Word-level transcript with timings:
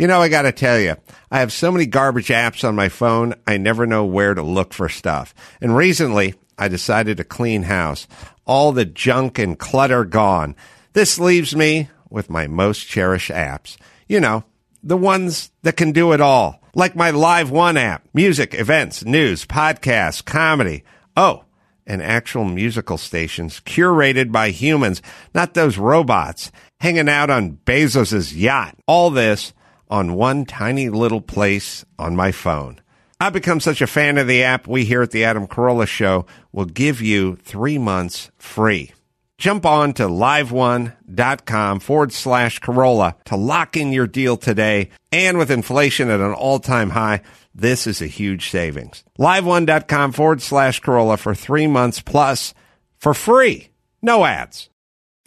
You 0.00 0.06
know, 0.06 0.22
I 0.22 0.30
got 0.30 0.42
to 0.42 0.52
tell 0.52 0.80
you, 0.80 0.96
I 1.30 1.40
have 1.40 1.52
so 1.52 1.70
many 1.70 1.84
garbage 1.84 2.28
apps 2.28 2.66
on 2.66 2.74
my 2.74 2.88
phone, 2.88 3.34
I 3.46 3.58
never 3.58 3.86
know 3.86 4.06
where 4.06 4.32
to 4.32 4.42
look 4.42 4.72
for 4.72 4.88
stuff. 4.88 5.34
And 5.60 5.76
recently, 5.76 6.36
I 6.56 6.68
decided 6.68 7.18
to 7.18 7.24
clean 7.24 7.64
house. 7.64 8.08
All 8.46 8.72
the 8.72 8.86
junk 8.86 9.38
and 9.38 9.58
clutter 9.58 10.06
gone. 10.06 10.56
This 10.94 11.18
leaves 11.18 11.54
me 11.54 11.90
with 12.08 12.30
my 12.30 12.46
most 12.46 12.88
cherished 12.88 13.30
apps. 13.30 13.76
You 14.08 14.20
know, 14.20 14.44
the 14.82 14.96
ones 14.96 15.50
that 15.64 15.76
can 15.76 15.92
do 15.92 16.12
it 16.12 16.22
all. 16.22 16.62
Like 16.74 16.96
my 16.96 17.10
Live 17.10 17.50
One 17.50 17.76
app, 17.76 18.08
music, 18.14 18.54
events, 18.54 19.04
news, 19.04 19.44
podcasts, 19.44 20.24
comedy. 20.24 20.82
Oh, 21.14 21.44
and 21.86 22.02
actual 22.02 22.46
musical 22.46 22.96
stations 22.96 23.60
curated 23.60 24.32
by 24.32 24.48
humans, 24.48 25.02
not 25.34 25.52
those 25.52 25.76
robots 25.76 26.50
hanging 26.80 27.10
out 27.10 27.28
on 27.28 27.58
Bezos's 27.66 28.34
yacht. 28.34 28.78
All 28.86 29.10
this 29.10 29.52
on 29.90 30.14
one 30.14 30.44
tiny 30.46 30.88
little 30.88 31.20
place 31.20 31.84
on 31.98 32.16
my 32.16 32.32
phone. 32.32 32.80
I've 33.20 33.34
become 33.34 33.60
such 33.60 33.82
a 33.82 33.86
fan 33.86 34.16
of 34.16 34.26
the 34.26 34.44
app, 34.44 34.66
we 34.66 34.86
here 34.86 35.02
at 35.02 35.10
the 35.10 35.24
Adam 35.24 35.46
Carolla 35.46 35.86
Show 35.86 36.24
will 36.52 36.64
give 36.64 37.02
you 37.02 37.36
three 37.36 37.76
months 37.76 38.30
free. 38.38 38.92
Jump 39.36 39.66
on 39.66 39.94
to 39.94 40.04
liveone.com 40.04 41.80
forward 41.80 42.12
slash 42.12 42.60
Carolla 42.60 43.22
to 43.24 43.36
lock 43.36 43.76
in 43.76 43.92
your 43.92 44.06
deal 44.06 44.36
today. 44.36 44.90
And 45.12 45.38
with 45.38 45.50
inflation 45.50 46.10
at 46.10 46.20
an 46.20 46.32
all 46.32 46.60
time 46.60 46.90
high, 46.90 47.22
this 47.54 47.86
is 47.86 48.02
a 48.02 48.06
huge 48.06 48.50
savings. 48.50 49.02
Liveone.com 49.18 50.12
forward 50.12 50.42
slash 50.42 50.80
Carolla 50.80 51.18
for 51.18 51.34
three 51.34 51.66
months 51.66 52.00
plus 52.00 52.54
for 52.98 53.14
free. 53.14 53.70
No 54.02 54.24
ads. 54.24 54.68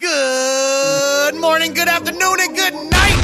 Good 0.00 1.34
morning, 1.34 1.74
good 1.74 1.88
afternoon, 1.88 2.36
and 2.40 2.56
good 2.56 2.74
night. 2.90 3.23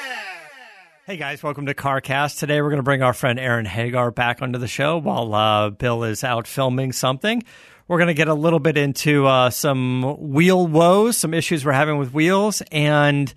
Hey 1.11 1.17
guys, 1.17 1.43
welcome 1.43 1.65
to 1.65 1.73
CarCast. 1.73 2.39
Today 2.39 2.61
we're 2.61 2.69
going 2.69 2.77
to 2.77 2.83
bring 2.83 3.01
our 3.01 3.11
friend 3.11 3.37
Aaron 3.37 3.65
Hagar 3.65 4.11
back 4.11 4.41
onto 4.41 4.57
the 4.57 4.67
show 4.69 4.97
while 4.97 5.33
uh, 5.35 5.69
Bill 5.69 6.05
is 6.05 6.23
out 6.23 6.47
filming 6.47 6.93
something. 6.93 7.43
We're 7.89 7.97
going 7.97 8.07
to 8.07 8.13
get 8.13 8.29
a 8.29 8.33
little 8.33 8.59
bit 8.59 8.77
into 8.77 9.27
uh, 9.27 9.49
some 9.49 10.31
wheel 10.31 10.65
woes, 10.65 11.17
some 11.17 11.33
issues 11.33 11.65
we're 11.65 11.73
having 11.73 11.97
with 11.97 12.13
wheels, 12.13 12.63
and 12.71 13.33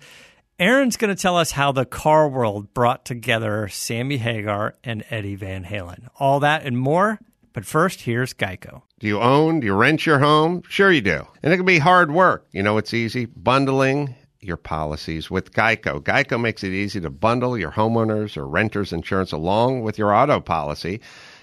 Aaron's 0.57 0.95
going 0.95 1.13
to 1.13 1.21
tell 1.21 1.35
us 1.35 1.51
how 1.51 1.73
the 1.73 1.83
car 1.83 2.29
world 2.29 2.73
brought 2.73 3.03
together 3.03 3.67
Sammy 3.67 4.19
Hagar 4.19 4.75
and 4.81 5.03
Eddie 5.09 5.35
Van 5.35 5.65
Halen. 5.65 6.07
All 6.17 6.39
that 6.39 6.63
and 6.63 6.77
more. 6.77 7.19
But 7.51 7.65
first, 7.65 8.03
here's 8.03 8.33
Geico. 8.33 8.83
Do 8.99 9.07
you 9.07 9.19
own? 9.19 9.59
Do 9.59 9.65
you 9.65 9.73
rent 9.73 10.05
your 10.05 10.19
home? 10.19 10.61
Sure 10.69 10.93
you 10.93 11.01
do. 11.01 11.27
And 11.43 11.51
it 11.51 11.57
can 11.57 11.65
be 11.65 11.79
hard 11.79 12.11
work. 12.11 12.47
You 12.53 12.63
know, 12.63 12.77
it's 12.77 12.93
easy. 12.93 13.25
Bundling 13.25 14.15
your 14.45 14.57
policies 14.57 15.29
with 15.31 15.53
Geico. 15.53 16.01
Geico 16.01 16.39
makes 16.39 16.63
it 16.63 16.71
easy 16.71 17.01
to 17.01 17.09
bundle 17.09 17.57
your 17.57 17.71
homeowners 17.71 18.37
or 18.37 18.47
renters 18.47 18.93
insurance 18.93 19.31
along 19.31 19.81
with 19.81 19.97
your 19.97 20.13
auto 20.13 20.39
policy. 20.39 21.01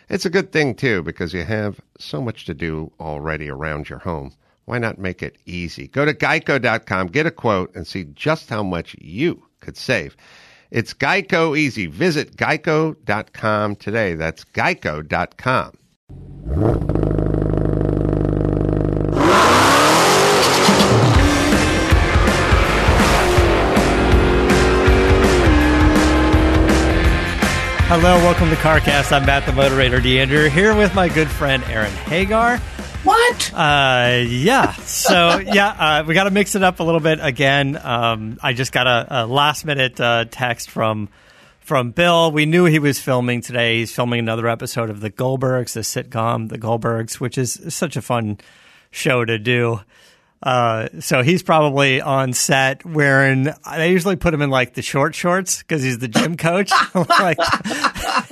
It's 0.08 0.26
a 0.26 0.30
good 0.30 0.52
thing 0.52 0.74
too 0.74 1.02
because 1.02 1.32
you 1.32 1.42
have 1.44 1.80
so 1.98 2.20
much 2.20 2.44
to 2.46 2.54
do 2.54 2.92
already 3.00 3.48
around 3.48 3.88
your 3.88 3.98
home. 3.98 4.32
Why 4.64 4.78
not 4.78 4.98
make 4.98 5.22
it 5.22 5.38
easy? 5.46 5.88
Go 5.88 6.04
to 6.04 6.14
geico.com, 6.14 7.08
get 7.08 7.26
a 7.26 7.30
quote, 7.30 7.74
and 7.74 7.86
see 7.86 8.04
just 8.04 8.48
how 8.48 8.62
much 8.62 8.94
you 9.00 9.42
could 9.60 9.76
save. 9.76 10.16
It's 10.70 10.94
Geico 10.94 11.56
easy. 11.56 11.86
Visit 11.86 12.36
geico.com 12.36 13.76
today. 13.76 14.14
That's 14.14 14.44
geico.com. 14.44 15.72
Hello, 27.94 28.16
welcome 28.16 28.48
to 28.48 28.56
CarCast. 28.56 29.12
I'm 29.12 29.26
Matt 29.26 29.44
the 29.44 29.52
Moderator 29.52 30.00
D'Andria 30.00 30.48
here 30.48 30.74
with 30.74 30.94
my 30.94 31.10
good 31.10 31.28
friend 31.28 31.62
Aaron 31.64 31.92
Hagar. 31.92 32.56
What? 33.04 33.52
Uh, 33.52 34.22
yeah. 34.26 34.72
So 34.76 35.38
yeah, 35.44 35.68
uh, 35.68 36.04
we 36.06 36.14
got 36.14 36.24
to 36.24 36.30
mix 36.30 36.54
it 36.54 36.62
up 36.62 36.80
a 36.80 36.84
little 36.84 37.02
bit 37.02 37.18
again. 37.20 37.76
Um, 37.76 38.38
I 38.42 38.54
just 38.54 38.72
got 38.72 38.86
a, 38.86 39.24
a 39.24 39.26
last 39.26 39.66
minute 39.66 40.00
uh, 40.00 40.24
text 40.30 40.70
from 40.70 41.10
from 41.60 41.90
Bill. 41.90 42.32
We 42.32 42.46
knew 42.46 42.64
he 42.64 42.78
was 42.78 42.98
filming 42.98 43.42
today. 43.42 43.80
He's 43.80 43.94
filming 43.94 44.20
another 44.20 44.48
episode 44.48 44.88
of 44.88 45.00
The 45.00 45.10
Goldbergs, 45.10 45.74
the 45.74 45.80
sitcom 45.80 46.48
The 46.48 46.58
Goldbergs, 46.58 47.20
which 47.20 47.36
is 47.36 47.60
such 47.68 47.98
a 47.98 48.00
fun 48.00 48.38
show 48.90 49.22
to 49.22 49.38
do. 49.38 49.80
Uh, 50.42 50.88
so 50.98 51.22
he's 51.22 51.42
probably 51.42 52.00
on 52.00 52.32
set 52.32 52.84
wearing. 52.84 53.48
I 53.64 53.84
usually 53.84 54.16
put 54.16 54.34
him 54.34 54.42
in 54.42 54.50
like 54.50 54.74
the 54.74 54.82
short 54.82 55.14
shorts 55.14 55.58
because 55.58 55.82
he's 55.82 55.98
the 55.98 56.08
gym 56.08 56.36
coach, 56.36 56.72
like, 56.94 57.38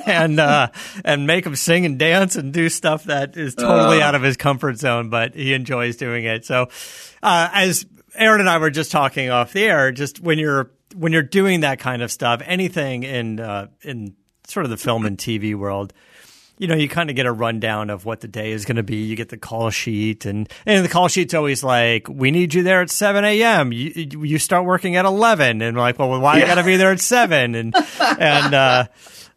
and 0.07 0.41
uh, 0.41 0.69
and 1.05 1.27
make 1.27 1.47
him 1.47 1.55
sing 1.55 1.87
and 1.87 1.99
dance 1.99 2.35
and 2.37 2.53
do 2.53 2.69
stuff 2.69 3.05
that 3.05 3.37
is 3.37 3.55
totally 3.55 4.03
Uh. 4.03 4.07
out 4.07 4.15
of 4.15 4.23
his 4.23 4.37
comfort 4.37 4.77
zone, 4.79 5.09
but 5.11 5.35
he 5.35 5.55
enjoys 5.55 5.97
doing 5.97 6.25
it. 6.25 6.45
So, 6.45 6.69
uh, 7.23 7.49
as 7.53 7.87
Aaron 8.17 8.41
and 8.41 8.51
I 8.51 8.59
were 8.59 8.71
just 8.71 8.91
talking 8.91 9.31
off 9.31 9.53
the 9.53 9.63
air, 9.65 9.93
just 9.93 10.19
when 10.21 10.39
you're 10.39 10.73
when 10.97 11.13
you're 11.13 11.23
doing 11.23 11.61
that 11.61 11.79
kind 11.79 12.03
of 12.03 12.11
stuff, 12.11 12.43
anything 12.45 13.05
in 13.05 13.39
uh, 13.39 13.69
in 13.83 14.17
sort 14.49 14.65
of 14.67 14.71
the 14.71 14.77
film 14.77 15.07
and 15.07 15.17
TV 15.17 15.55
world 15.55 15.93
you 16.61 16.67
know, 16.67 16.75
you 16.75 16.91
kind 16.91 17.09
of 17.09 17.17
get 17.17 17.25
a 17.25 17.33
rundown 17.33 17.89
of 17.89 18.05
what 18.05 18.21
the 18.21 18.29
day 18.29 18.53
is 18.53 18.67
going 18.67 18.77
to 18.77 18.83
be. 18.83 18.97
You 18.97 19.17
get 19.17 19.31
the 19.31 19.39
call 19.39 19.71
sheet, 19.71 20.27
and 20.27 20.47
and 20.67 20.85
the 20.85 20.91
call 20.91 21.09
sheet's 21.09 21.33
always 21.33 21.65
like, 21.65 22.07
"We 22.07 22.31
need 22.31 22.53
you 22.53 22.63
there 22.63 22.83
at 22.83 22.91
seven 22.91 23.25
a.m. 23.25 23.73
You 23.73 23.91
you 23.95 24.39
start 24.39 24.67
working 24.67 24.95
at 24.97 25.07
eleven, 25.07 25.63
and 25.63 25.75
like, 25.75 25.99
well, 25.99 26.21
why 26.21 26.35
I 26.35 26.41
got 26.41 26.57
to 26.57 26.63
be 26.63 26.77
there 26.77 26.93
at 26.93 27.01
seven? 27.01 27.55
And 27.55 27.75
and 27.99 28.55
uh, 28.55 28.85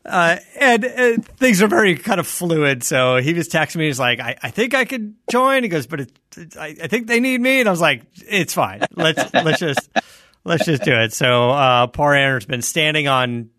uh, 0.05 0.35
and 0.59 0.83
uh, 0.83 1.21
things 1.37 1.61
are 1.61 1.67
very 1.67 1.95
kind 1.95 2.19
of 2.19 2.27
fluid. 2.27 2.83
So 2.83 3.21
he 3.21 3.33
was 3.33 3.47
texting 3.47 3.77
me. 3.77 3.85
He's 3.85 4.01
like, 4.01 4.19
I, 4.19 4.35
I 4.43 4.51
think 4.51 4.73
I 4.73 4.83
could 4.83 5.15
join. 5.31 5.63
He 5.63 5.69
goes, 5.69 5.87
but 5.87 6.01
it, 6.01 6.11
it, 6.35 6.57
I, 6.57 6.75
I 6.83 6.87
think 6.87 7.07
they 7.07 7.21
need 7.21 7.39
me. 7.39 7.61
And 7.61 7.69
I 7.69 7.71
was 7.71 7.79
like, 7.79 8.03
it's 8.15 8.53
fine. 8.53 8.81
Let's 8.97 9.33
let's 9.33 9.59
just 9.59 9.89
let's 10.43 10.65
just 10.65 10.83
do 10.83 10.93
it. 10.93 11.13
So 11.13 11.51
uh, 11.51 11.87
poor 11.87 12.13
Aaron's 12.13 12.45
been 12.45 12.61
standing 12.61 13.07
on, 13.07 13.49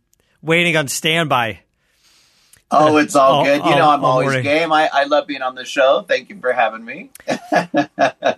waiting 0.42 0.76
on 0.76 0.86
standby. 0.88 1.60
Oh, 2.76 2.96
it's 2.98 3.14
all 3.16 3.32
all- 3.32 3.44
good. 3.44 3.56
You 3.56 3.62
all- 3.62 3.78
know, 3.78 3.90
I'm 3.90 4.04
always 4.04 4.26
morning. 4.26 4.42
game. 4.44 4.72
I, 4.72 4.88
I 4.92 5.04
love 5.04 5.26
being 5.26 5.42
on 5.42 5.54
the 5.54 5.64
show. 5.64 6.04
Thank 6.06 6.28
you 6.30 6.38
for 6.40 6.52
having 6.52 6.84
me. 6.84 7.10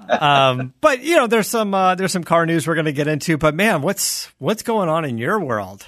um, 0.09 0.73
but 0.81 1.03
you 1.03 1.17
know, 1.17 1.27
there's 1.27 1.49
some 1.49 1.75
uh, 1.75 1.95
there's 1.95 2.13
some 2.13 2.25
car 2.25 2.47
news 2.47 2.67
we're 2.67 2.75
going 2.75 2.87
to 2.87 2.93
get 2.93 3.09
into. 3.09 3.37
But 3.37 3.55
man, 3.55 3.83
what's 3.83 4.31
what's 4.39 4.63
going 4.63 4.89
on 4.89 5.05
in 5.05 5.19
your 5.19 5.41
world? 5.41 5.87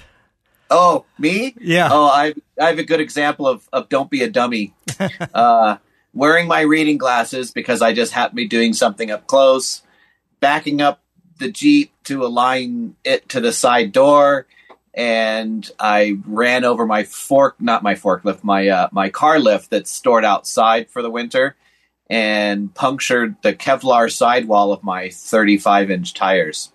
Oh, 0.71 1.05
me? 1.17 1.55
Yeah. 1.59 1.89
Oh, 1.91 2.05
I 2.05 2.33
I 2.61 2.67
have 2.67 2.79
a 2.79 2.83
good 2.83 2.99
example 3.01 3.47
of, 3.47 3.67
of 3.73 3.89
don't 3.89 4.09
be 4.09 4.21
a 4.23 4.29
dummy. 4.29 4.73
uh, 5.33 5.77
wearing 6.13 6.47
my 6.47 6.61
reading 6.61 6.97
glasses 6.97 7.51
because 7.51 7.81
I 7.81 7.93
just 7.93 8.11
happened 8.13 8.37
to 8.37 8.43
be 8.43 8.47
doing 8.47 8.73
something 8.73 9.09
up 9.11 9.27
close, 9.27 9.81
backing 10.39 10.81
up 10.81 11.01
the 11.39 11.49
Jeep 11.51 11.91
to 12.03 12.25
align 12.25 12.95
it 13.03 13.29
to 13.29 13.39
the 13.39 13.51
side 13.53 13.91
door, 13.91 14.45
and 14.93 15.69
I 15.79 16.17
ran 16.25 16.65
over 16.65 16.85
my 16.85 17.03
fork, 17.03 17.61
not 17.61 17.83
my 17.83 17.95
forklift, 17.95 18.43
my 18.43 18.67
uh, 18.67 18.89
my 18.91 19.09
car 19.09 19.39
lift 19.39 19.69
that's 19.69 19.91
stored 19.91 20.25
outside 20.25 20.89
for 20.89 21.01
the 21.01 21.09
winter, 21.09 21.55
and 22.09 22.73
punctured 22.73 23.35
the 23.41 23.53
Kevlar 23.53 24.11
sidewall 24.11 24.71
of 24.71 24.83
my 24.83 25.09
35 25.09 25.91
inch 25.91 26.13
tires. 26.13 26.71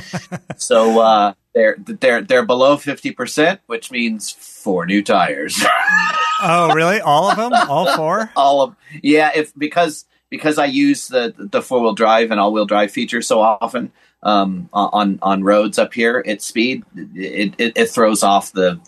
so 0.56 1.00
uh, 1.00 1.34
they're 1.54 1.76
they're 1.78 2.22
they're 2.22 2.44
below 2.44 2.76
fifty 2.76 3.10
percent, 3.10 3.60
which 3.66 3.90
means 3.90 4.30
four 4.30 4.86
new 4.86 5.02
tires. 5.02 5.64
oh, 6.42 6.72
really? 6.74 7.00
All 7.00 7.30
of 7.30 7.36
them? 7.36 7.52
All 7.52 7.96
four? 7.96 8.30
All 8.36 8.62
of 8.62 8.76
yeah. 9.02 9.30
If 9.34 9.52
because 9.56 10.04
because 10.30 10.58
I 10.58 10.66
use 10.66 11.08
the 11.08 11.34
the 11.36 11.62
four 11.62 11.80
wheel 11.80 11.94
drive 11.94 12.30
and 12.30 12.38
all 12.38 12.52
wheel 12.52 12.66
drive 12.66 12.90
feature 12.90 13.22
so 13.22 13.40
often 13.40 13.92
um, 14.22 14.68
on 14.72 15.18
on 15.22 15.44
roads 15.44 15.78
up 15.78 15.94
here 15.94 16.22
at 16.26 16.42
speed, 16.42 16.84
it, 17.14 17.54
it, 17.58 17.72
it 17.76 17.90
throws 17.90 18.22
off 18.22 18.52
the 18.52 18.80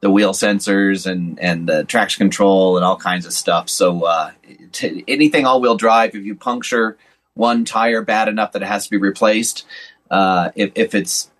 the 0.00 0.10
wheel 0.10 0.32
sensors 0.32 1.10
and 1.10 1.38
and 1.40 1.68
the 1.68 1.84
traction 1.84 2.24
control 2.24 2.76
and 2.76 2.84
all 2.84 2.96
kinds 2.96 3.26
of 3.26 3.32
stuff. 3.32 3.68
So 3.68 4.04
uh, 4.04 4.32
t- 4.72 5.04
anything 5.08 5.46
all 5.46 5.60
wheel 5.60 5.76
drive, 5.76 6.14
if 6.14 6.24
you 6.24 6.34
puncture 6.34 6.98
one 7.34 7.64
tire 7.64 8.02
bad 8.02 8.28
enough 8.28 8.52
that 8.52 8.62
it 8.62 8.66
has 8.66 8.84
to 8.84 8.90
be 8.90 8.98
replaced, 8.98 9.64
uh, 10.10 10.50
if 10.54 10.72
if 10.74 10.94
it's 10.94 11.30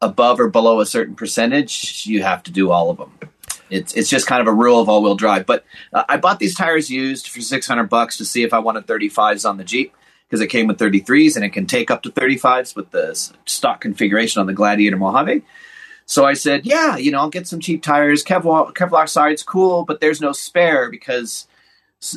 above 0.00 0.40
or 0.40 0.48
below 0.48 0.80
a 0.80 0.86
certain 0.86 1.14
percentage, 1.14 2.06
you 2.06 2.22
have 2.22 2.42
to 2.44 2.50
do 2.50 2.70
all 2.70 2.90
of 2.90 2.96
them. 2.96 3.12
It's 3.68 3.92
it's 3.92 4.08
just 4.08 4.26
kind 4.26 4.40
of 4.40 4.46
a 4.46 4.52
rule 4.52 4.80
of 4.80 4.88
all 4.88 5.02
wheel 5.02 5.16
drive. 5.16 5.44
But 5.44 5.64
uh, 5.92 6.04
I 6.08 6.16
bought 6.16 6.38
these 6.38 6.54
tires 6.54 6.88
used 6.88 7.28
for 7.28 7.42
six 7.42 7.66
hundred 7.66 7.90
bucks 7.90 8.16
to 8.16 8.24
see 8.24 8.42
if 8.42 8.54
I 8.54 8.60
wanted 8.60 8.86
thirty 8.86 9.08
fives 9.08 9.44
on 9.44 9.58
the 9.58 9.64
Jeep 9.64 9.92
because 10.28 10.40
it 10.40 10.48
came 10.48 10.66
with 10.66 10.78
thirty 10.78 11.00
threes 11.00 11.36
and 11.36 11.44
it 11.44 11.52
can 11.52 11.66
take 11.66 11.90
up 11.90 12.02
to 12.02 12.10
thirty 12.10 12.36
fives 12.36 12.76
with 12.76 12.90
the 12.90 13.14
stock 13.46 13.80
configuration 13.80 14.40
on 14.40 14.46
the 14.46 14.52
Gladiator 14.52 14.96
Mojave. 14.96 15.42
So 16.06 16.24
I 16.24 16.34
said, 16.34 16.64
yeah, 16.64 16.96
you 16.96 17.10
know, 17.10 17.18
I'll 17.18 17.28
get 17.28 17.46
some 17.46 17.60
cheap 17.60 17.82
tires. 17.82 18.24
Kevlar, 18.24 18.72
Kevlar 18.72 19.08
side's 19.08 19.42
cool, 19.42 19.84
but 19.84 20.00
there's 20.00 20.22
no 20.22 20.32
spare 20.32 20.90
because 20.90 21.46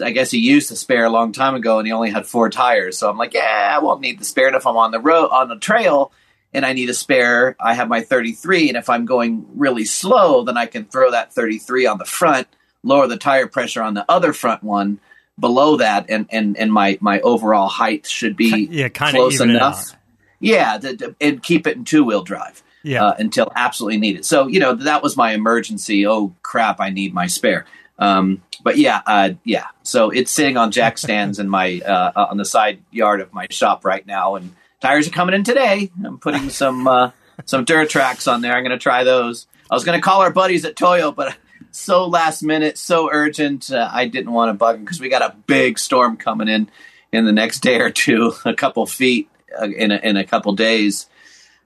I 0.01 0.11
guess 0.11 0.31
he 0.31 0.37
used 0.37 0.71
the 0.71 0.77
spare 0.77 1.05
a 1.05 1.09
long 1.09 1.33
time 1.33 1.55
ago 1.55 1.77
and 1.77 1.85
he 1.85 1.91
only 1.91 2.09
had 2.09 2.25
four 2.25 2.49
tires. 2.49 2.97
So 2.97 3.09
I'm 3.09 3.17
like, 3.17 3.33
yeah, 3.33 3.73
I 3.75 3.79
won't 3.79 3.99
need 3.99 4.17
the 4.19 4.23
spare. 4.23 4.47
And 4.47 4.55
if 4.55 4.65
I'm 4.65 4.77
on 4.77 4.91
the 4.91 4.99
road 4.99 5.27
on 5.31 5.49
the 5.49 5.57
trail, 5.57 6.13
and 6.53 6.65
I 6.65 6.73
need 6.73 6.89
a 6.89 6.93
spare, 6.93 7.55
I 7.59 7.73
have 7.73 7.87
my 7.87 8.01
33. 8.01 8.69
And 8.69 8.77
if 8.77 8.89
I'm 8.89 9.05
going 9.05 9.45
really 9.55 9.85
slow, 9.85 10.43
then 10.43 10.57
I 10.57 10.65
can 10.65 10.85
throw 10.85 11.11
that 11.11 11.33
33 11.33 11.85
on 11.85 11.97
the 11.97 12.05
front, 12.05 12.47
lower 12.83 13.07
the 13.07 13.17
tire 13.17 13.47
pressure 13.47 13.81
on 13.81 13.93
the 13.93 14.05
other 14.09 14.33
front 14.33 14.63
one 14.63 14.99
below 15.41 15.77
that, 15.77 16.05
and 16.09 16.27
and 16.29 16.55
and 16.57 16.71
my 16.71 16.97
my 17.01 17.19
overall 17.19 17.67
height 17.67 18.05
should 18.05 18.37
be 18.37 18.69
yeah, 18.71 18.87
close 18.87 19.41
enough. 19.41 19.95
Yeah, 20.39 20.77
to, 20.77 20.95
to, 20.95 21.15
and 21.19 21.43
keep 21.43 21.67
it 21.67 21.75
in 21.75 21.83
two 21.83 22.03
wheel 22.05 22.23
drive. 22.23 22.63
Yeah. 22.83 23.05
Uh, 23.05 23.15
until 23.19 23.51
absolutely 23.55 23.99
needed. 23.99 24.25
So 24.25 24.47
you 24.47 24.59
know 24.59 24.73
that 24.73 25.03
was 25.03 25.17
my 25.17 25.33
emergency. 25.33 26.07
Oh 26.07 26.33
crap! 26.41 26.79
I 26.79 26.89
need 26.89 27.13
my 27.13 27.27
spare. 27.27 27.65
Um, 27.99 28.41
but 28.63 28.77
yeah, 28.77 29.01
uh, 29.05 29.31
yeah. 29.43 29.67
So 29.83 30.09
it's 30.09 30.31
sitting 30.31 30.57
on 30.57 30.71
jack 30.71 30.97
stands 30.97 31.39
in 31.39 31.49
my 31.49 31.81
uh, 31.81 32.27
on 32.29 32.37
the 32.37 32.45
side 32.45 32.81
yard 32.91 33.21
of 33.21 33.33
my 33.33 33.47
shop 33.49 33.83
right 33.83 34.05
now, 34.05 34.35
and 34.35 34.55
tires 34.79 35.07
are 35.07 35.11
coming 35.11 35.35
in 35.35 35.43
today. 35.43 35.91
I'm 36.03 36.17
putting 36.17 36.49
some 36.49 36.87
uh, 36.87 37.11
some 37.45 37.65
Duratracs 37.65 38.31
on 38.31 38.41
there. 38.41 38.55
I'm 38.55 38.63
going 38.63 38.77
to 38.77 38.81
try 38.81 39.03
those. 39.03 39.47
I 39.69 39.75
was 39.75 39.83
going 39.83 39.97
to 39.97 40.03
call 40.03 40.21
our 40.21 40.31
buddies 40.31 40.65
at 40.65 40.75
Toyo, 40.75 41.11
but 41.11 41.35
so 41.71 42.05
last 42.05 42.43
minute, 42.43 42.77
so 42.77 43.09
urgent, 43.11 43.71
uh, 43.71 43.89
I 43.91 44.07
didn't 44.07 44.31
want 44.31 44.49
to 44.49 44.53
bug 44.53 44.75
him 44.75 44.83
because 44.83 44.99
we 44.99 45.09
got 45.09 45.21
a 45.21 45.35
big 45.47 45.79
storm 45.79 46.17
coming 46.17 46.47
in 46.47 46.69
in 47.11 47.25
the 47.25 47.31
next 47.31 47.61
day 47.61 47.79
or 47.79 47.89
two, 47.89 48.33
a 48.45 48.53
couple 48.53 48.85
feet 48.85 49.29
uh, 49.59 49.65
in 49.65 49.91
a, 49.91 49.97
in 49.97 50.17
a 50.17 50.23
couple 50.23 50.53
days 50.53 51.07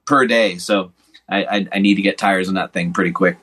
per 0.06 0.26
day. 0.26 0.58
So 0.58 0.92
I, 1.28 1.44
I, 1.44 1.68
I 1.74 1.80
need 1.80 1.96
to 1.96 2.02
get 2.02 2.18
tires 2.18 2.48
on 2.48 2.56
that 2.56 2.74
thing 2.74 2.94
pretty 2.94 3.12
quick. 3.12 3.38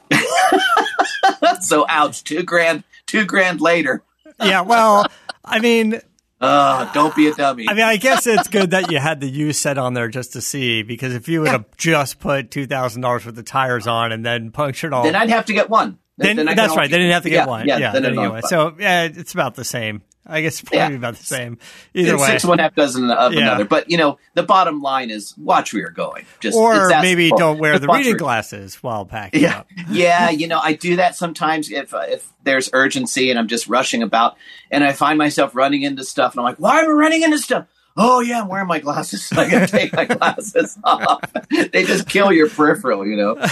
so 1.60 1.84
ouch, 1.88 2.24
two 2.24 2.42
grand, 2.42 2.84
two 3.06 3.24
grand 3.24 3.60
later. 3.60 4.02
yeah, 4.42 4.62
well, 4.62 5.06
I 5.44 5.58
mean, 5.58 6.00
uh, 6.40 6.92
don't 6.92 7.14
be 7.14 7.28
a 7.28 7.34
dummy. 7.34 7.68
I 7.68 7.74
mean, 7.74 7.84
I 7.84 7.96
guess 7.96 8.26
it's 8.26 8.48
good 8.48 8.70
that 8.70 8.90
you 8.90 8.98
had 8.98 9.20
the 9.20 9.28
U 9.28 9.52
set 9.52 9.78
on 9.78 9.94
there 9.94 10.08
just 10.08 10.32
to 10.32 10.40
see, 10.40 10.82
because 10.82 11.14
if 11.14 11.28
you 11.28 11.40
would 11.40 11.50
have 11.50 11.76
just 11.76 12.18
put 12.18 12.50
two 12.50 12.66
thousand 12.66 13.02
dollars 13.02 13.26
worth 13.26 13.38
of 13.38 13.44
tires 13.44 13.86
on 13.86 14.12
and 14.12 14.24
then 14.24 14.50
punctured 14.50 14.92
all, 14.92 15.04
then 15.04 15.14
I'd 15.14 15.30
have 15.30 15.46
to 15.46 15.52
get 15.52 15.70
one. 15.70 15.98
Then, 16.18 16.36
then 16.36 16.46
that's 16.56 16.76
right. 16.76 16.90
They 16.90 16.98
didn't 16.98 17.12
have 17.12 17.22
to 17.22 17.30
get 17.30 17.36
yeah, 17.36 17.46
one. 17.46 17.66
Yeah, 17.66 17.78
Yeah, 17.78 17.92
then 17.92 18.14
then. 18.14 18.42
So 18.42 18.74
yeah, 18.78 19.04
it's 19.04 19.32
about 19.32 19.54
the 19.54 19.64
same. 19.64 20.02
I 20.24 20.40
guess 20.40 20.60
it's 20.60 20.68
probably 20.70 20.92
Yeah. 20.94 20.98
about 20.98 21.16
the 21.16 21.24
same. 21.24 21.58
Either 21.94 22.16
way, 22.16 22.26
six 22.26 22.44
one 22.44 22.58
half 22.60 22.74
dozen 22.76 23.10
of 23.10 23.32
Yeah. 23.32 23.40
another. 23.40 23.64
But 23.64 23.90
you 23.90 23.96
know, 23.98 24.18
the 24.34 24.44
bottom 24.44 24.80
line 24.80 25.10
is 25.10 25.34
watch 25.36 25.72
where 25.72 25.80
you're 25.80 25.90
going. 25.90 26.26
Just 26.38 26.56
or 26.56 26.90
it's 26.90 27.02
maybe 27.02 27.30
don't 27.30 27.58
wear 27.58 27.78
the 27.78 27.88
reading 27.88 28.16
glasses 28.18 28.76
while 28.82 29.04
packing 29.04 29.42
Yeah, 29.42 29.60
up. 29.60 29.70
yeah. 29.90 30.30
You 30.30 30.46
know, 30.46 30.60
I 30.62 30.74
do 30.74 30.96
that 30.96 31.16
sometimes 31.16 31.70
if 31.72 31.92
uh, 31.92 32.02
if 32.08 32.28
there's 32.44 32.70
urgency 32.72 33.30
and 33.30 33.38
I'm 33.38 33.48
just 33.48 33.66
rushing 33.66 34.02
about, 34.02 34.36
and 34.70 34.84
I 34.84 34.92
find 34.92 35.18
myself 35.18 35.56
running 35.56 35.82
into 35.82 36.04
stuff, 36.04 36.34
and 36.34 36.40
I'm 36.40 36.44
like, 36.44 36.58
why 36.58 36.80
am 36.80 36.86
I 36.88 36.92
running 36.92 37.22
into 37.22 37.38
stuff? 37.38 37.66
Oh 37.96 38.20
yeah, 38.20 38.40
I'm 38.42 38.48
wearing 38.48 38.68
my 38.68 38.78
glasses. 38.78 39.30
I 39.36 39.48
gotta 39.50 39.66
take 39.66 39.92
my 39.92 40.04
glasses 40.04 40.78
off. 40.84 41.20
they 41.50 41.84
just 41.84 42.08
kill 42.08 42.32
your 42.32 42.48
peripheral, 42.48 43.06
you 43.06 43.16
know, 43.16 43.34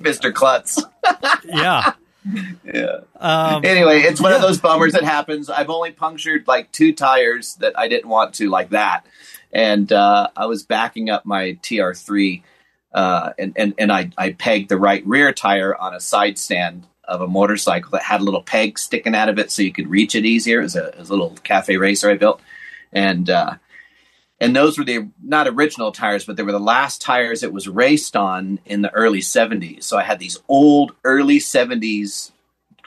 Mister 0.00 0.32
Klutz. 0.32 0.82
Yeah. 1.44 1.92
Yeah. 2.64 3.00
Um, 3.20 3.64
anyway, 3.66 4.00
it's 4.00 4.20
one 4.20 4.32
of 4.32 4.40
those 4.40 4.58
bummers 4.58 4.94
that 4.94 5.04
happens. 5.04 5.50
I've 5.50 5.68
only 5.68 5.90
punctured 5.90 6.46
like 6.48 6.72
two 6.72 6.94
tires 6.94 7.56
that 7.56 7.78
I 7.78 7.88
didn't 7.88 8.08
want 8.08 8.34
to, 8.36 8.48
like 8.48 8.70
that. 8.70 9.04
And 9.52 9.92
uh, 9.92 10.28
I 10.34 10.46
was 10.46 10.62
backing 10.62 11.10
up 11.10 11.26
my 11.26 11.58
TR3, 11.62 12.42
uh, 12.94 13.32
and 13.38 13.52
and 13.56 13.74
and 13.78 13.92
I 13.92 14.10
I 14.16 14.32
pegged 14.32 14.70
the 14.70 14.78
right 14.78 15.06
rear 15.06 15.32
tire 15.32 15.76
on 15.76 15.94
a 15.94 16.00
side 16.00 16.38
stand 16.38 16.86
of 17.06 17.20
a 17.20 17.28
motorcycle 17.28 17.90
that 17.90 18.02
had 18.02 18.20
a 18.20 18.24
little 18.24 18.42
peg 18.42 18.78
sticking 18.78 19.14
out 19.14 19.28
of 19.28 19.38
it, 19.38 19.50
so 19.50 19.62
you 19.62 19.72
could 19.72 19.88
reach 19.88 20.14
it 20.14 20.24
easier. 20.24 20.60
It 20.60 20.64
was 20.64 20.76
a, 20.76 20.88
it 20.88 20.98
was 20.98 21.10
a 21.10 21.12
little 21.12 21.36
cafe 21.42 21.76
racer 21.76 22.10
I 22.10 22.16
built, 22.16 22.40
and 22.92 23.28
uh, 23.28 23.54
and 24.40 24.54
those 24.54 24.78
were 24.78 24.84
the 24.84 25.08
not 25.22 25.48
original 25.48 25.92
tires, 25.92 26.24
but 26.24 26.36
they 26.36 26.42
were 26.42 26.52
the 26.52 26.58
last 26.58 27.00
tires 27.00 27.42
it 27.42 27.52
was 27.52 27.68
raced 27.68 28.16
on 28.16 28.58
in 28.64 28.82
the 28.82 28.92
early 28.92 29.20
'70s. 29.20 29.84
So 29.84 29.96
I 29.98 30.02
had 30.02 30.18
these 30.18 30.38
old 30.48 30.92
early 31.04 31.38
'70s 31.38 32.32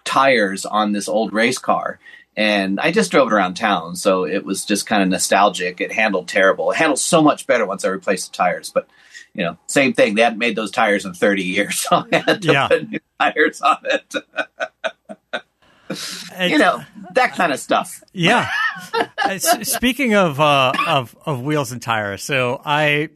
tires 0.03 0.65
on 0.65 0.91
this 0.93 1.09
old 1.09 1.33
race 1.33 1.57
car 1.57 1.99
and 2.37 2.79
I 2.79 2.91
just 2.91 3.11
drove 3.11 3.27
it 3.27 3.33
around 3.33 3.55
town, 3.55 3.95
so 3.97 4.23
it 4.25 4.45
was 4.45 4.63
just 4.63 4.85
kind 4.85 5.03
of 5.03 5.09
nostalgic. 5.09 5.81
It 5.81 5.91
handled 5.91 6.27
terrible. 6.29 6.71
It 6.71 6.77
handled 6.77 6.99
so 6.99 7.21
much 7.21 7.47
better 7.47 7.65
once 7.65 7.83
I 7.83 7.89
replaced 7.89 8.31
the 8.31 8.37
tires, 8.37 8.69
but 8.69 8.87
you 9.33 9.43
know, 9.43 9.57
same 9.67 9.93
thing. 9.93 10.15
They 10.15 10.21
hadn't 10.21 10.39
made 10.39 10.55
those 10.55 10.71
tires 10.71 11.03
in 11.05 11.13
30 11.13 11.43
years, 11.43 11.79
so 11.81 12.05
I 12.11 12.17
had 12.25 12.41
to 12.43 12.51
Yeah. 12.53 12.67
put 12.69 12.89
new 12.89 12.99
tires 13.19 13.61
on 13.61 13.77
it. 13.83 14.15
you 16.51 16.57
know, 16.57 16.83
that 17.13 17.33
kind 17.33 17.51
of 17.51 17.59
stuff. 17.59 18.01
Yeah. 18.13 18.49
Uh, 19.23 19.39
Speaking 19.39 20.13
of 20.13 20.39
uh, 20.39 20.71
of 20.87 21.17
of 21.25 21.41
wheels 21.41 21.71
and 21.73 21.81
tires, 21.81 22.23
so 22.23 22.61
I 22.63 23.09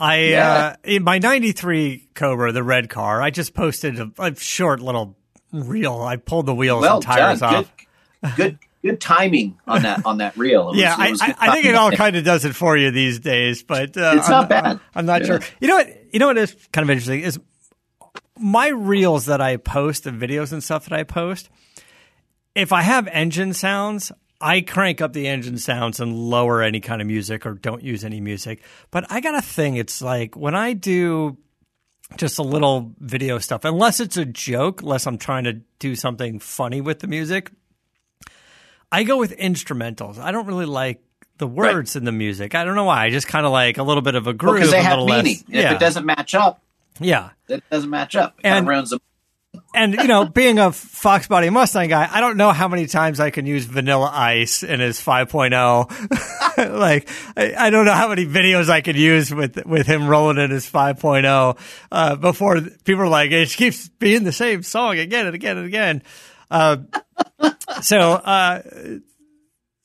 I 0.00 0.16
Yeah. 0.30 0.50
uh, 0.50 0.76
in 0.84 1.04
my 1.04 1.18
'93 1.18 2.08
Cobra, 2.14 2.50
the 2.52 2.62
red 2.62 2.88
car, 2.88 3.20
I 3.22 3.30
just 3.30 3.54
posted 3.54 4.00
a, 4.00 4.10
a 4.18 4.34
short 4.34 4.80
little 4.80 5.16
reel. 5.52 6.00
I 6.02 6.16
pulled 6.16 6.46
the 6.46 6.54
wheels 6.54 6.82
Well 6.82 6.96
and 6.96 7.02
tires 7.04 7.40
done. 7.40 7.54
off. 7.54 7.72
Good, 8.22 8.36
good, 8.36 8.58
good 8.82 9.00
timing 9.00 9.58
on 9.66 9.82
that 9.82 10.04
on 10.06 10.18
that 10.18 10.36
reel. 10.36 10.68
It 10.68 10.72
was- 10.72 10.78
Yeah, 10.80 10.94
I, 10.98 11.34
I, 11.38 11.52
think 11.54 11.66
it 11.66 11.74
all 11.74 11.90
kind 11.92 12.16
of 12.16 12.24
does 12.24 12.44
it 12.44 12.54
for 12.54 12.76
you 12.76 12.90
these 12.90 13.18
days, 13.20 13.62
but 13.62 13.96
uh, 13.96 14.14
It's 14.16 14.28
not 14.28 14.42
I'm, 14.44 14.48
bad. 14.48 14.80
I'm 14.94 15.06
not 15.06 15.20
Yeah. 15.22 15.26
sure. 15.26 15.40
You 15.60 15.68
know 15.68 15.76
what? 15.76 15.88
You 16.12 16.18
know 16.20 16.26
what 16.28 16.38
is 16.38 16.54
kind 16.72 16.84
of 16.84 16.90
interesting 16.90 17.20
is 17.20 17.38
my 18.38 18.68
reels 18.68 19.26
that 19.26 19.40
I 19.40 19.56
post, 19.56 20.04
the 20.04 20.10
videos 20.10 20.52
and 20.52 20.62
stuff 20.62 20.84
that 20.88 20.98
I 20.98 21.02
post. 21.04 21.48
If 22.54 22.72
I 22.72 22.82
have 22.82 23.06
engine 23.08 23.52
sounds, 23.52 24.10
I 24.40 24.60
crank 24.60 25.00
up 25.00 25.12
the 25.12 25.26
engine 25.28 25.58
sounds 25.58 26.00
and 26.00 26.14
lower 26.16 26.62
any 26.62 26.80
kind 26.80 27.00
of 27.00 27.06
music 27.06 27.46
or 27.46 27.54
don't 27.54 27.82
use 27.82 28.04
any 28.04 28.20
music. 28.20 28.62
But 28.90 29.10
I 29.10 29.20
got 29.20 29.34
a 29.36 29.42
thing. 29.42 29.76
It's 29.76 30.00
like 30.02 30.36
when 30.36 30.54
I 30.54 30.72
do 30.72 31.36
just 32.16 32.38
a 32.38 32.42
little 32.42 32.92
video 32.98 33.38
stuff, 33.38 33.64
unless 33.64 34.00
it's 34.00 34.16
a 34.16 34.24
joke, 34.24 34.82
unless 34.82 35.06
I'm 35.06 35.18
trying 35.18 35.44
to 35.44 35.60
do 35.78 35.94
something 35.94 36.38
funny 36.38 36.80
with 36.80 37.00
the 37.00 37.06
music, 37.06 37.50
I 38.90 39.04
go 39.04 39.18
with 39.18 39.36
instrumentals. 39.36 40.18
I 40.18 40.32
don't 40.32 40.46
really 40.46 40.64
like 40.66 41.02
the 41.36 41.46
words 41.46 41.94
in 41.94 42.04
the 42.04 42.12
music. 42.12 42.54
I 42.54 42.64
don't 42.64 42.74
know 42.74 42.84
why. 42.84 43.04
I 43.04 43.10
just 43.10 43.28
kind 43.28 43.46
of 43.46 43.52
like 43.52 43.78
a 43.78 43.82
little 43.82 44.02
bit 44.02 44.14
of 44.14 44.26
a 44.26 44.32
groove, 44.32 44.56
because 44.56 44.70
they 44.70 44.78
a 44.78 44.82
have 44.82 44.98
meaning. 45.00 45.24
less. 45.24 45.42
If 45.48 45.72
it 45.72 45.78
doesn't 45.80 46.06
match 46.06 46.34
up, 46.34 46.62
yeah. 46.98 47.30
it 47.48 47.62
doesn't 47.70 47.90
match 47.90 48.16
up. 48.16 48.34
It 48.38 48.46
And- 48.46 48.66
of 48.66 48.68
ruins 48.68 48.90
the 48.90 49.00
And 49.74 49.94
you 49.94 50.08
know, 50.08 50.24
being 50.24 50.58
a 50.58 50.72
Fox 50.72 51.28
Body 51.28 51.50
Mustang 51.50 51.90
guy, 51.90 52.08
I 52.10 52.20
don't 52.20 52.38
know 52.38 52.52
how 52.52 52.68
many 52.68 52.86
times 52.86 53.20
I 53.20 53.30
can 53.30 53.44
use 53.44 53.66
Vanilla 53.66 54.10
Ice 54.12 54.62
in 54.62 54.80
his 54.80 54.98
5.0. 54.98 56.72
like, 56.78 57.08
I, 57.36 57.66
I 57.66 57.70
don't 57.70 57.84
know 57.84 57.92
how 57.92 58.08
many 58.08 58.24
videos 58.24 58.70
I 58.70 58.80
could 58.80 58.96
use 58.96 59.32
with 59.32 59.66
with 59.66 59.86
him 59.86 60.08
rolling 60.08 60.38
in 60.38 60.50
his 60.50 60.68
5.0 60.68 61.58
uh, 61.92 62.16
before 62.16 62.60
people 62.84 63.02
are 63.02 63.08
like, 63.08 63.30
it 63.30 63.50
keeps 63.50 63.88
being 63.88 64.24
the 64.24 64.32
same 64.32 64.62
song 64.62 64.98
again 64.98 65.26
and 65.26 65.34
again 65.34 65.58
and 65.58 65.66
again. 65.66 66.02
Uh, 66.50 66.78
so, 67.82 67.98
uh, 67.98 68.62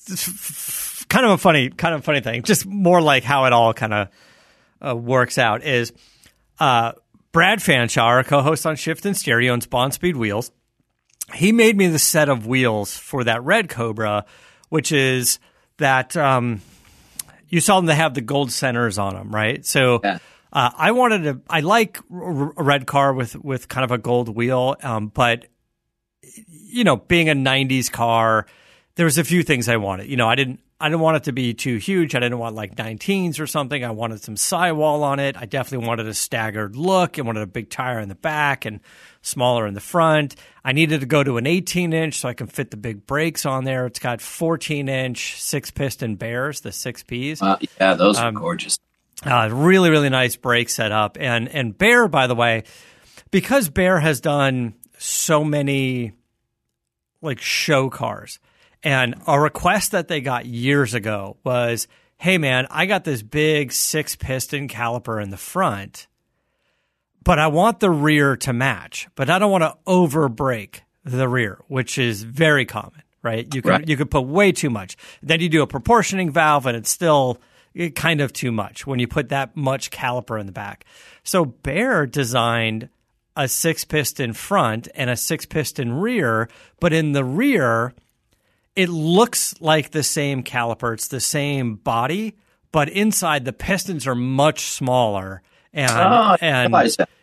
f- 0.09 1.05
kind 1.09 1.25
of 1.25 1.31
a 1.33 1.37
funny, 1.37 1.69
kind 1.69 1.93
of 1.93 2.05
funny 2.05 2.21
thing. 2.21 2.43
Just 2.43 2.65
more 2.65 3.01
like 3.01 3.23
how 3.23 3.45
it 3.45 3.53
all 3.53 3.73
kind 3.73 3.93
of 3.93 4.07
uh, 4.81 4.95
works 4.95 5.37
out 5.37 5.61
is. 5.63 5.91
Uh, 6.57 6.93
Brad 7.33 7.59
Fanshaw, 7.59 8.03
our 8.03 8.23
co-host 8.23 8.65
on 8.65 8.75
Shift 8.77 9.05
and 9.05 9.17
Stereo 9.17 9.53
and 9.53 9.61
Spawn 9.63 9.91
Speed 9.91 10.15
Wheels, 10.15 10.51
he 11.33 11.51
made 11.51 11.75
me 11.75 11.87
the 11.87 11.99
set 11.99 12.29
of 12.29 12.45
wheels 12.47 12.95
for 12.95 13.23
that 13.25 13.43
Red 13.43 13.69
Cobra, 13.69 14.25
which 14.69 14.91
is 14.91 15.39
that 15.77 16.15
um, 16.15 16.61
you 17.49 17.59
saw 17.59 17.77
them 17.77 17.87
to 17.87 17.95
have 17.95 18.13
the 18.13 18.21
gold 18.21 18.51
centers 18.51 18.97
on 18.99 19.15
them, 19.15 19.33
right? 19.33 19.65
So 19.65 19.99
Yeah. 20.03 20.19
uh, 20.53 20.69
I 20.77 20.91
wanted 20.91 21.23
to. 21.23 21.41
I 21.49 21.61
like 21.61 21.97
a 21.97 22.03
red 22.11 22.85
car 22.85 23.13
with 23.13 23.35
with 23.35 23.67
kind 23.67 23.83
of 23.83 23.91
a 23.91 23.97
gold 23.97 24.29
wheel, 24.29 24.75
um, 24.83 25.07
but 25.07 25.45
you 26.47 26.83
know, 26.83 26.97
being 26.97 27.29
a 27.29 27.33
'90s 27.33 27.91
car, 27.91 28.45
there 28.95 29.05
was 29.05 29.17
a 29.17 29.23
few 29.23 29.41
things 29.41 29.67
I 29.67 29.77
wanted. 29.77 30.07
You 30.07 30.17
know, 30.17 30.29
I 30.29 30.35
didn't. 30.35 30.59
I 30.83 30.89
didn't 30.89 30.99
want 31.01 31.17
it 31.17 31.23
to 31.23 31.31
be 31.31 31.53
too 31.53 31.77
huge. 31.77 32.13
I 32.13 32.19
didn't 32.19 32.39
want 32.39 32.55
like 32.55 32.75
19s 32.75 33.39
or 33.39 33.47
something. 33.47 33.85
I 33.85 33.91
wanted 33.91 34.21
some 34.21 34.35
sidewall 34.35 35.03
on 35.03 35.19
it. 35.19 35.37
I 35.37 35.45
definitely 35.45 35.87
wanted 35.87 36.07
a 36.07 36.13
staggered 36.13 36.75
look. 36.75 37.17
I 37.17 37.21
wanted 37.21 37.41
a 37.41 37.47
big 37.47 37.69
tire 37.69 37.99
in 37.99 38.09
the 38.09 38.15
back 38.15 38.65
and 38.65 38.81
smaller 39.21 39.65
in 39.65 39.75
the 39.75 39.79
front. 39.79 40.35
I 40.65 40.73
needed 40.73 40.99
to 40.99 41.05
go 41.05 41.23
to 41.23 41.37
an 41.37 41.47
18 41.47 41.93
inch 41.93 42.19
so 42.19 42.27
I 42.27 42.33
can 42.33 42.47
fit 42.47 42.69
the 42.71 42.77
big 42.77 43.07
brakes 43.07 43.45
on 43.45 43.63
there. 43.63 43.85
It's 43.85 43.99
got 43.99 44.19
14 44.19 44.89
inch 44.89 45.41
six 45.41 45.71
piston 45.71 46.15
Baers, 46.15 46.59
the 46.61 46.71
six 46.73 47.01
Ps. 47.01 47.41
Uh, 47.41 47.57
yeah, 47.79 47.93
those 47.93 48.17
Um, 48.19 48.35
are 48.35 48.39
gorgeous. 48.39 48.77
Uh, 49.25 49.49
really, 49.53 49.89
really 49.89 50.09
nice 50.09 50.35
brake 50.35 50.67
setup. 50.67 51.17
And 51.19 51.47
and 51.47 51.77
Baer, 51.77 52.09
by 52.09 52.27
the 52.27 52.35
way, 52.35 52.63
because 53.31 53.69
Baer 53.69 54.01
has 54.01 54.19
done 54.19 54.73
so 54.97 55.45
many 55.45 56.11
like 57.21 57.39
show 57.39 57.89
cars, 57.89 58.39
and 58.83 59.15
a 59.27 59.39
request 59.39 59.91
that 59.91 60.07
they 60.07 60.21
got 60.21 60.45
years 60.45 60.93
ago 60.93 61.37
was, 61.43 61.87
"Hey, 62.17 62.37
man, 62.37 62.67
I 62.69 62.85
got 62.85 63.03
this 63.03 63.21
big 63.21 63.71
six 63.71 64.15
piston 64.15 64.67
caliper 64.67 65.21
in 65.21 65.29
the 65.29 65.37
front, 65.37 66.07
but 67.23 67.39
I 67.39 67.47
want 67.47 67.79
the 67.79 67.89
rear 67.89 68.35
to 68.37 68.53
match, 68.53 69.07
but 69.15 69.29
I 69.29 69.39
don't 69.39 69.51
want 69.51 69.63
to 69.63 69.75
over 69.87 70.27
brake 70.29 70.83
the 71.05 71.27
rear, 71.27 71.59
which 71.67 71.97
is 71.97 72.23
very 72.23 72.65
common." 72.65 73.01
Right? 73.21 73.47
You 73.55 73.61
could 73.61 73.69
Right. 73.69 73.87
you 73.87 73.95
could 73.95 74.11
put 74.11 74.23
way 74.23 74.51
too 74.51 74.69
much. 74.69 74.97
Then 75.21 75.39
you 75.39 75.47
do 75.47 75.61
a 75.61 75.67
proportioning 75.67 76.29
valve, 76.29 76.65
and 76.65 76.75
it's 76.75 76.89
still 76.89 77.39
eh, 77.73 77.89
kind 77.89 78.19
of 78.19 78.33
too 78.33 78.51
much 78.51 78.85
when 78.85 78.99
you 78.99 79.07
put 79.07 79.29
that 79.29 79.55
much 79.55 79.91
caliper 79.91 80.37
in 80.37 80.45
the 80.45 80.51
back. 80.51 80.83
So 81.23 81.45
Baer 81.45 82.05
designed 82.05 82.89
a 83.37 83.47
six 83.47 83.85
piston 83.85 84.33
front 84.33 84.89
and 84.93 85.09
a 85.09 85.15
six 85.15 85.45
piston 85.45 85.93
rear, 85.93 86.49
but 86.81 86.91
in 86.91 87.13
the 87.13 87.23
rear, 87.23 87.93
it 88.75 88.89
looks 88.89 89.53
like 89.61 89.91
the 89.91 90.03
same 90.03 90.43
caliper. 90.43 90.93
It's 90.93 91.07
the 91.07 91.19
same 91.19 91.75
body, 91.75 92.35
but 92.71 92.89
inside 92.89 93.45
the 93.45 93.53
pistons 93.53 94.07
are 94.07 94.15
much 94.15 94.61
smaller. 94.61 95.41
And 95.73 95.91
Oh, 95.91 96.37
and 96.41 96.71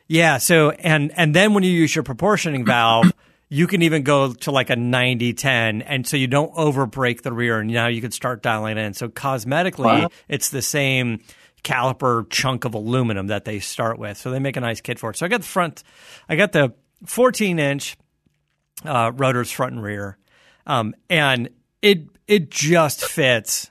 yeah, 0.09 0.39
so 0.39 0.71
and 0.71 1.13
and 1.17 1.35
then 1.35 1.55
when 1.55 1.63
you 1.63 1.71
use 1.71 1.95
your 1.95 2.03
proportioning 2.05 2.65
valve, 2.65 3.13
you 3.49 3.67
can 3.67 3.83
even 3.83 4.03
go 4.05 4.33
to 4.33 4.51
like 4.53 4.71
a 4.71 4.77
90-10 4.77 5.83
and 5.87 6.07
so 6.07 6.17
you 6.17 6.27
don't 6.29 6.53
over 6.57 6.87
break 6.87 7.23
the 7.23 7.33
rear 7.33 7.59
and 7.61 7.71
now 7.71 7.89
you 7.89 8.01
can 8.01 8.11
start 8.13 8.43
dialing 8.43 8.79
in. 8.79 8.95
So 8.95 9.09
cosmetically, 9.09 10.03
Wow. 10.03 10.09
it's 10.29 10.51
the 10.51 10.63
same 10.63 11.21
caliper 11.65 12.29
chunk 12.31 12.65
of 12.65 12.75
aluminum 12.75 13.27
that 13.29 13.45
they 13.45 13.59
start 13.59 13.99
with. 13.99 14.17
So 14.17 14.31
they 14.31 14.39
make 14.39 14.57
a 14.57 14.61
nice 14.61 14.81
kit 14.81 14.99
for 14.99 15.11
it. 15.11 15.17
So 15.17 15.27
I 15.27 15.29
got 15.29 15.41
the 15.43 15.47
front 15.49 15.83
I 16.29 16.37
got 16.37 16.53
the 16.53 16.75
14 17.07 17.59
inch 17.59 17.97
uh, 18.85 19.13
rotors 19.15 19.51
front 19.51 19.75
and 19.75 19.83
rear. 19.83 20.17
Um, 20.67 20.95
and 21.09 21.51
it 21.83 22.07
it 22.27 22.51
just 22.51 23.05
fits 23.05 23.71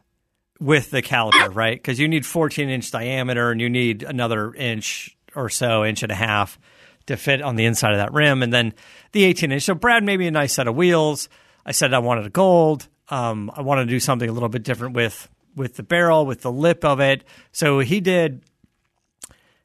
with 0.59 0.91
the 0.91 1.01
caliper, 1.01 1.53
right? 1.55 1.77
Because 1.77 1.99
you 1.99 2.07
need 2.07 2.25
14 2.25 2.69
inch 2.69 2.91
diameter 2.91 3.51
and 3.51 3.61
you 3.61 3.69
need 3.69 4.03
another 4.03 4.53
inch 4.53 5.15
or 5.35 5.49
so, 5.49 5.85
inch 5.85 6.03
and 6.03 6.11
a 6.11 6.15
half 6.15 6.59
to 7.05 7.17
fit 7.17 7.41
on 7.41 7.55
the 7.55 7.65
inside 7.65 7.91
of 7.91 7.97
that 7.97 8.13
rim, 8.13 8.43
and 8.43 8.53
then 8.53 8.73
the 9.13 9.23
18 9.23 9.51
inch. 9.51 9.63
So 9.63 9.73
Brad 9.73 10.03
made 10.03 10.17
me 10.17 10.27
a 10.27 10.31
nice 10.31 10.53
set 10.53 10.67
of 10.67 10.75
wheels. 10.75 11.29
I 11.65 11.71
said 11.71 11.93
I 11.93 11.99
wanted 11.99 12.25
a 12.25 12.29
gold. 12.29 12.87
Um, 13.09 13.51
I 13.55 13.61
wanted 13.61 13.85
to 13.85 13.89
do 13.89 13.99
something 13.99 14.29
a 14.29 14.31
little 14.31 14.49
bit 14.49 14.63
different 14.63 14.95
with 14.95 15.29
with 15.55 15.75
the 15.75 15.83
barrel, 15.83 16.25
with 16.25 16.41
the 16.41 16.51
lip 16.51 16.85
of 16.85 16.99
it. 16.99 17.23
So 17.51 17.79
he 17.79 17.99
did 17.99 18.43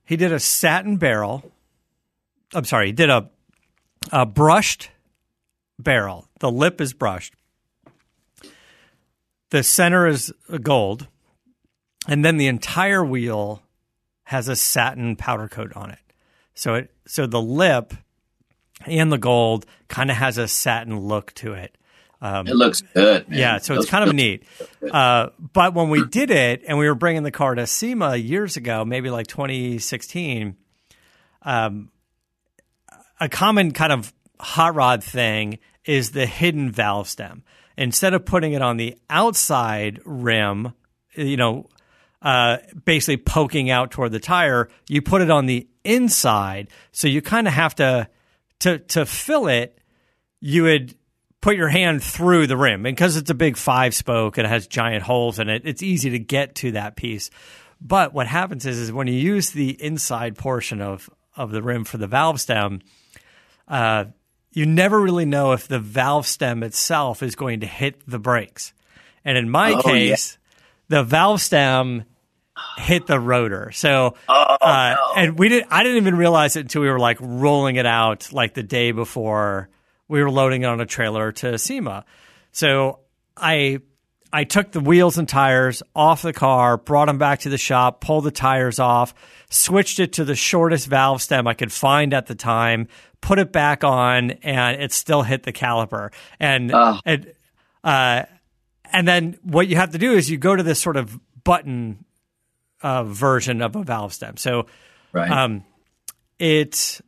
he 0.05 0.17
did 0.17 0.33
a 0.33 0.41
satin 0.41 0.97
barrel. 0.97 1.51
I'm 2.55 2.65
sorry, 2.65 2.87
he 2.87 2.93
did 2.93 3.11
a 3.11 3.31
a 4.13 4.27
brushed 4.27 4.91
barrel. 5.79 6.29
The 6.45 6.51
lip 6.51 6.79
is 6.83 6.93
brushed. 6.93 7.33
The 9.49 9.63
center 9.63 10.07
is 10.07 10.31
gold, 10.61 11.09
and 12.07 12.23
then 12.23 12.37
the 12.37 12.49
entire 12.49 13.03
wheel 13.03 13.63
has 14.25 14.47
a 14.49 14.55
satin 14.55 15.17
powder 15.17 15.49
coat 15.49 15.73
on 15.75 15.91
it. 15.91 16.01
So 16.53 16.75
it 16.75 16.91
so 17.07 17.27
the 17.27 17.41
lip 17.41 17.95
and 18.85 19.11
the 19.11 19.17
gold 19.17 19.65
kind 19.89 20.11
of 20.11 20.19
has 20.19 20.37
a 20.37 20.47
satin 20.47 21.01
look 21.01 21.33
to 21.37 21.55
it. 21.55 21.79
Um, 22.21 22.47
It 22.47 22.57
looks 22.57 22.83
good. 22.83 23.27
Man. 23.27 23.39
yeah, 23.39 23.57
so 23.57 23.73
it's 23.73 23.89
kind 23.89 24.07
of 24.07 24.15
neat. 24.15 24.43
Uh, 24.83 25.31
but 25.55 25.73
when 25.73 25.89
we 25.89 26.05
did 26.05 26.31
it 26.31 26.63
and 26.69 26.77
we 26.77 26.87
were 26.87 26.95
bringing 26.95 27.23
the 27.23 27.31
car 27.31 27.55
to 27.55 27.67
SEMA 27.67 28.17
years 28.17 28.59
ago, 28.59 28.85
maybe 28.85 29.09
like 29.09 29.29
2016, 29.29 30.59
um, 31.41 31.89
a 33.19 33.31
common 33.31 33.71
kind 33.71 33.95
of 33.95 34.13
hot 34.39 34.75
rod 34.75 35.03
thing 35.03 35.59
is 35.85 36.11
the 36.11 36.27
hidden 36.27 36.71
valve 36.71 37.09
stem. 37.09 37.43
Instead 37.77 38.15
of 38.15 38.25
putting 38.25 38.53
it 38.53 38.63
on 38.63 38.77
the 38.77 38.97
outside 39.11 40.01
rim, 40.05 40.73
you 41.15 41.37
know, 41.37 41.67
uh, 42.23 42.59
basically 42.85 43.17
poking 43.17 43.69
out 43.71 43.91
toward 43.91 44.13
the 44.13 44.21
tire, 44.21 44.69
you 44.89 45.03
put 45.03 45.23
it 45.23 45.31
on 45.31 45.47
the 45.47 45.69
inside. 45.85 46.69
So 46.93 47.07
you 47.09 47.21
kind 47.21 47.47
of 47.47 47.53
have 47.53 47.75
to 47.77 48.09
to 48.61 48.79
to 48.79 49.05
fill 49.05 49.49
it. 49.49 49.79
You 50.41 50.65
would 50.65 50.95
put 51.41 51.57
your 51.57 51.69
hand 51.69 52.03
through 52.03 52.47
the 52.47 52.57
rim, 52.57 52.87
and 52.87 52.97
because 52.97 53.17
it's 53.17 53.31
a 53.31 53.35
big 53.35 53.57
five 53.57 53.95
spoke 53.95 54.39
and 54.39 54.47
it 54.47 54.51
has 54.51 54.67
giant 54.67 55.03
holes 55.03 55.39
in 55.39 55.49
it, 55.49 55.63
it's 55.65 55.83
easy 55.83 56.11
to 56.11 56.19
get 56.19 56.55
to 56.57 56.73
that 56.73 56.97
piece. 56.97 57.31
But 57.81 58.15
what 58.15 58.27
happens 58.27 58.65
is, 58.65 58.79
is 58.79 58.93
when 58.93 59.07
you 59.07 59.15
use 59.15 59.51
the 59.51 59.71
inside 59.83 60.37
portion 60.37 60.81
of 60.81 61.11
of 61.37 61.51
the 61.51 61.63
rim 61.63 61.85
for 61.85 61.99
the 61.99 62.07
valve 62.07 62.41
stem, 62.41 62.81
uh, 63.69 64.07
you 64.55 64.65
never 64.67 64.99
really 65.01 65.27
know 65.27 65.53
if 65.53 65.69
the 65.69 65.79
valve 65.79 66.27
stem 66.27 66.63
itself 66.63 67.23
is 67.23 67.35
going 67.35 67.61
to 67.61 67.67
hit 67.67 68.01
the 68.09 68.19
brakes. 68.19 68.73
And 69.25 69.37
in 69.37 69.51
my 69.51 69.73
Oh, 69.73 69.83
case, 69.83 70.39
the 70.89 71.03
valve 71.03 71.41
stem 71.41 72.05
hit 72.79 73.07
the 73.07 73.19
rotor. 73.19 73.71
So, 73.73 74.15
Oh, 74.29 74.57
uh, 74.61 74.97
and 75.17 75.39
we 75.39 75.49
didn't. 75.49 75.69
I 75.73 75.83
didn't 75.83 75.99
even 75.99 76.17
realize 76.17 76.57
it 76.57 76.61
until 76.61 76.83
we 76.83 76.89
were 76.89 76.99
like 77.01 77.19
rolling 77.21 77.77
it 77.77 77.87
out, 77.87 78.33
like 78.33 78.55
the 78.55 78.63
day 78.63 78.93
before 78.93 79.69
we 80.09 80.23
were 80.23 80.31
loading 80.31 80.63
it 80.63 80.67
on 80.67 80.81
a 80.81 80.87
trailer 80.87 81.33
to 81.33 81.59
SEMA. 81.59 82.05
So 82.53 83.01
I 83.37 83.81
I 84.33 84.45
took 84.45 84.73
the 84.73 84.81
wheels 84.81 85.17
and 85.19 85.29
tires 85.29 85.83
off 85.97 86.23
the 86.23 86.33
car, 86.33 86.77
brought 86.77 87.07
them 87.07 87.19
back 87.19 87.41
to 87.41 87.49
the 87.49 87.59
shop, 87.59 88.01
pulled 88.01 88.25
the 88.25 88.31
tires 88.31 88.79
off, 88.79 89.15
switched 89.49 89.99
it 90.01 90.13
to 90.15 90.25
the 90.25 90.35
shortest 90.37 90.87
valve 90.89 91.23
stem 91.23 91.47
I 91.47 91.55
could 91.55 91.73
find 91.73 92.13
at 92.13 92.27
the 92.27 92.35
time, 92.35 92.89
put 93.25 93.39
it 93.39 93.53
back 93.53 93.85
on, 93.85 94.33
and 94.43 94.83
it 94.83 94.93
still 94.93 95.23
hit 95.23 95.45
the 95.45 95.53
caliper. 95.53 96.13
And 96.39 96.71
Oh. 96.75 97.01
and 97.07 97.33
uh, 97.83 98.25
and 98.93 99.09
then 99.09 99.39
what 99.43 99.67
you 99.67 99.77
have 99.77 99.93
to 99.93 99.99
do 99.99 100.13
is 100.13 100.31
you 100.31 100.37
go 100.37 100.55
to 100.55 100.63
this 100.63 100.79
sort 100.79 100.99
of 100.99 101.19
button 101.43 102.05
uh, 102.83 103.05
version 103.05 103.63
of 103.63 103.77
a 103.77 103.83
valve 103.83 104.13
stem. 104.13 104.37
So 104.37 104.67
right. 105.13 105.31
um, 105.31 105.65
it's 106.39 107.01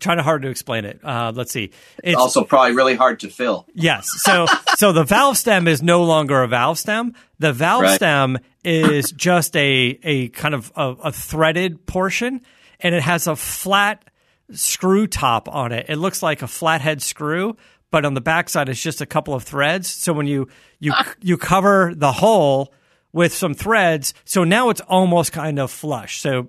trying 0.00 0.16
to 0.16 0.22
hard 0.22 0.40
to 0.42 0.48
explain 0.48 0.86
it. 0.86 1.00
Uh, 1.04 1.32
let's 1.34 1.52
see. 1.52 1.70
It's 2.02 2.16
also, 2.16 2.44
probably 2.44 2.74
really 2.74 2.94
hard 2.94 3.20
to 3.20 3.28
fill. 3.28 3.66
Yes. 3.74 4.08
So 4.22 4.46
so 4.76 4.92
the 4.92 5.04
valve 5.04 5.36
stem 5.36 5.68
is 5.68 5.82
no 5.82 6.02
longer 6.04 6.42
a 6.42 6.48
valve 6.48 6.78
stem. 6.78 7.14
The 7.38 7.52
valve 7.52 7.82
Right. 7.82 7.94
stem 7.96 8.38
is 8.64 9.12
just 9.12 9.54
a 9.54 9.98
a 10.02 10.28
kind 10.30 10.54
of 10.54 10.72
a, 10.76 10.94
a 11.04 11.12
threaded 11.12 11.84
portion, 11.84 12.40
and 12.80 12.94
it 12.94 13.02
has 13.02 13.26
a 13.26 13.36
flat 13.36 14.02
screw 14.52 15.06
top 15.06 15.48
on 15.48 15.72
it. 15.72 15.86
It 15.88 15.96
looks 15.96 16.22
like 16.22 16.42
a 16.42 16.46
flathead 16.46 17.02
screw, 17.02 17.56
but 17.90 18.04
on 18.04 18.14
the 18.14 18.20
backside 18.20 18.68
it's 18.68 18.82
just 18.82 19.00
a 19.00 19.06
couple 19.06 19.34
of 19.34 19.42
threads. 19.44 19.88
So 19.88 20.12
when 20.12 20.26
you 20.26 20.48
you 20.78 20.92
you 21.20 21.36
cover 21.36 21.92
the 21.94 22.12
hole 22.12 22.72
with 23.12 23.34
some 23.34 23.54
threads, 23.54 24.14
so 24.24 24.44
now 24.44 24.68
it's 24.70 24.80
almost 24.82 25.32
kind 25.32 25.58
of 25.58 25.70
flush. 25.70 26.20
So 26.20 26.48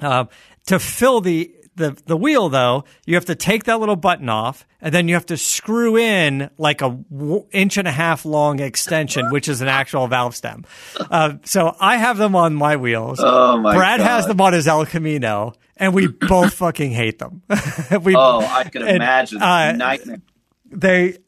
uh, 0.00 0.24
to 0.66 0.78
fill 0.78 1.20
the, 1.20 1.54
the 1.76 1.96
the 2.06 2.16
wheel, 2.16 2.48
though, 2.48 2.84
you 3.06 3.14
have 3.14 3.26
to 3.26 3.34
take 3.34 3.64
that 3.64 3.78
little 3.78 3.96
button 3.96 4.28
off, 4.28 4.66
and 4.80 4.92
then 4.92 5.08
you 5.08 5.14
have 5.14 5.26
to 5.26 5.36
screw 5.36 5.96
in 5.96 6.50
like 6.58 6.82
a 6.82 6.90
w- 7.10 7.46
inch 7.52 7.76
and 7.76 7.86
a 7.86 7.92
half 7.92 8.24
long 8.24 8.60
extension, 8.60 9.30
which 9.30 9.48
is 9.48 9.60
an 9.60 9.68
actual 9.68 10.06
valve 10.06 10.34
stem. 10.34 10.64
Uh, 10.98 11.34
so 11.44 11.74
I 11.78 11.96
have 11.98 12.16
them 12.18 12.34
on 12.34 12.54
my 12.54 12.76
wheels. 12.76 13.20
Oh, 13.22 13.58
my 13.58 13.74
Brad 13.74 14.00
has 14.00 14.26
them 14.26 14.40
on 14.40 14.52
his 14.54 14.66
El 14.66 14.86
Camino, 14.86 15.54
and 15.82 15.92
we 15.94 16.06
both 16.28 16.54
fucking 16.54 16.92
hate 16.92 17.18
them. 17.18 17.42
we, 18.02 18.14
Oh, 18.16 18.38
I 18.40 18.64
can 18.64 18.82
and, 18.82 18.96
imagine. 18.96 19.42
uh, 19.42 19.72
Nightmare. 19.72 20.22
they 20.70 21.18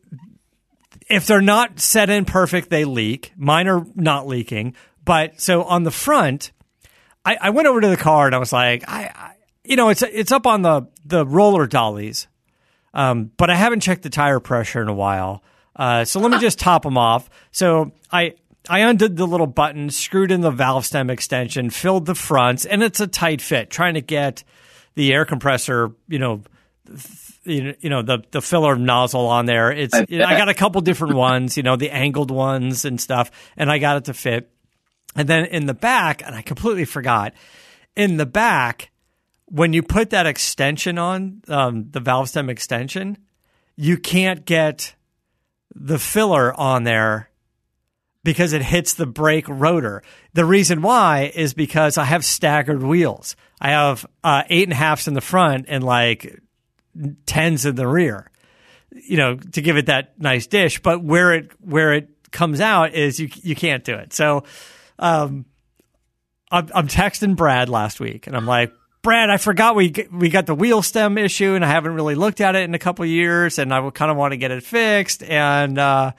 if 1.09 1.27
they're 1.27 1.43
not 1.43 1.81
set 1.81 2.09
in 2.09 2.25
perfect, 2.25 2.71
they 2.71 2.85
leak. 2.85 3.33
Mine 3.37 3.69
are 3.69 3.85
not 3.95 4.27
leaking. 4.27 4.75
But 5.05 5.39
so 5.41 5.63
on 5.65 5.83
the 5.83 5.91
front, 5.91 6.51
I, 7.27 7.37
I 7.41 7.51
went 7.51 7.69
over 7.69 7.81
to 7.81 7.89
the 7.89 7.97
car 7.99 8.25
and 8.27 8.35
I 8.35 8.39
was 8.39 8.53
like, 8.53 8.89
I, 8.89 9.11
I 9.15 9.33
you 9.65 9.77
know, 9.77 9.89
it's 9.91 10.03
it's 10.03 10.33
up 10.33 10.47
on 10.47 10.63
the 10.63 10.89
the 11.05 11.27
roller 11.27 11.67
dollies, 11.67 12.27
um, 12.95 13.31
but 13.37 13.51
I 13.51 13.55
haven't 13.55 13.81
checked 13.81 14.03
the 14.03 14.11
tire 14.11 14.41
pressure 14.41 14.81
in 14.81 14.89
a 14.89 14.95
while. 14.95 15.43
Uh, 15.77 16.05
so 16.05 16.21
let 16.21 16.31
me 16.31 16.39
just 16.41 16.59
top 16.59 16.83
them 16.85 16.97
off. 16.97 17.29
So 17.51 17.93
I 18.11 18.35
I 18.69 18.81
undid 18.81 19.17
the 19.17 19.27
little 19.27 19.47
button, 19.47 19.91
screwed 19.91 20.31
in 20.31 20.41
the 20.41 20.51
valve 20.51 20.87
stem 20.87 21.11
extension, 21.11 21.71
filled 21.71 22.07
the 22.07 22.15
fronts, 22.15 22.65
and 22.65 22.83
it's 22.83 23.01
a 23.01 23.07
tight 23.07 23.43
fit. 23.43 23.71
Trying 23.71 23.95
to 23.95 24.01
get 24.01 24.43
the 24.95 25.13
air 25.13 25.25
compressor, 25.25 25.93
you 26.09 26.19
know, 26.19 26.43
th- 26.87 27.25
you 27.45 27.91
know 27.91 28.01
the 28.01 28.23
the 28.31 28.41
filler 28.41 28.77
nozzle 28.77 29.27
on 29.27 29.45
there. 29.45 29.71
It's 29.71 29.93
I, 29.93 30.07
you 30.09 30.19
know, 30.19 30.25
I 30.25 30.39
got 30.39 30.49
a 30.49 30.55
couple 30.55 30.81
different 30.81 31.15
ones, 31.17 31.57
you 31.57 31.63
know, 31.63 31.77
the 31.77 31.91
angled 31.91 32.31
ones 32.31 32.85
and 32.85 33.01
stuff, 33.01 33.31
and 33.57 33.71
I 33.71 33.79
got 33.79 33.99
it 33.99 34.05
to 34.05 34.15
fit. 34.15 34.51
And 35.15 35.29
then 35.29 35.45
in 35.45 35.67
the 35.67 35.75
back, 35.75 36.23
and 36.25 36.35
I 36.35 36.43
completely 36.43 36.87
forgot, 36.87 37.35
in 37.95 38.17
the 38.17 38.27
back, 38.27 38.91
when 39.47 39.73
you 39.73 39.83
put 39.83 40.11
that 40.11 40.27
extension 40.27 40.99
on 40.99 41.43
um, 41.49 41.91
the 41.91 42.01
valve 42.01 42.31
stem 42.31 42.49
extension, 42.49 43.19
you 43.77 43.99
can't 43.99 44.45
get 44.45 44.95
the 45.75 45.99
filler 45.99 46.59
on 46.59 46.85
there 46.85 47.29
because 48.25 48.53
it 48.53 48.63
hits 48.63 48.95
the 48.95 49.07
brake 49.07 49.49
rotor. 49.49 50.03
The 50.33 50.45
reason 50.45 50.83
why 50.83 51.31
is 51.35 51.55
because 51.55 51.97
I 51.97 52.05
have 52.05 52.25
staggered 52.25 52.83
wheels. 52.83 53.37
I 53.61 53.71
have 53.71 54.05
uh, 54.25 54.43
eight 54.49 54.65
and 54.65 54.73
a 54.73 54.77
halfs 54.77 55.07
in 55.07 55.15
the 55.15 55.21
front 55.21 55.67
and 55.69 55.85
like 55.85 56.41
tens 57.27 57.65
in 57.67 57.77
the 57.77 57.87
rear. 57.87 58.31
You 58.91 59.17
know, 59.17 59.37
to 59.37 59.61
give 59.61 59.77
it 59.77 59.87
that 59.87 60.21
nice 60.21 60.47
dish, 60.47 60.81
but 60.81 61.03
where 61.03 61.35
it 61.35 61.51
where 61.61 61.95
it 61.95 62.09
comes 62.31 62.61
out 62.61 62.95
is 62.95 63.19
you 63.19 63.29
you 63.43 63.55
can't 63.55 63.85
do 63.85 63.95
it. 63.95 64.13
So, 64.13 64.45
um, 64.99 65.47
I'm, 66.51 66.69
I'm 66.73 66.89
texting 66.89 67.35
Brad 67.35 67.69
last 67.69 67.99
week, 67.99 68.29
and 68.29 68.37
I'm 68.37 68.47
like, 68.47 68.73
Brad, 69.03 69.31
I 69.31 69.37
forgot 69.37 69.75
we 69.75 69.93
we 70.13 70.29
got 70.29 70.47
the 70.47 70.55
wheel 70.55 70.81
stem 70.81 71.19
issue, 71.19 71.55
and 71.55 71.65
I 71.65 71.69
haven't 71.69 71.95
really 71.95 72.15
looked 72.15 72.41
at 72.41 72.55
it 72.55 72.63
in 72.63 72.75
a 72.75 72.79
couple 72.79 73.05
years, 73.05 73.59
and 73.59 73.75
I 73.75 73.91
kind 73.91 74.13
of 74.13 74.17
want 74.17 74.33
to 74.33 74.37
get 74.37 74.53
it 74.53 74.63
fixed. 74.63 75.25
And 75.25 75.77
uh, 75.77 76.13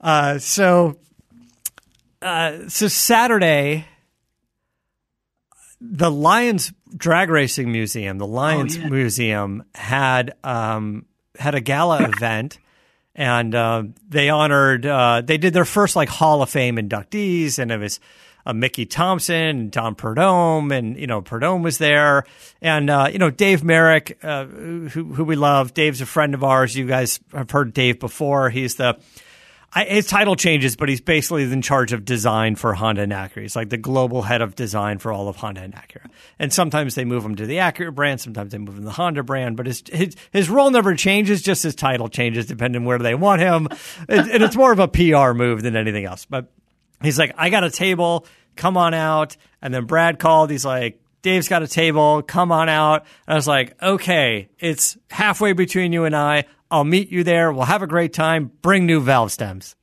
uh, 0.00 0.38
so, 0.38 0.96
uh, 2.22 2.68
so 2.68 2.88
Saturday, 2.88 3.86
the 5.80 6.10
Lions 6.10 6.72
Drag 6.96 7.30
Racing 7.30 7.72
Museum, 7.72 8.18
the 8.18 8.26
Lions 8.26 8.76
oh, 8.76 8.80
yeah. 8.80 8.88
Museum, 8.88 9.64
had 9.74 10.34
um, 10.44 11.06
had 11.38 11.54
a 11.54 11.60
gala 11.60 12.04
event. 12.16 12.58
And 13.12 13.54
uh, 13.54 13.82
they 14.08 14.30
honored, 14.30 14.86
uh, 14.86 15.22
they 15.22 15.36
did 15.36 15.52
their 15.52 15.64
first 15.64 15.96
like 15.96 16.08
Hall 16.08 16.42
of 16.42 16.48
Fame 16.48 16.76
inductees, 16.76 17.58
and 17.58 17.72
it 17.72 17.78
was 17.78 17.98
uh, 18.46 18.52
Mickey 18.52 18.86
Thompson 18.86 19.34
and 19.34 19.70
Don 19.70 19.94
Prudhomme, 19.94 20.72
and 20.72 20.96
you 20.96 21.06
know 21.06 21.20
Prudhomme 21.20 21.62
was 21.62 21.78
there, 21.78 22.24
and 22.62 22.88
uh, 22.88 23.08
you 23.12 23.18
know 23.18 23.30
Dave 23.30 23.62
Marek, 23.62 24.18
uh, 24.22 24.46
who, 24.46 25.12
who 25.12 25.24
we 25.24 25.36
love. 25.36 25.74
Dave's 25.74 26.00
a 26.00 26.06
friend 26.06 26.34
of 26.34 26.44
ours. 26.44 26.74
You 26.76 26.86
guys 26.86 27.20
have 27.32 27.50
heard 27.50 27.74
Dave 27.74 28.00
before. 28.00 28.50
He's 28.50 28.76
the 28.76 28.98
I, 29.72 29.84
his 29.84 30.06
title 30.06 30.34
changes, 30.34 30.74
but 30.74 30.88
he's 30.88 31.00
basically 31.00 31.44
in 31.44 31.62
charge 31.62 31.92
of 31.92 32.04
design 32.04 32.56
for 32.56 32.74
Honda 32.74 33.02
and 33.02 33.12
Acura. 33.12 33.42
He's 33.42 33.54
like 33.54 33.68
the 33.68 33.76
global 33.76 34.22
head 34.22 34.42
of 34.42 34.56
design 34.56 34.98
for 34.98 35.12
all 35.12 35.28
of 35.28 35.36
Honda 35.36 35.62
and 35.62 35.74
Acura. 35.74 36.10
And 36.40 36.52
sometimes 36.52 36.96
they 36.96 37.04
move 37.04 37.24
him 37.24 37.36
to 37.36 37.46
the 37.46 37.56
Acura 37.56 37.94
brand, 37.94 38.20
sometimes 38.20 38.50
they 38.50 38.58
move 38.58 38.74
him 38.74 38.80
to 38.80 38.86
the 38.86 38.90
Honda 38.92 39.22
brand, 39.22 39.56
but 39.56 39.66
his 39.66 39.84
his, 39.92 40.16
his 40.32 40.50
role 40.50 40.70
never 40.70 40.94
changes, 40.96 41.40
just 41.40 41.62
his 41.62 41.76
title 41.76 42.08
changes 42.08 42.46
depending 42.46 42.84
where 42.84 42.98
they 42.98 43.14
want 43.14 43.42
him. 43.42 43.68
and 44.08 44.42
it's 44.42 44.56
more 44.56 44.72
of 44.72 44.80
a 44.80 44.88
PR 44.88 45.34
move 45.34 45.62
than 45.62 45.76
anything 45.76 46.04
else. 46.04 46.24
But 46.24 46.50
he's 47.00 47.18
like, 47.18 47.32
I 47.38 47.50
got 47.50 47.62
a 47.62 47.70
table, 47.70 48.26
come 48.56 48.76
on 48.76 48.92
out. 48.92 49.36
And 49.62 49.72
then 49.72 49.84
Brad 49.84 50.18
called. 50.18 50.50
He's 50.50 50.64
like, 50.64 51.00
Dave's 51.22 51.48
got 51.48 51.62
a 51.62 51.68
table, 51.68 52.22
come 52.22 52.50
on 52.50 52.68
out. 52.68 53.02
And 53.26 53.34
I 53.34 53.36
was 53.36 53.46
like, 53.46 53.80
okay, 53.80 54.48
it's 54.58 54.96
halfway 55.10 55.52
between 55.52 55.92
you 55.92 56.04
and 56.04 56.16
I. 56.16 56.44
I'll 56.70 56.84
meet 56.84 57.10
you 57.10 57.24
there. 57.24 57.52
We'll 57.52 57.64
have 57.64 57.82
a 57.82 57.86
great 57.86 58.12
time. 58.12 58.50
Bring 58.62 58.86
new 58.86 59.00
valve 59.00 59.32
stems. 59.32 59.74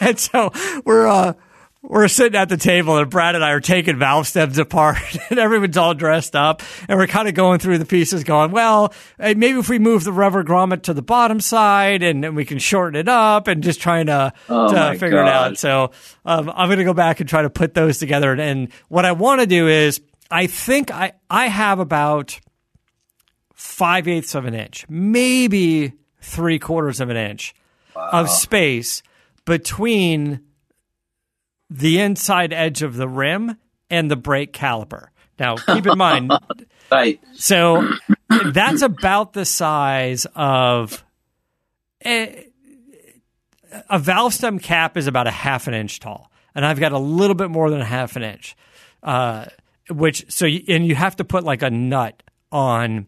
and 0.00 0.18
so 0.18 0.50
we're, 0.84 1.06
uh, 1.06 1.34
we're 1.82 2.08
sitting 2.08 2.38
at 2.38 2.48
the 2.48 2.56
table 2.56 2.98
and 2.98 3.08
Brad 3.08 3.34
and 3.34 3.44
I 3.44 3.50
are 3.50 3.60
taking 3.60 3.98
valve 3.98 4.26
stems 4.26 4.58
apart 4.58 4.98
and 5.30 5.38
everyone's 5.38 5.76
all 5.76 5.94
dressed 5.94 6.34
up 6.34 6.62
and 6.88 6.98
we're 6.98 7.06
kind 7.06 7.28
of 7.28 7.34
going 7.34 7.60
through 7.60 7.78
the 7.78 7.86
pieces 7.86 8.24
going, 8.24 8.50
well, 8.50 8.92
maybe 9.18 9.58
if 9.58 9.68
we 9.68 9.78
move 9.78 10.04
the 10.04 10.12
rubber 10.12 10.42
grommet 10.42 10.82
to 10.82 10.94
the 10.94 11.02
bottom 11.02 11.40
side 11.40 12.02
and, 12.02 12.24
and 12.24 12.34
we 12.34 12.44
can 12.44 12.58
shorten 12.58 12.98
it 12.98 13.08
up 13.08 13.46
and 13.46 13.62
just 13.62 13.80
trying 13.80 14.06
to, 14.06 14.32
oh 14.48 14.72
to 14.72 14.98
figure 14.98 15.22
God. 15.22 15.28
it 15.28 15.32
out. 15.32 15.58
So 15.58 15.92
um, 16.24 16.50
I'm 16.54 16.68
going 16.68 16.78
to 16.78 16.84
go 16.84 16.94
back 16.94 17.20
and 17.20 17.28
try 17.28 17.42
to 17.42 17.50
put 17.50 17.74
those 17.74 17.98
together. 17.98 18.32
And, 18.32 18.40
and 18.40 18.72
what 18.88 19.04
I 19.04 19.12
want 19.12 19.40
to 19.40 19.46
do 19.46 19.68
is 19.68 20.00
I 20.30 20.46
think 20.46 20.90
I, 20.90 21.12
I 21.30 21.46
have 21.46 21.78
about 21.78 22.40
five 23.58 24.06
eighths 24.06 24.36
of 24.36 24.44
an 24.44 24.54
inch, 24.54 24.86
maybe 24.88 25.92
three 26.20 26.60
quarters 26.60 27.00
of 27.00 27.10
an 27.10 27.16
inch 27.16 27.54
wow. 27.94 28.08
of 28.12 28.30
space 28.30 29.02
between 29.44 30.40
the 31.68 31.98
inside 31.98 32.52
edge 32.52 32.82
of 32.82 32.96
the 32.96 33.08
rim 33.08 33.56
and 33.90 34.08
the 34.08 34.16
brake 34.16 34.52
caliper. 34.52 35.08
Now, 35.40 35.56
keep 35.56 35.86
in 35.88 35.98
mind, 35.98 36.32
right? 36.92 37.20
So 37.34 37.90
that's 38.28 38.82
about 38.82 39.32
the 39.32 39.44
size 39.44 40.24
of 40.36 41.04
a, 42.06 42.46
a, 43.90 43.98
valve 43.98 44.34
stem 44.34 44.60
cap 44.60 44.96
is 44.96 45.08
about 45.08 45.26
a 45.26 45.32
half 45.32 45.66
an 45.66 45.74
inch 45.74 45.98
tall, 45.98 46.30
and 46.54 46.64
I've 46.64 46.78
got 46.78 46.92
a 46.92 46.98
little 46.98 47.34
bit 47.34 47.50
more 47.50 47.70
than 47.70 47.80
a 47.80 47.84
half 47.84 48.14
an 48.14 48.22
inch. 48.22 48.56
Uh, 49.02 49.46
which 49.90 50.30
so 50.30 50.46
you, 50.46 50.62
and 50.68 50.86
you 50.86 50.94
have 50.94 51.16
to 51.16 51.24
put 51.24 51.42
like 51.42 51.62
a 51.62 51.70
nut 51.70 52.22
on 52.52 53.06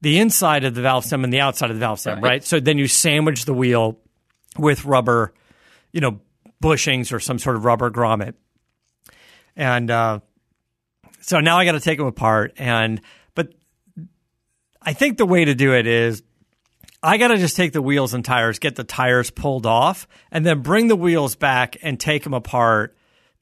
the 0.00 0.18
inside 0.18 0.64
of 0.64 0.74
the 0.74 0.82
valve 0.82 1.04
stem 1.04 1.24
and 1.24 1.32
the 1.32 1.40
outside 1.40 1.70
of 1.70 1.76
the 1.76 1.80
valve 1.80 2.00
stem, 2.00 2.16
right? 2.16 2.22
right? 2.22 2.44
So 2.44 2.60
then 2.60 2.78
you 2.78 2.88
sandwich 2.88 3.44
the 3.44 3.54
wheel 3.54 3.98
with 4.58 4.84
rubber, 4.84 5.32
you 5.92 6.00
know, 6.00 6.20
bushings 6.62 7.12
or 7.12 7.20
some 7.20 7.38
sort 7.38 7.56
of 7.56 7.64
rubber 7.64 7.90
grommet. 7.90 8.34
And 9.56 9.90
uh, 9.90 10.20
so 11.20 11.40
now 11.40 11.58
I 11.58 11.64
got 11.64 11.72
to 11.72 11.80
take 11.80 11.98
them 11.98 12.06
apart. 12.06 12.52
And 12.56 13.00
but 13.34 13.54
I 14.82 14.92
think 14.92 15.18
the 15.18 15.26
way 15.26 15.44
to 15.44 15.54
do 15.54 15.74
it 15.74 15.86
is 15.86 16.22
I 17.02 17.18
got 17.18 17.28
to 17.28 17.36
just 17.36 17.56
take 17.56 17.72
the 17.72 17.82
wheels 17.82 18.14
and 18.14 18.24
tires, 18.24 18.58
get 18.58 18.76
the 18.76 18.84
tires 18.84 19.30
pulled 19.30 19.66
off, 19.66 20.08
and 20.30 20.44
then 20.44 20.60
bring 20.60 20.88
the 20.88 20.96
wheels 20.96 21.36
back 21.36 21.76
and 21.82 21.98
take 21.98 22.24
them 22.24 22.34
apart 22.34 22.95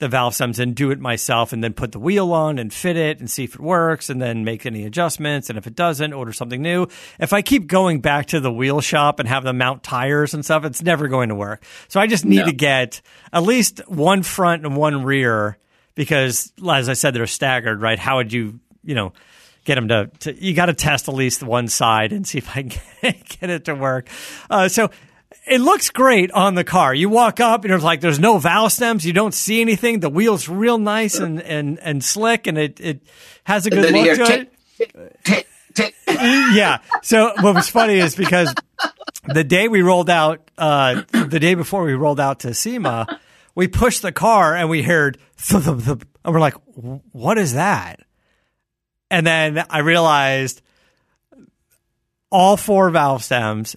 the 0.05 0.09
valve 0.11 0.35
stems 0.35 0.59
and 0.59 0.75
do 0.75 0.90
it 0.90 1.01
myself 1.01 1.55
and 1.55 1.64
then 1.64 1.73
put 1.73 1.93
the 1.93 1.99
wheel 1.99 2.31
on 2.35 2.59
and 2.59 2.71
fit 2.71 2.95
it 2.95 3.21
and 3.21 3.31
see 3.31 3.45
if 3.45 3.55
it 3.55 3.61
works 3.61 4.11
and 4.11 4.21
then 4.21 4.45
make 4.45 4.67
any 4.67 4.85
adjustments. 4.85 5.49
And 5.49 5.57
if 5.57 5.67
it 5.67 5.75
doesn't, 5.75 6.12
order 6.12 6.31
something 6.31 6.61
new. 6.61 6.87
If 7.19 7.33
I 7.33 7.40
keep 7.40 7.67
going 7.67 8.01
back 8.01 8.27
to 8.27 8.40
the 8.40 8.53
wheel 8.53 8.83
shop 8.83 9.19
and 9.19 9.27
have 9.27 9.45
them 9.45 9.57
mount 9.57 9.83
tires 9.83 10.35
and 10.35 10.45
stuff, 10.45 10.67
it's 10.67 10.83
never 10.83 11.09
going 11.09 11.31
to 11.31 11.35
work. 11.35 11.64
So 11.88 12.01
I 12.01 12.07
just 12.07 12.27
need 12.27 12.40
no. 12.40 12.45
to 12.45 12.53
get 12.53 13.01
at 13.33 13.45
least 13.45 13.81
one 13.88 14.23
front 14.23 14.67
and 14.67 14.77
one 14.77 15.05
rear 15.05 15.57
because, 15.95 16.53
as 16.71 16.90
I 16.90 16.93
said, 16.93 17.14
they're 17.14 17.27
staggered, 17.27 17.81
right? 17.81 17.99
How 17.99 18.17
would 18.17 18.31
you, 18.31 18.61
you 18.83 18.95
know, 18.95 19.14
get 19.64 19.77
them 19.77 19.88
to, 19.88 20.11
to 20.21 20.45
you 20.45 20.53
got 20.53 20.67
to 20.67 20.75
test 20.75 21.09
at 21.09 21.14
least 21.14 21.43
one 21.43 21.69
side 21.69 22.12
and 22.12 22.29
see 22.29 22.37
if 22.37 22.51
I 22.55 22.64
can 22.64 22.81
get 23.40 23.49
it 23.49 23.64
to 23.64 23.75
work. 23.75 24.09
Uh, 24.51 24.69
so 24.69 24.90
it 25.47 25.61
looks 25.61 25.90
great 25.90 26.31
on 26.33 26.55
the 26.55 26.64
car. 26.64 26.94
You 26.94 27.09
walk 27.09 27.40
up 27.40 27.64
and 27.64 27.73
it's 27.73 27.85
like 27.85 28.01
there's 28.01 28.18
no 28.18 28.38
valve 28.38 28.73
stems. 28.73 29.05
You 29.05 29.12
don't 29.12 29.35
see 29.35 29.61
anything. 29.61 30.01
The 30.01 30.09
wheel's 30.09 30.49
real 30.49 30.79
nice 30.79 31.18
and, 31.18 31.40
and, 31.42 31.79
and 31.81 32.03
slick 32.03 32.47
and 32.47 32.57
it, 32.57 32.81
it 32.81 33.03
has 33.44 33.66
a 33.66 33.70
good 33.70 33.92
look 33.92 34.16
to 34.16 34.33
it. 34.33 34.53
Tick, 35.25 35.47
tick, 35.75 35.94
yeah. 36.09 36.79
So 37.03 37.33
what 37.40 37.55
was 37.55 37.68
funny 37.68 37.99
is 37.99 38.14
because 38.14 38.55
the 39.27 39.44
day 39.44 39.68
we 39.68 39.83
rolled 39.83 40.11
out, 40.11 40.51
uh, 40.57 41.03
the 41.12 41.40
day 41.40 41.55
before 41.55 41.85
we 41.85 41.94
rolled 41.94 42.20
out 42.20 42.40
to 42.40 42.55
SEMA, 42.55 43.20
we 43.55 43.68
pushed 43.68 44.03
the 44.03 44.12
car 44.12 44.57
and 44.57 44.68
we 44.68 44.83
heard 44.83 45.18
thump, 45.37 45.64
thump, 45.64 45.83
thump, 45.83 46.09
and 46.25 46.35
we're 46.35 46.40
like, 46.40 46.57
what 47.12 47.38
is 47.38 47.55
that? 47.55 48.01
And 49.11 49.27
then 49.27 49.64
I 49.70 49.79
realized 49.79 50.62
all 52.31 52.57
four 52.57 52.90
valve 52.90 53.23
stems 53.23 53.77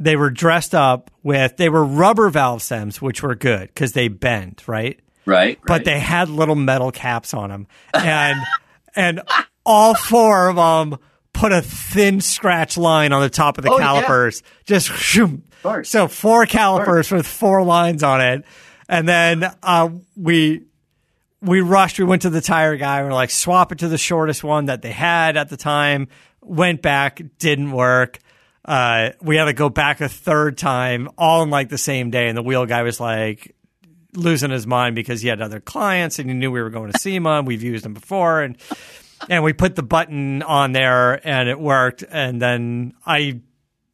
they 0.00 0.16
were 0.16 0.30
dressed 0.30 0.74
up 0.74 1.10
with 1.22 1.58
they 1.58 1.68
were 1.68 1.84
rubber 1.84 2.30
valve 2.30 2.62
stems, 2.62 3.00
which 3.00 3.22
were 3.22 3.34
good 3.34 3.68
because 3.68 3.92
they 3.92 4.08
bend, 4.08 4.62
right? 4.66 4.98
Right. 5.26 5.60
But 5.64 5.84
they 5.84 6.00
had 6.00 6.30
little 6.30 6.54
metal 6.54 6.90
caps 6.90 7.34
on 7.34 7.50
them, 7.50 7.66
and 7.92 8.40
and 8.96 9.20
all 9.64 9.94
four 9.94 10.48
of 10.48 10.56
them 10.56 10.98
put 11.34 11.52
a 11.52 11.60
thin 11.60 12.20
scratch 12.22 12.78
line 12.78 13.12
on 13.12 13.20
the 13.20 13.30
top 13.30 13.58
of 13.58 13.64
the 13.64 13.70
oh, 13.70 13.78
calipers. 13.78 14.42
Yeah. 14.42 14.78
Just 14.78 14.88
shoom. 14.88 15.44
so 15.82 16.08
four 16.08 16.46
calipers 16.46 17.12
with 17.12 17.26
four 17.26 17.62
lines 17.62 18.02
on 18.02 18.22
it, 18.22 18.44
and 18.88 19.06
then 19.06 19.44
uh, 19.62 19.90
we 20.16 20.64
we 21.42 21.60
rushed. 21.60 21.98
We 21.98 22.06
went 22.06 22.22
to 22.22 22.30
the 22.30 22.40
tire 22.40 22.76
guy. 22.76 23.02
We 23.02 23.08
are 23.08 23.12
like, 23.12 23.30
swap 23.30 23.70
it 23.70 23.78
to 23.80 23.88
the 23.88 23.98
shortest 23.98 24.42
one 24.42 24.64
that 24.64 24.80
they 24.80 24.92
had 24.92 25.36
at 25.36 25.50
the 25.50 25.58
time. 25.58 26.08
Went 26.40 26.80
back, 26.80 27.20
didn't 27.38 27.72
work 27.72 28.18
uh, 28.70 29.10
we 29.20 29.34
had 29.34 29.46
to 29.46 29.52
go 29.52 29.68
back 29.68 30.00
a 30.00 30.08
third 30.08 30.56
time, 30.56 31.08
all 31.18 31.42
in 31.42 31.50
like 31.50 31.70
the 31.70 31.78
same 31.78 32.10
day. 32.10 32.28
And 32.28 32.38
the 32.38 32.42
wheel 32.42 32.66
guy 32.66 32.84
was 32.84 33.00
like 33.00 33.56
losing 34.14 34.50
his 34.50 34.64
mind 34.64 34.94
because 34.94 35.20
he 35.20 35.28
had 35.28 35.42
other 35.42 35.58
clients 35.58 36.20
and 36.20 36.30
he 36.30 36.36
knew 36.36 36.52
we 36.52 36.62
were 36.62 36.70
going 36.70 36.92
to 36.92 36.98
SEMA 37.00 37.38
and 37.38 37.48
we've 37.48 37.64
used 37.64 37.84
them 37.84 37.94
before. 37.94 38.42
And, 38.42 38.56
and 39.28 39.42
we 39.42 39.54
put 39.54 39.74
the 39.74 39.82
button 39.82 40.44
on 40.44 40.70
there 40.70 41.26
and 41.26 41.48
it 41.48 41.58
worked. 41.58 42.04
And 42.08 42.40
then 42.40 42.94
I 43.04 43.40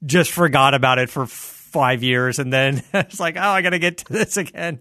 just 0.05 0.31
forgot 0.31 0.75
about 0.75 0.99
it 0.99 1.09
for 1.09 1.25
five 1.25 2.03
years, 2.03 2.39
and 2.39 2.53
then 2.53 2.83
it's 2.93 3.19
like, 3.19 3.37
oh, 3.37 3.41
I 3.41 3.63
got 3.63 3.71
to 3.71 3.79
get 3.79 3.99
to 3.99 4.13
this 4.13 4.37
again. 4.37 4.81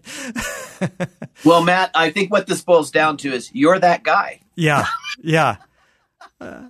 well, 1.44 1.62
Matt, 1.62 1.90
I 1.94 2.10
think 2.10 2.30
what 2.30 2.46
this 2.46 2.60
boils 2.60 2.90
down 2.90 3.16
to 3.18 3.32
is 3.32 3.50
you're 3.54 3.78
that 3.78 4.02
guy. 4.02 4.40
Yeah, 4.56 4.86
yeah. 5.22 5.56
Uh, 6.38 6.68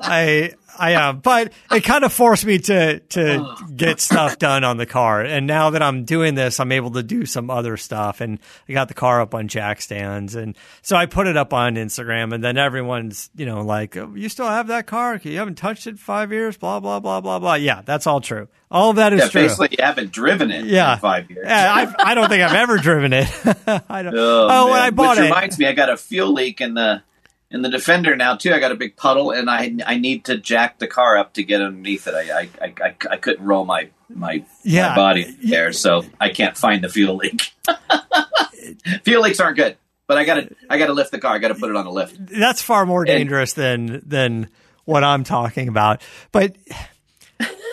I 0.00 0.54
I 0.78 0.92
am, 0.92 1.16
uh, 1.16 1.18
but 1.20 1.52
it 1.70 1.82
kind 1.82 2.04
of 2.04 2.12
forced 2.12 2.44
me 2.44 2.58
to 2.58 3.00
to 3.00 3.56
get 3.76 4.00
stuff 4.00 4.38
done 4.38 4.64
on 4.64 4.76
the 4.76 4.86
car. 4.86 5.22
And 5.22 5.46
now 5.46 5.70
that 5.70 5.82
I'm 5.82 6.04
doing 6.04 6.34
this, 6.34 6.60
I'm 6.60 6.72
able 6.72 6.92
to 6.92 7.02
do 7.02 7.26
some 7.26 7.50
other 7.50 7.76
stuff. 7.76 8.20
And 8.20 8.38
I 8.68 8.72
got 8.72 8.88
the 8.88 8.94
car 8.94 9.20
up 9.20 9.34
on 9.34 9.48
jack 9.48 9.80
stands, 9.80 10.34
and 10.34 10.56
so 10.82 10.96
I 10.96 11.06
put 11.06 11.26
it 11.26 11.36
up 11.36 11.52
on 11.52 11.74
Instagram. 11.74 12.32
And 12.32 12.42
then 12.42 12.56
everyone's 12.56 13.30
you 13.36 13.46
know 13.46 13.62
like, 13.62 13.96
oh, 13.96 14.12
"You 14.14 14.28
still 14.28 14.48
have 14.48 14.68
that 14.68 14.86
car? 14.86 15.20
You 15.22 15.38
haven't 15.38 15.56
touched 15.56 15.86
it 15.86 15.90
in 15.90 15.96
five 15.96 16.32
years?" 16.32 16.56
Blah 16.56 16.80
blah 16.80 17.00
blah 17.00 17.20
blah 17.20 17.38
blah. 17.38 17.54
Yeah, 17.54 17.82
that's 17.84 18.06
all 18.06 18.20
true. 18.20 18.48
All 18.70 18.90
of 18.90 18.96
that 18.96 19.12
is 19.14 19.20
yeah, 19.20 19.28
true. 19.28 19.42
Basically, 19.42 19.68
you 19.78 19.84
haven't 19.84 20.12
driven 20.12 20.50
it 20.50 20.66
yeah. 20.66 20.94
in 20.94 20.98
five 20.98 21.30
years. 21.30 21.46
yeah, 21.46 21.72
I've, 21.72 21.94
I 21.98 22.14
do 22.14 22.20
not 22.20 22.30
think 22.30 22.42
I've 22.42 22.54
ever 22.54 22.76
driven 22.76 23.12
it. 23.14 23.28
I 23.88 24.02
don't. 24.02 24.14
Oh, 24.14 24.48
oh 24.50 24.70
when 24.70 24.80
I 24.80 24.90
bought 24.90 25.16
Which 25.16 25.24
it, 25.24 25.30
reminds 25.30 25.58
me, 25.58 25.66
I 25.66 25.72
got 25.72 25.88
a 25.88 25.96
fuel 25.96 26.32
leak 26.34 26.60
in 26.60 26.74
the 26.74 27.02
in 27.50 27.62
the 27.62 27.68
Defender 27.68 28.14
now 28.16 28.36
too. 28.36 28.52
I 28.52 28.58
got 28.58 28.72
a 28.72 28.76
big 28.76 28.96
puddle, 28.96 29.30
and 29.30 29.48
I 29.48 29.74
I 29.86 29.98
need 29.98 30.26
to 30.26 30.36
jack 30.36 30.78
the 30.78 30.86
car 30.86 31.16
up 31.16 31.34
to 31.34 31.42
get 31.42 31.62
underneath 31.62 32.06
it. 32.06 32.14
I 32.14 32.48
I, 32.60 32.74
I, 32.82 32.94
I, 33.10 33.16
couldn't 33.16 33.44
roll 33.44 33.64
my 33.64 33.88
my, 34.08 34.44
yeah. 34.64 34.90
my 34.90 34.96
body 34.96 35.36
there, 35.44 35.72
so 35.72 36.04
I 36.20 36.30
can't 36.30 36.56
find 36.56 36.82
the 36.84 36.88
fuel 36.88 37.16
leak. 37.16 37.52
fuel 39.04 39.22
leaks 39.22 39.40
aren't 39.40 39.56
good, 39.56 39.76
but 40.06 40.18
I 40.18 40.24
gotta 40.24 40.54
I 40.68 40.78
gotta 40.78 40.92
lift 40.92 41.10
the 41.10 41.18
car. 41.18 41.34
I 41.34 41.38
gotta 41.38 41.54
put 41.54 41.70
it 41.70 41.76
on 41.76 41.86
a 41.86 41.92
lift. 41.92 42.16
That's 42.18 42.62
far 42.62 42.84
more 42.84 43.04
dangerous 43.04 43.56
and, 43.56 43.88
than 43.88 44.02
than 44.06 44.48
what 44.84 45.04
I'm 45.04 45.24
talking 45.24 45.68
about. 45.68 46.02
But 46.32 46.56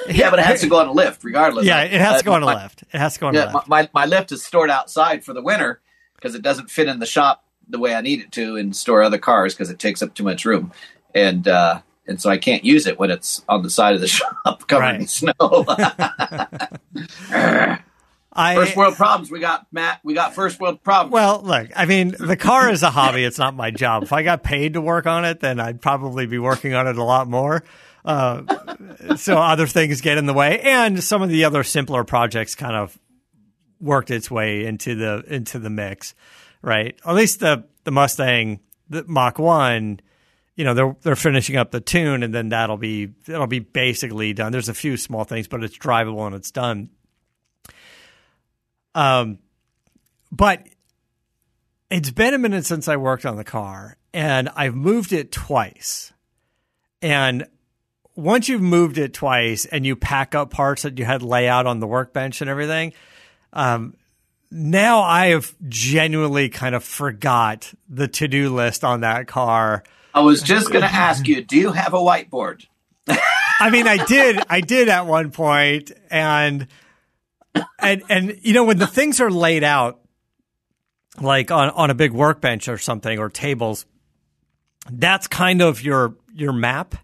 yeah, 0.07 0.29
but 0.29 0.39
it 0.39 0.45
has 0.45 0.61
to 0.61 0.67
go 0.67 0.79
on 0.79 0.87
a 0.87 0.93
lift 0.93 1.23
regardless. 1.23 1.65
Yeah, 1.65 1.81
it 1.81 1.99
has 1.99 2.15
uh, 2.15 2.17
to 2.19 2.23
go 2.25 2.33
on 2.33 2.43
a 2.43 2.45
my, 2.45 2.63
lift. 2.63 2.83
It 2.93 2.97
has 2.97 3.15
to 3.15 3.19
go 3.19 3.27
on 3.27 3.33
yeah, 3.33 3.51
a 3.51 3.53
lift. 3.53 3.67
My, 3.67 3.89
my 3.93 4.05
lift 4.05 4.31
is 4.31 4.43
stored 4.43 4.69
outside 4.69 5.25
for 5.25 5.33
the 5.33 5.41
winter 5.41 5.81
because 6.15 6.35
it 6.35 6.41
doesn't 6.41 6.69
fit 6.69 6.87
in 6.87 6.99
the 6.99 7.05
shop 7.05 7.44
the 7.69 7.79
way 7.79 7.95
I 7.95 8.01
need 8.01 8.21
it 8.21 8.31
to 8.33 8.57
and 8.57 8.75
store 8.75 9.03
other 9.03 9.17
cars 9.17 9.53
because 9.53 9.69
it 9.69 9.79
takes 9.79 10.01
up 10.01 10.13
too 10.13 10.23
much 10.23 10.45
room. 10.45 10.71
And 11.13 11.47
uh, 11.47 11.81
and 12.07 12.21
so 12.21 12.29
I 12.29 12.37
can't 12.37 12.63
use 12.63 12.87
it 12.87 12.99
when 12.99 13.11
it's 13.11 13.43
on 13.49 13.63
the 13.63 13.69
side 13.69 13.95
of 13.95 14.01
the 14.01 14.07
shop 14.07 14.67
covered 14.67 14.81
right. 14.81 15.01
in 15.01 15.07
snow. 15.07 15.33
I, 18.37 18.55
first 18.55 18.75
world 18.75 18.95
problems. 18.95 19.31
We 19.31 19.39
got 19.39 19.65
Matt. 19.71 20.01
We 20.03 20.13
got 20.13 20.35
first 20.35 20.59
world 20.59 20.83
problems. 20.83 21.13
Well, 21.13 21.41
look. 21.41 21.69
I 21.73 21.85
mean, 21.85 22.13
the 22.19 22.35
car 22.35 22.69
is 22.69 22.83
a 22.83 22.89
hobby. 22.89 23.23
It's 23.23 23.39
not 23.39 23.55
my 23.55 23.71
job. 23.71 24.03
If 24.03 24.11
I 24.11 24.23
got 24.23 24.43
paid 24.43 24.73
to 24.73 24.81
work 24.81 25.07
on 25.07 25.23
it, 25.23 25.39
then 25.39 25.61
I'd 25.61 25.81
probably 25.81 26.25
be 26.25 26.37
working 26.37 26.73
on 26.73 26.85
it 26.87 26.97
a 26.97 27.03
lot 27.03 27.29
more. 27.29 27.63
Uh, 28.03 28.41
so 29.15 29.37
other 29.37 29.67
things 29.67 30.01
get 30.01 30.17
in 30.17 30.25
the 30.25 30.33
way, 30.33 30.59
and 30.59 31.01
some 31.01 31.21
of 31.21 31.29
the 31.29 31.45
other 31.45 31.63
simpler 31.63 32.03
projects 32.03 32.55
kind 32.55 32.75
of 32.75 32.99
worked 33.79 34.11
its 34.11 34.29
way 34.29 34.65
into 34.65 34.95
the 34.95 35.23
into 35.27 35.59
the 35.59 35.69
mix 35.69 36.13
right? 36.65 36.99
At 37.05 37.15
least 37.15 37.39
the 37.39 37.63
the 37.85 37.91
Mustang, 37.91 38.59
the 38.89 39.05
Mach 39.07 39.39
One, 39.39 40.01
you 40.55 40.65
know, 40.65 40.73
they're 40.73 40.95
they're 41.01 41.15
finishing 41.15 41.55
up 41.55 41.71
the 41.71 41.79
tune, 41.79 42.23
and 42.23 42.33
then 42.33 42.49
that'll 42.49 42.77
be 42.77 43.13
that'll 43.27 43.47
be 43.47 43.59
basically 43.59 44.33
done. 44.33 44.51
There's 44.51 44.67
a 44.67 44.73
few 44.73 44.97
small 44.97 45.23
things, 45.23 45.47
but 45.47 45.63
it's 45.63 45.77
drivable 45.77 46.25
and 46.25 46.35
it's 46.35 46.51
done. 46.51 46.89
Um, 48.95 49.39
but 50.31 50.67
it's 51.89 52.11
been 52.11 52.33
a 52.33 52.37
minute 52.37 52.65
since 52.65 52.87
I 52.87 52.97
worked 52.97 53.25
on 53.25 53.37
the 53.37 53.43
car, 53.43 53.97
and 54.13 54.49
I've 54.49 54.75
moved 54.75 55.13
it 55.13 55.31
twice, 55.31 56.11
and 57.01 57.45
once 58.15 58.49
you've 58.49 58.61
moved 58.61 58.97
it 58.97 59.13
twice 59.13 59.65
and 59.65 59.85
you 59.85 59.95
pack 59.95 60.33
up 60.33 60.49
parts 60.49 60.83
that 60.83 60.97
you 60.97 61.03
had 61.03 61.21
lay 61.21 61.49
out 61.49 61.67
on 61.67 61.79
the 61.81 61.87
workbench 61.87 62.39
and 62.39 62.49
everything, 62.49 62.93
um, 63.51 63.93
now 64.51 65.01
I 65.01 65.27
have 65.27 65.53
genuinely 65.67 66.49
kind 66.49 66.75
of 66.75 66.83
forgot 66.83 67.73
the 67.89 68.07
to 68.07 68.27
do 68.27 68.53
list 68.53 68.83
on 68.83 69.01
that 69.01 69.27
car. 69.27 69.83
I 70.13 70.21
was 70.21 70.41
just 70.41 70.71
going 70.71 70.83
to 70.83 70.91
ask 70.91 71.27
you, 71.27 71.43
do 71.43 71.57
you 71.57 71.71
have 71.71 71.93
a 71.93 71.97
whiteboard? 71.97 72.65
I 73.59 73.69
mean, 73.69 73.87
I 73.87 74.03
did, 74.03 74.41
I 74.49 74.61
did 74.61 74.89
at 74.89 75.05
one 75.05 75.31
point, 75.31 75.91
and 76.09 76.67
and 77.79 78.03
and 78.09 78.39
you 78.41 78.53
know 78.53 78.63
when 78.63 78.77
the 78.77 78.87
things 78.87 79.21
are 79.21 79.31
laid 79.31 79.63
out, 79.63 80.01
like 81.21 81.51
on 81.51 81.69
on 81.69 81.89
a 81.89 81.93
big 81.93 82.11
workbench 82.11 82.67
or 82.67 82.77
something 82.77 83.19
or 83.19 83.29
tables, 83.29 83.85
that's 84.91 85.27
kind 85.27 85.61
of 85.61 85.81
your 85.83 86.15
your 86.33 86.53
map 86.53 86.95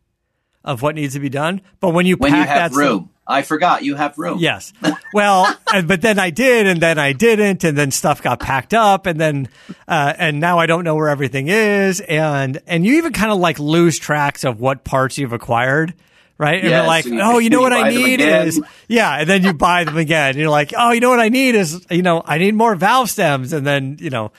of 0.64 0.82
what 0.82 0.96
needs 0.96 1.14
to 1.14 1.20
be 1.20 1.30
done. 1.30 1.62
But 1.80 1.92
when 1.92 2.06
you 2.06 2.18
when 2.18 2.32
pack 2.32 2.40
you 2.40 2.48
have 2.48 2.72
that 2.72 2.78
room, 2.78 3.11
I 3.32 3.42
forgot 3.42 3.84
you 3.84 3.96
have 3.96 4.18
room. 4.18 4.38
Yes. 4.40 4.74
Well, 5.14 5.56
but 5.86 6.02
then 6.02 6.20
I 6.20 6.30
did, 6.30 6.68
and 6.68 6.82
then 6.82 7.00
I 7.00 7.14
didn't, 7.14 7.64
and 7.64 7.78
then 7.78 7.92
stuff 7.92 8.22
got 8.22 8.40
packed 8.40 8.74
up, 8.74 9.06
and 9.06 9.20
then 9.20 9.50
uh, 9.88 10.14
and 10.18 10.40
now 10.40 10.60
I 10.60 10.66
don't 10.66 10.84
know 10.84 10.96
where 10.96 11.10
everything 11.10 11.48
is, 11.48 12.02
and 12.02 12.62
and 12.68 12.86
you 12.86 12.98
even 12.98 13.14
kind 13.14 13.32
of 13.32 13.40
like 13.40 13.60
lose 13.60 13.98
tracks 13.98 14.44
of 14.44 14.60
what 14.60 14.84
parts 14.84 15.18
you've 15.18 15.34
acquired. 15.34 15.94
Right. 16.38 16.60
And 16.60 16.72
you're 16.72 16.88
like, 16.88 17.06
you, 17.06 17.20
oh, 17.22 17.38
you 17.38 17.52
know 17.52 17.62
what 17.62 17.72
I 17.72 17.92
need 17.92 18.20
is, 18.20 18.60
yeah. 18.88 19.20
And 19.20 19.30
then 19.30 19.44
you 19.44 19.54
buy 19.54 19.84
them 19.84 19.96
again. 19.96 20.40
You're 20.40 20.50
like, 20.50 20.74
oh, 20.76 20.90
you 20.90 21.00
know 21.00 21.12
what 21.12 21.20
I 21.20 21.30
need 21.30 21.54
is, 21.54 21.86
you 21.92 22.02
know, 22.02 22.24
I 22.26 22.40
need 22.40 22.56
more 22.56 22.74
valve 22.74 23.12
stems. 23.12 23.54
And 23.54 23.64
then, 23.64 23.98
you 24.00 24.10
know, 24.10 24.32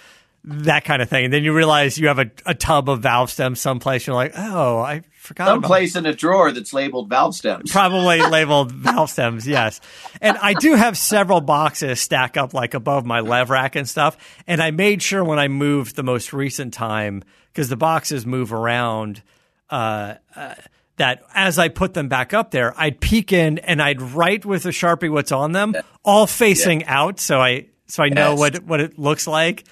that 0.45 0.85
kind 0.85 1.01
of 1.01 1.09
thing. 1.09 1.27
And 1.27 1.33
then 1.33 1.45
you 1.45 1.55
realize 1.55 1.99
you 1.99 2.09
have 2.09 2.19
a, 2.19 2.31
a 2.45 2.55
tub 2.55 2.89
of 2.89 3.01
valve 3.01 3.31
stems 3.31 3.61
someplace. 3.61 4.07
You're 4.07 4.17
like, 4.17 4.33
oh, 4.37 4.79
I 4.79 5.03
forgot. 5.15 5.47
Someplace 5.47 5.95
in 5.95 6.05
a 6.05 6.13
drawer 6.13 6.51
that's 6.51 6.73
labeled 6.73 7.09
valve 7.09 7.35
stems. 7.35 7.71
Probably 7.71 8.21
labeled 8.29 8.73
valve 8.73 9.11
stems, 9.11 9.47
yes. 9.47 9.81
And 10.21 10.37
I 10.39 10.55
do 10.55 10.75
have 10.75 10.99
several 10.99 11.41
boxes 11.41 12.01
stack 12.01 12.37
up 12.37 12.55
like 12.55 12.75
above 12.75 13.07
my 13.07 13.21
lev 13.21 13.51
rack 13.51 13.77
and 13.77 13.89
stuff. 13.89 14.17
And 14.47 14.61
I 14.61 14.73
made 14.73 15.03
sure 15.03 15.23
when 15.23 15.39
I 15.39 15.49
moved 15.49 15.95
the 15.95 16.03
most 16.03 16.33
recent 16.33 16.75
time, 16.75 17.23
because 17.53 17.69
the 17.69 17.77
boxes 17.77 18.27
move 18.27 18.53
around, 18.53 19.23
uh, 19.71 20.15
uh, 20.35 20.55
that 20.97 21.23
as 21.35 21.59
I 21.59 21.69
put 21.69 21.95
them 21.95 22.09
back 22.09 22.35
up 22.35 22.51
there, 22.51 22.79
I'd 22.79 23.01
peek 23.01 23.33
in 23.33 23.59
and 23.59 23.81
I'd 23.81 24.03
write 24.03 24.45
with 24.45 24.67
a 24.67 24.71
sharpie 24.71 25.11
what's 25.11 25.33
on 25.33 25.53
them, 25.53 25.75
all 26.05 26.27
facing 26.27 26.81
yeah. 26.83 26.99
out, 26.99 27.21
so 27.21 27.41
I 27.41 27.69
so 27.87 28.03
I 28.03 28.09
know 28.09 28.31
yes. 28.31 28.39
what 28.39 28.65
what 28.65 28.81
it 28.81 28.99
looks 28.99 29.27
like. 29.27 29.65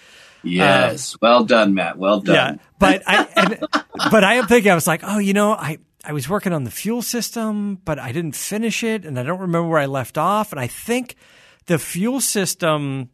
Yes, 0.42 1.14
uh, 1.14 1.18
well 1.22 1.44
done, 1.44 1.74
Matt. 1.74 1.98
Well 1.98 2.20
done. 2.20 2.34
Yeah, 2.34 2.64
but 2.78 3.02
I 3.06 3.28
and, 3.36 3.58
but 4.10 4.24
I 4.24 4.34
am 4.34 4.46
thinking 4.46 4.72
I 4.72 4.74
was 4.74 4.86
like, 4.86 5.02
oh, 5.04 5.18
you 5.18 5.32
know, 5.32 5.52
I 5.52 5.78
I 6.04 6.12
was 6.12 6.28
working 6.28 6.52
on 6.52 6.64
the 6.64 6.70
fuel 6.70 7.02
system, 7.02 7.76
but 7.84 7.98
I 7.98 8.12
didn't 8.12 8.32
finish 8.32 8.82
it, 8.82 9.04
and 9.04 9.18
I 9.18 9.22
don't 9.22 9.40
remember 9.40 9.68
where 9.68 9.80
I 9.80 9.86
left 9.86 10.16
off. 10.16 10.52
And 10.52 10.60
I 10.60 10.66
think 10.66 11.16
the 11.66 11.78
fuel 11.78 12.20
system, 12.20 13.10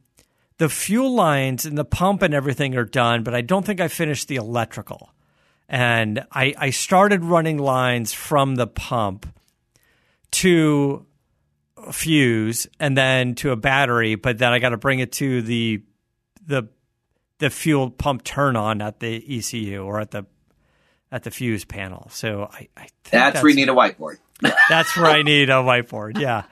the 0.59 0.69
fuel 0.69 1.15
lines 1.15 1.67
and 1.67 1.77
the 1.77 1.85
pump 1.85 2.23
and 2.23 2.33
everything 2.33 2.77
are 2.77 2.85
done, 2.85 3.23
but 3.23 3.35
I 3.35 3.41
don't 3.41 3.67
think 3.67 3.81
I 3.81 3.89
finished 3.89 4.29
the 4.29 4.37
electrical. 4.37 5.11
And 5.69 6.25
I 6.31 6.55
I 6.57 6.71
started 6.71 7.25
running 7.25 7.59
lines 7.59 8.12
from 8.12 8.55
the 8.55 8.69
pump 8.69 9.27
to 10.33 11.07
a 11.77 11.93
fuse 11.93 12.67
and 12.79 12.97
then 12.97 13.35
to 13.37 13.51
a 13.51 13.57
battery, 13.57 14.15
but 14.15 14.39
then 14.39 14.53
I 14.53 14.59
got 14.59 14.71
to 14.71 14.77
bring 14.77 15.01
it 15.01 15.12
to 15.12 15.43
the 15.43 15.83
the 16.47 16.69
the 17.38 17.51
fuel 17.51 17.90
pump 17.90 18.25
turn 18.25 18.57
on 18.57 18.81
at 18.81 19.01
the 19.01 19.38
ECU 19.38 19.83
or 19.83 20.01
at 20.01 20.11
the 20.11 20.27
at 21.12 21.22
the 21.22 21.31
fuse 21.31 21.64
panel. 21.64 22.09
So 22.11 22.49
I, 22.51 22.68
I 22.77 22.88
that's, 23.05 23.11
that's, 23.11 23.42
where 23.42 23.51
you 23.51 23.57
need 23.57 23.68
a 23.68 23.72
whiteboard. 23.72 24.18
that's 24.68 24.96
where 24.96 25.07
I 25.07 25.22
need 25.22 25.49
a 25.51 25.62
whiteboard. 25.62 26.18
Yeah. 26.18 26.44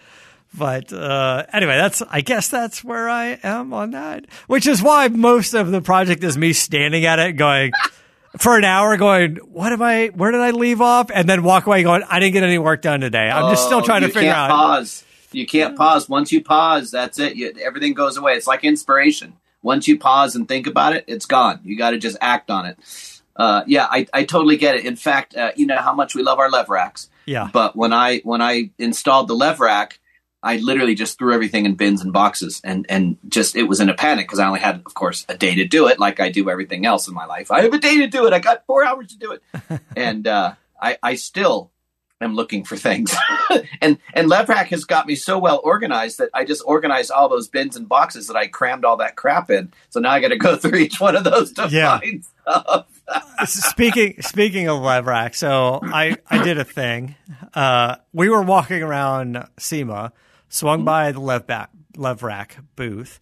But 0.56 0.92
uh, 0.92 1.44
anyway, 1.52 1.76
that's 1.76 2.02
I 2.02 2.20
guess 2.20 2.48
that's 2.48 2.84
where 2.84 3.08
I 3.08 3.38
am 3.42 3.72
on 3.72 3.90
that. 3.90 4.26
Which 4.46 4.66
is 4.66 4.82
why 4.82 5.08
most 5.08 5.54
of 5.54 5.70
the 5.70 5.80
project 5.80 6.22
is 6.22 6.38
me 6.38 6.52
standing 6.52 7.04
at 7.04 7.18
it 7.18 7.32
going 7.32 7.72
for 8.38 8.56
an 8.56 8.64
hour 8.64 8.96
going, 8.96 9.36
what 9.36 9.72
am 9.72 9.82
I 9.82 10.12
where 10.14 10.30
did 10.30 10.40
I 10.40 10.50
leave 10.52 10.80
off? 10.80 11.10
And 11.12 11.28
then 11.28 11.42
walk 11.42 11.66
away 11.66 11.82
going, 11.82 12.04
I 12.08 12.20
didn't 12.20 12.34
get 12.34 12.44
any 12.44 12.58
work 12.58 12.82
done 12.82 13.00
today. 13.00 13.28
I'm 13.30 13.50
just 13.52 13.66
still 13.66 13.78
oh, 13.78 13.84
trying 13.84 14.02
to 14.02 14.08
figure 14.08 14.30
out. 14.30 14.50
Pause. 14.50 15.04
You 15.32 15.46
can't 15.46 15.76
pause. 15.76 16.08
Once 16.08 16.30
you 16.30 16.44
pause, 16.44 16.92
that's 16.92 17.18
it. 17.18 17.34
You, 17.34 17.52
everything 17.60 17.94
goes 17.94 18.16
away. 18.16 18.34
It's 18.34 18.46
like 18.46 18.62
inspiration. 18.62 19.32
Once 19.64 19.88
you 19.88 19.98
pause 19.98 20.36
and 20.36 20.46
think 20.46 20.66
about 20.66 20.94
it, 20.94 21.04
it's 21.08 21.24
gone. 21.24 21.58
You 21.64 21.76
got 21.76 21.90
to 21.90 21.98
just 21.98 22.18
act 22.20 22.50
on 22.50 22.66
it. 22.66 22.78
Uh, 23.34 23.64
yeah, 23.66 23.88
I, 23.90 24.06
I 24.12 24.24
totally 24.24 24.58
get 24.58 24.76
it. 24.76 24.84
In 24.84 24.94
fact, 24.94 25.34
uh, 25.34 25.52
you 25.56 25.66
know 25.66 25.78
how 25.78 25.94
much 25.94 26.14
we 26.14 26.22
love 26.22 26.38
our 26.38 26.50
lev 26.50 26.68
racks. 26.68 27.08
Yeah. 27.26 27.48
But 27.52 27.74
when 27.74 27.92
I 27.92 28.18
when 28.18 28.42
I 28.42 28.70
installed 28.78 29.26
the 29.26 29.34
lev 29.34 29.58
rack, 29.60 29.98
I 30.42 30.58
literally 30.58 30.94
just 30.94 31.18
threw 31.18 31.32
everything 31.32 31.64
in 31.64 31.74
bins 31.74 32.02
and 32.02 32.12
boxes, 32.12 32.60
and 32.62 32.84
and 32.90 33.16
just 33.26 33.56
it 33.56 33.64
was 33.64 33.80
in 33.80 33.88
a 33.88 33.94
panic 33.94 34.26
because 34.26 34.38
I 34.38 34.46
only 34.46 34.60
had, 34.60 34.82
of 34.84 34.92
course, 34.92 35.24
a 35.30 35.36
day 35.36 35.54
to 35.54 35.64
do 35.64 35.88
it, 35.88 35.98
like 35.98 36.20
I 36.20 36.30
do 36.30 36.50
everything 36.50 36.84
else 36.84 37.08
in 37.08 37.14
my 37.14 37.24
life. 37.24 37.50
I 37.50 37.62
have 37.62 37.72
a 37.72 37.78
day 37.78 37.96
to 37.98 38.06
do 38.06 38.26
it. 38.26 38.34
I 38.34 38.40
got 38.40 38.66
four 38.66 38.84
hours 38.84 39.08
to 39.08 39.18
do 39.18 39.32
it, 39.32 39.42
and 39.96 40.28
uh, 40.28 40.54
I 40.80 40.98
I 41.02 41.14
still 41.14 41.70
am 42.24 42.34
looking 42.34 42.64
for 42.64 42.76
things. 42.76 43.14
and 43.80 43.98
and 44.14 44.30
Levrack 44.30 44.66
has 44.66 44.84
got 44.84 45.06
me 45.06 45.14
so 45.14 45.38
well 45.38 45.60
organized 45.62 46.18
that 46.18 46.30
I 46.34 46.44
just 46.44 46.62
organized 46.66 47.10
all 47.10 47.28
those 47.28 47.48
bins 47.48 47.76
and 47.76 47.88
boxes 47.88 48.26
that 48.26 48.36
I 48.36 48.46
crammed 48.46 48.84
all 48.84 48.96
that 48.98 49.16
crap 49.16 49.50
in. 49.50 49.72
So 49.90 50.00
now 50.00 50.10
I 50.10 50.20
got 50.20 50.28
to 50.28 50.36
go 50.36 50.56
through 50.56 50.78
each 50.78 51.00
one 51.00 51.16
of 51.16 51.24
those 51.24 51.52
to 51.54 51.68
yeah. 51.70 51.98
find 51.98 52.24
stuff. 52.24 52.86
speaking 53.44 54.20
speaking 54.22 54.68
of 54.68 54.78
Levrack, 54.78 55.34
so 55.34 55.80
I 55.82 56.16
I 56.28 56.42
did 56.42 56.58
a 56.58 56.64
thing. 56.64 57.14
Uh, 57.52 57.96
we 58.12 58.28
were 58.28 58.42
walking 58.42 58.82
around 58.82 59.46
SEMA. 59.58 60.12
swung 60.48 60.84
by 60.84 61.12
the 61.12 61.20
Lev, 61.20 61.46
back, 61.46 61.70
Lev 61.96 62.22
booth, 62.76 63.20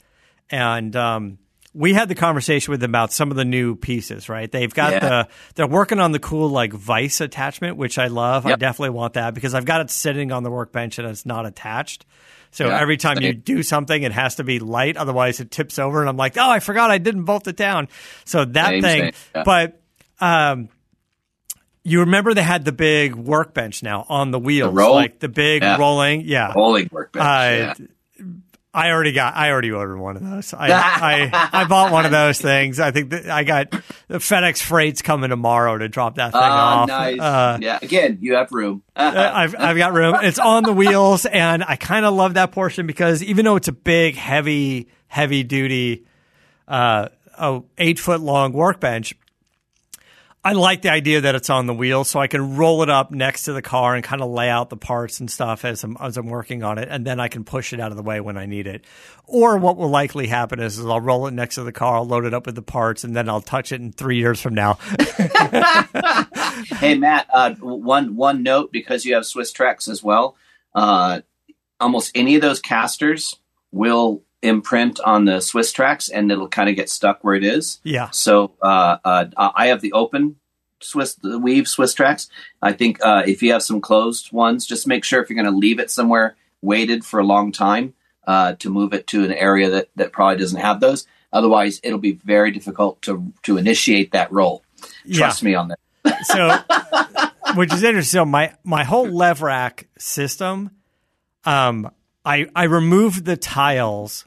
and 0.51 0.95
um, 0.97 1.39
we 1.75 1.95
had 1.95 2.09
the 2.09 2.15
conversation 2.15 2.71
with 2.71 2.81
them 2.81 2.91
about 2.91 3.13
some 3.13 3.31
of 3.31 3.37
the 3.37 3.45
new 3.45 3.75
pieces. 3.77 4.29
Right? 4.29 4.51
They've 4.51 4.73
got 4.73 4.93
Yeah. 4.93 4.99
the 5.01 5.29
they're 5.55 5.67
working 5.67 6.01
on 6.01 6.13
the 6.13 6.19
cool 6.19 6.49
like 6.49 6.73
vice 6.73 7.21
attachment, 7.21 7.77
which 7.77 7.99
I 7.99 8.09
love. 8.09 8.45
I 8.47 8.57
definitely 8.57 8.91
want 8.91 9.15
that 9.15 9.35
because 9.35 9.55
I've 9.55 9.65
got 9.65 9.81
it 9.81 9.91
sitting 9.91 10.33
on 10.33 10.43
the 10.43 10.51
workbench 10.51 10.99
and 10.99 11.09
it's 11.09 11.25
not 11.27 11.47
attached. 11.47 12.05
So 12.51 12.67
Yeah, 12.69 12.79
every 12.81 12.99
time 12.99 13.21
you 13.23 13.33
do 13.33 13.63
something, 13.63 14.03
it 14.03 14.13
has 14.13 14.35
to 14.35 14.45
be 14.45 14.59
light, 14.59 14.99
otherwise 14.99 15.41
it 15.41 15.51
tips 15.51 15.79
over, 15.79 16.01
and 16.01 16.09
I'm 16.11 16.19
like, 16.19 16.37
oh, 16.37 16.51
I 16.51 16.61
forgot 16.61 16.91
I 16.91 16.99
didn't 16.99 17.25
bolt 17.25 17.49
it 17.49 17.57
down. 17.57 17.89
So 18.27 18.45
that 18.45 18.69
Same, 18.69 18.83
thing, 18.83 19.01
same, 19.05 19.13
yeah. 19.35 19.43
but. 19.45 19.79
Um, 20.21 20.69
you 21.85 22.01
remember 22.01 22.33
they 22.33 22.43
had 22.45 22.65
the 22.65 22.71
big 22.71 23.17
workbench 23.17 23.83
now 23.83 24.07
on 24.09 24.31
the 24.31 24.39
wheels, 24.39 24.73
roll? 24.73 24.95
like 24.95 25.19
the 25.19 25.29
big 25.29 25.63
rolling. 25.65 26.21
Yeah, 26.21 26.53
rolling 26.55 26.89
workbench. 26.93 27.25
uh, 27.25 27.27
yeah. 27.81 27.87
I 28.75 28.91
already 28.91 29.13
got. 29.13 29.37
I 29.37 29.51
already 29.51 29.71
ordered 29.71 29.99
one 29.99 30.17
of 30.17 30.23
those. 30.23 30.55
I 30.55 30.69
I, 30.73 31.49
I 31.53 31.65
bought 31.65 31.93
one 31.93 32.07
of 32.07 32.11
those 32.11 32.41
things. 32.41 32.81
I 32.81 32.91
think 32.91 33.11
that 33.11 33.29
I 33.29 33.45
got 33.45 33.71
the 34.09 34.19
FedEx 34.19 34.63
freight's 34.63 35.03
coming 35.03 35.29
tomorrow 35.29 35.77
to 35.77 35.89
drop 35.89 36.15
that 36.15 36.33
thing 36.33 36.41
Ah, 36.43 36.81
off. 36.83 36.89
nice. 36.89 37.21
Uh, 37.21 37.59
yeah. 37.61 37.79
Again, 37.83 38.19
you 38.23 38.37
have 38.37 38.51
room. 38.51 38.83
I've 38.97 39.55
I've 39.59 39.77
got 39.77 39.93
room. 39.93 40.17
It's 40.23 40.39
on 40.39 40.63
the 40.63 40.73
wheels, 40.73 41.27
and 41.27 41.63
I 41.63 41.77
kind 41.77 42.07
of 42.07 42.15
love 42.15 42.35
that 42.35 42.53
portion 42.53 42.87
because 42.87 43.23
even 43.23 43.45
though 43.45 43.57
it's 43.57 43.69
a 43.69 43.73
big, 43.73 44.17
heavy, 44.17 44.89
heavy 45.07 45.43
duty, 45.43 46.07
uh, 46.67 47.09
oh, 47.39 47.67
eight 47.77 47.99
foot 47.99 48.21
long 48.23 48.53
workbench, 48.55 49.15
I 50.45 50.55
like 50.55 50.83
the 50.83 50.91
idea 50.91 51.21
that 51.21 51.37
it's 51.37 51.51
on 51.51 51.67
the 51.67 51.75
wheel, 51.75 52.03
so 52.03 52.19
I 52.19 52.27
can 52.27 52.57
roll 52.57 52.83
it 52.83 52.91
up 52.91 53.13
next 53.13 53.45
to 53.45 53.53
the 53.53 53.63
car 53.63 53.95
and 53.95 54.03
kind 54.03 54.21
of 54.21 54.29
lay 54.29 54.49
out 54.49 54.71
the 54.71 54.77
parts 54.77 55.21
and 55.21 55.31
stuff 55.31 55.65
as 55.65 55.85
I'm 55.85 55.97
as 56.01 56.17
I'm 56.17 56.27
working 56.27 56.65
on 56.65 56.79
it, 56.79 56.89
and 56.91 57.07
then 57.07 57.21
I 57.21 57.29
can 57.29 57.45
push 57.45 57.73
it 57.73 57.79
out 57.79 57.93
of 57.93 57.97
the 57.97 58.03
way 58.03 58.21
when 58.21 58.37
I 58.37 58.47
need 58.47 58.67
it. 58.67 58.85
Or 59.27 59.57
what 59.57 59.77
will 59.77 59.89
likely 59.89 60.27
happen 60.27 60.59
is, 60.59 60.81
is 60.81 60.85
I'll 60.87 61.01
roll 61.01 61.29
it 61.29 61.31
next 61.33 61.55
to 61.55 61.63
the 61.63 61.71
car, 61.71 61.97
I'll 61.97 62.07
load 62.07 62.25
it 62.25 62.35
up 62.35 62.47
with 62.47 62.57
the 62.57 62.63
parts, 62.63 63.05
and 63.05 63.15
then 63.15 63.29
I'll 63.29 63.41
touch 63.41 63.71
it 63.71 63.81
in 63.81 63.93
three 63.93 64.17
years 64.17 64.41
from 64.41 64.55
now. 64.55 64.79
hey 66.81 66.97
Matt, 66.99 67.29
uh, 67.33 67.55
one 67.61 68.17
one 68.17 68.43
note 68.43 68.73
because 68.73 69.05
you 69.05 69.15
have 69.15 69.23
Swisstrax 69.23 69.89
as 69.89 70.03
well. 70.03 70.35
Uh, 70.75 71.21
almost 71.79 72.11
any 72.17 72.35
of 72.35 72.43
those 72.43 72.59
casters 72.59 73.37
will 73.71 74.23
imprint 74.43 75.01
on 75.01 75.25
the 75.25 75.39
Swisstrax, 75.39 76.11
and 76.13 76.31
it'll 76.31 76.49
kind 76.49 76.69
of 76.69 76.77
get 76.77 76.91
stuck 76.91 77.23
where 77.23 77.35
it 77.35 77.45
is. 77.45 77.81
yeah, 77.85 78.11
So 78.11 78.53
uh, 78.61 78.99
uh, 79.05 79.27
I 79.37 79.69
have 79.69 79.81
the 79.81 79.93
open 79.93 80.37
Swiss 80.81 81.15
the 81.15 81.39
weave 81.39 81.65
Swisstrax. 81.65 82.29
I 82.61 82.73
think 82.73 82.99
uh, 83.05 83.23
if 83.27 83.43
you 83.43 83.53
have 83.53 83.63
some 83.63 83.81
closed 83.81 84.33
ones, 84.33 84.67
just 84.67 84.87
make 84.87 85.05
sure 85.05 85.23
if 85.23 85.31
you're 85.31 85.41
going 85.41 85.53
to 85.53 85.57
leave 85.57 85.79
it 85.79 85.91
somewhere 85.91 86.37
weighted 86.61 87.05
for 87.05 87.21
a 87.21 87.25
long 87.25 87.53
time 87.53 87.95
uh, 88.27 88.55
to 88.55 88.71
move 88.71 88.93
it 88.93 89.07
to 89.09 89.25
an 89.25 89.33
area 89.33 89.71
that, 89.71 89.89
that 89.97 90.13
probably 90.13 90.39
doesn't 90.39 90.61
have 90.61 90.81
those. 90.81 91.07
Otherwise, 91.33 91.81
it'll 91.83 91.99
be 91.99 92.13
very 92.13 92.51
difficult 92.51 93.01
to 93.03 93.33
to 93.43 93.57
initiate 93.57 94.13
that 94.13 94.31
roll. 94.31 94.63
Trust 95.11 95.43
me 95.43 95.55
on 95.55 95.69
that. 95.69 95.79
so 96.25 97.55
which 97.55 97.73
is 97.73 97.83
interesting. 97.83 98.19
So 98.19 98.25
my 98.27 98.55
my 98.65 98.85
whole 98.85 99.09
lev 99.09 99.41
rack 99.41 99.89
system, 99.99 100.71
um, 101.45 101.91
I 102.25 102.47
I 102.55 102.65
removed 102.65 103.25
the 103.25 103.37
tiles, 103.37 104.27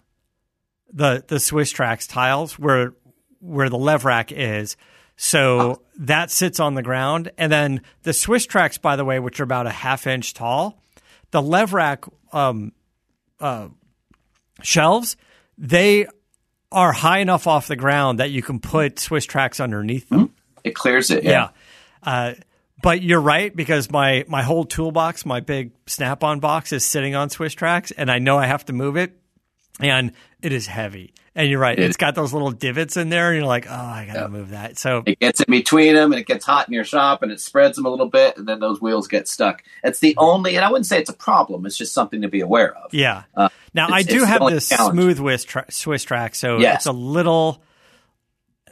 the 0.96 1.24
the 1.28 1.36
Swisstrax 1.36 2.10
tiles 2.10 2.58
where 2.58 2.94
where 3.40 3.70
the 3.70 3.78
lev 3.78 4.06
rack 4.06 4.32
is. 4.32 4.78
So 5.18 5.82
that 6.00 6.32
sits 6.32 6.60
on 6.60 6.74
the 6.74 6.82
ground, 6.82 7.32
and 7.38 7.52
then 7.52 7.82
the 8.04 8.12
Swisstrax, 8.12 8.82
by 8.82 8.96
the 8.96 9.06
way, 9.06 9.20
which 9.20 9.40
are 9.40 9.44
about 9.44 9.68
a 9.68 9.72
half 9.72 10.08
inch 10.08 10.34
tall, 10.34 10.82
the 11.32 11.42
lev 11.42 11.74
rack 11.74 12.06
um, 12.34 12.74
uh, 13.40 13.70
shelves, 14.62 15.16
they 15.58 16.08
are 16.72 16.92
high 16.92 17.20
enough 17.20 17.48
off 17.48 17.68
the 17.68 17.78
ground 17.78 18.20
that 18.20 18.32
you 18.32 18.42
can 18.42 18.60
put 18.60 18.96
Swisstrax 18.96 19.64
underneath 19.64 20.10
them. 20.10 20.34
It 20.66 20.76
clears 20.76 21.12
it. 21.12 21.24
Yeah. 21.24 21.50
Uh, 22.04 22.34
but 22.82 23.02
you're 23.02 23.22
right 23.22 23.56
because 23.56 23.90
my 23.90 24.26
my 24.28 24.44
whole 24.44 24.66
toolbox, 24.66 25.26
my 25.26 25.40
big 25.40 25.72
Snap-on 25.88 26.42
box, 26.42 26.74
is 26.74 26.84
sitting 26.84 27.16
on 27.16 27.30
Swisstrax, 27.30 27.94
and 27.98 28.12
I 28.12 28.20
know 28.20 28.38
I 28.38 28.48
have 28.48 28.66
to 28.66 28.74
move 28.74 28.98
it, 28.98 29.18
and 29.80 30.12
it 30.42 30.52
is 30.54 30.68
heavy. 30.68 31.14
And 31.38 31.50
you're 31.50 31.60
right; 31.60 31.78
It- 31.78 31.84
it's 31.84 31.98
got 31.98 32.16
those 32.16 32.32
little 32.32 32.52
divots 32.52 32.96
in 32.96 33.10
there, 33.10 33.30
and 33.32 33.38
you're 33.40 33.48
like, 33.48 33.68
oh, 33.70 33.74
I 33.74 34.10
gotta 34.12 34.30
move 34.30 34.52
that. 34.52 34.78
So 34.78 35.04
It 35.06 35.20
gets 35.20 35.42
in 35.42 35.52
between 35.52 35.94
them 35.96 36.14
and 36.14 36.20
it 36.22 36.28
gets 36.28 36.46
hot 36.46 36.68
in 36.70 36.74
your 36.74 36.86
shop 36.86 37.24
and 37.24 37.32
it 37.32 37.42
spreads 37.42 37.76
them 37.76 37.86
a 37.86 37.90
little 37.90 38.08
bit 38.10 38.38
and 38.38 38.48
then 38.48 38.60
those 38.62 38.80
wheels 38.82 39.08
get 39.10 39.28
stuck. 39.28 39.62
It's 39.84 40.00
the 40.00 40.14
only, 40.18 40.56
and 40.56 40.64
I 40.64 40.70
wouldn't 40.72 40.86
say 40.86 40.98
it's 41.00 41.10
a 41.10 41.14
problem. 41.14 41.66
It's 41.66 41.78
just 41.78 41.94
something 41.94 42.22
to 42.22 42.30
be 42.30 42.40
aware 42.40 42.74
of. 42.78 42.94
yeah. 42.94 43.24
Uh, 43.36 43.50
now 43.74 43.90
I 43.92 44.04
do 44.04 44.24
have 44.24 44.46
this 44.50 44.70
challenge. 44.70 44.94
smooth 44.94 45.18
Swiss, 45.18 45.44
tra- 45.44 45.70
Swiss 45.72 46.04
track, 46.04 46.36
so 46.36 46.60
Yes. 46.60 46.78
it's 46.78 46.86
a 46.86 46.94
little. 46.94 47.62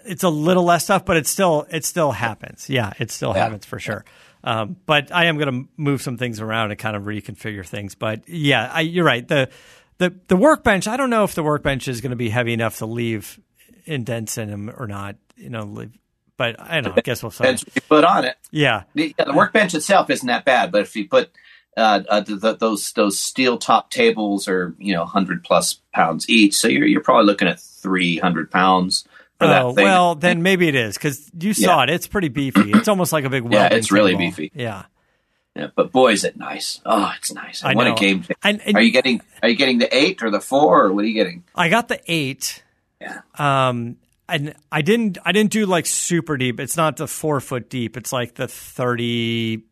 It's 0.05 0.23
a 0.23 0.29
little 0.29 0.63
less 0.63 0.83
stuff, 0.85 1.05
but 1.05 1.15
it 1.17 1.27
still 1.27 1.65
it 1.69 1.85
still 1.85 2.11
happens. 2.11 2.69
Yeah, 2.69 2.93
it 2.99 3.09
still 3.11 3.33
Yeah. 3.35 3.43
happens 3.43 3.65
for 3.65 3.79
sure. 3.79 4.03
Um, 4.43 4.75
but 4.85 5.13
I 5.13 5.25
am 5.25 5.37
going 5.37 5.63
to 5.63 5.69
move 5.77 6.01
some 6.01 6.17
things 6.17 6.41
around 6.41 6.71
and 6.71 6.79
kind 6.79 6.97
of 6.97 7.03
reconfigure 7.03 7.65
things. 7.65 7.95
But 7.95 8.27
yeah, 8.27 8.69
I, 8.73 8.81
you're 8.81 9.05
right. 9.05 9.25
The 9.25 9.49
the 9.97 10.13
the 10.27 10.35
workbench. 10.35 10.87
I 10.87 10.97
don't 10.97 11.09
know 11.09 11.23
if 11.23 11.35
the 11.35 11.43
workbench 11.43 11.87
is 11.87 12.01
going 12.01 12.09
to 12.11 12.15
be 12.15 12.29
heavy 12.29 12.53
enough 12.53 12.77
to 12.79 12.85
leave 12.85 13.39
indents 13.85 14.37
in 14.37 14.49
them 14.49 14.71
or 14.75 14.87
not. 14.87 15.15
You 15.35 15.49
know, 15.49 15.63
leave, 15.63 15.91
but 16.37 16.59
I 16.59 16.75
don't 16.75 16.85
know. 16.85 16.93
I 16.97 17.01
guess 17.01 17.21
we'll 17.23 17.31
see. 17.31 17.43
Depends 17.43 17.63
what 17.65 17.75
you 17.75 17.81
put 17.81 18.03
on 18.03 18.25
it. 18.25 18.37
Yeah, 18.51 18.83
The, 18.93 19.13
yeah, 19.17 19.25
the 19.25 19.33
workbench 19.33 19.73
itself 19.73 20.09
isn't 20.09 20.27
that 20.27 20.45
bad, 20.45 20.71
but 20.71 20.81
if 20.81 20.95
you 20.95 21.07
put 21.07 21.31
uh, 21.75 22.03
uh, 22.07 22.19
the, 22.21 22.35
the, 22.35 22.55
those 22.55 22.91
those 22.93 23.19
steel 23.19 23.57
top 23.57 23.89
tables 23.89 24.47
are 24.47 24.75
you 24.77 24.93
know 24.93 25.05
hundred 25.05 25.43
plus 25.43 25.79
pounds 25.93 26.29
each, 26.29 26.55
so 26.55 26.67
you're 26.67 26.85
you're 26.85 27.01
probably 27.01 27.25
looking 27.25 27.47
at 27.47 27.59
three 27.59 28.17
hundred 28.17 28.51
pounds 28.51 29.05
for 29.39 29.47
that 29.47 29.63
Oh 29.63 29.73
thing. 29.73 29.83
well, 29.85 30.13
then 30.15 30.43
maybe 30.43 30.67
it 30.67 30.75
is 30.75 30.95
because 30.95 31.29
you 31.39 31.53
saw 31.55 31.77
Yeah. 31.79 31.83
it. 31.83 31.89
It's 31.89 32.07
pretty 32.07 32.29
beefy. 32.29 32.71
It's 32.71 32.87
almost 32.87 33.11
like 33.11 33.25
a 33.25 33.29
big 33.29 33.51
Yeah, 33.51 33.67
it's 33.73 33.91
really 33.91 34.11
table. 34.11 34.19
beefy. 34.19 34.51
Yeah, 34.53 34.83
Yeah, 35.55 35.67
but 35.75 35.91
boy, 35.91 36.13
is 36.13 36.23
it 36.23 36.35
nice! 36.35 36.81
Oh, 36.85 37.11
it's 37.17 37.31
nice. 37.31 37.63
I 37.63 37.73
what 37.75 37.83
know. 37.83 37.93
a 37.93 37.97
game! 37.97 38.25
And- 38.43 38.59
and- 38.65 38.75
are 38.75 38.81
you 38.81 38.91
getting 38.91 39.21
are 39.43 39.49
you 39.49 39.55
getting 39.55 39.77
the 39.77 39.95
eight 39.95 40.23
or 40.23 40.31
the 40.31 40.41
four 40.41 40.85
or 40.85 40.93
what 40.93 41.03
are 41.03 41.07
you 41.07 41.13
getting? 41.13 41.43
I 41.55 41.69
got 41.69 41.87
the 41.89 42.01
eight. 42.07 42.63
Yeah. 42.99 43.21
Um, 43.37 43.97
and 44.27 44.55
I 44.71 44.81
didn't. 44.81 45.17
I 45.25 45.31
didn't 45.31 45.51
do 45.51 45.65
like 45.65 45.85
super 45.85 46.37
deep. 46.37 46.59
It's 46.59 46.77
not 46.77 46.97
the 46.97 47.07
four 47.07 47.39
foot 47.39 47.69
deep. 47.69 47.97
It's 47.97 48.11
like 48.11 48.33
the 48.35 48.47
thirty. 48.47 49.63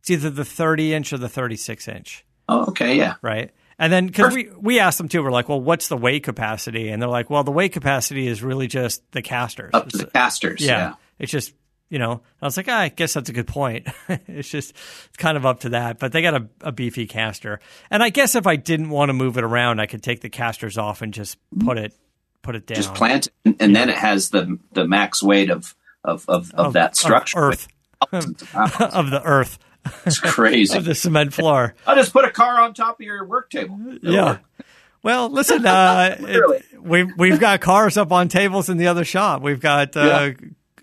It's 0.00 0.10
either 0.10 0.30
the 0.30 0.44
thirty 0.44 0.94
inch 0.94 1.12
or 1.12 1.18
the 1.18 1.28
thirty 1.28 1.56
six 1.56 1.86
inch, 1.86 2.24
Oh, 2.48 2.66
okay, 2.68 2.96
yeah. 2.96 3.14
right? 3.22 3.50
And 3.78 3.92
then 3.92 4.06
because 4.06 4.34
we 4.34 4.48
we 4.58 4.78
asked 4.80 4.98
them 4.98 5.08
too, 5.08 5.22
we're 5.22 5.30
like, 5.30 5.48
well, 5.48 5.60
what's 5.60 5.88
the 5.88 5.96
weight 5.96 6.24
capacity? 6.24 6.88
And 6.88 7.00
they're 7.00 7.08
like, 7.08 7.30
well, 7.30 7.44
the 7.44 7.50
weight 7.52 7.72
capacity 7.72 8.26
is 8.26 8.42
really 8.42 8.66
just 8.66 9.02
the 9.12 9.22
casters. 9.22 9.70
Up 9.74 9.88
to 9.90 9.98
the 9.98 10.06
casters. 10.06 10.60
yeah, 10.60 10.68
Yeah. 10.78 10.94
it's 11.18 11.30
just 11.32 11.52
you 11.90 11.98
know. 11.98 12.22
I 12.40 12.46
was 12.46 12.56
like, 12.56 12.68
ah, 12.68 12.78
I 12.78 12.88
guess 12.88 13.12
that's 13.12 13.28
a 13.28 13.32
good 13.34 13.46
point. 13.46 13.86
it's 14.08 14.48
just 14.48 14.70
it's 14.70 15.16
kind 15.18 15.36
of 15.36 15.44
up 15.44 15.60
to 15.60 15.70
that, 15.70 15.98
but 15.98 16.12
they 16.12 16.22
got 16.22 16.34
a, 16.34 16.48
a 16.62 16.72
beefy 16.72 17.06
caster, 17.06 17.60
and 17.90 18.02
I 18.02 18.08
guess 18.08 18.34
if 18.34 18.46
I 18.46 18.56
didn't 18.56 18.88
want 18.88 19.10
to 19.10 19.12
move 19.12 19.36
it 19.36 19.44
around, 19.44 19.80
I 19.80 19.86
could 19.86 20.02
take 20.02 20.22
the 20.22 20.30
casters 20.30 20.78
off 20.78 21.02
and 21.02 21.12
just 21.12 21.36
put 21.58 21.76
it 21.76 21.92
put 22.42 22.56
it 22.56 22.66
down. 22.66 22.76
Just 22.76 22.94
plant 22.94 23.26
it, 23.26 23.32
and, 23.44 23.56
and 23.60 23.76
then 23.76 23.90
it 23.90 23.96
has 23.96 24.30
the 24.30 24.58
the 24.72 24.86
max 24.86 25.22
weight 25.22 25.50
of 25.50 25.74
of 26.02 26.24
of, 26.28 26.54
of, 26.54 26.72
that 26.72 26.96
structure. 26.96 27.38
Earth. 27.38 27.68
Of 28.00 28.10
pounds. 28.10 28.42
of 28.80 29.10
the 29.10 29.20
earth 29.22 29.58
It's 30.06 30.18
crazy. 30.18 30.74
of 30.78 30.86
the 30.86 30.94
cement 30.94 31.34
floor. 31.34 31.74
I'll 31.86 31.96
just 31.96 32.14
put 32.14 32.24
a 32.24 32.30
car 32.30 32.58
on 32.60 32.72
top 32.72 33.00
of 33.00 33.04
your 33.04 33.24
work 33.26 33.50
table. 33.50 33.78
It'll 33.96 34.12
Yeah. 34.12 34.24
work. 34.24 34.40
Well, 35.02 35.30
listen, 35.30 35.64
uh, 35.66 36.16
it, 36.18 36.64
we've 36.78 37.08
we've 37.16 37.40
got 37.40 37.60
cars 37.62 37.96
up 37.96 38.12
on 38.12 38.28
tables 38.28 38.68
in 38.68 38.76
the 38.76 38.88
other 38.88 39.04
shop. 39.04 39.40
We've 39.40 39.60
got 39.60 39.96
uh, 39.96 40.32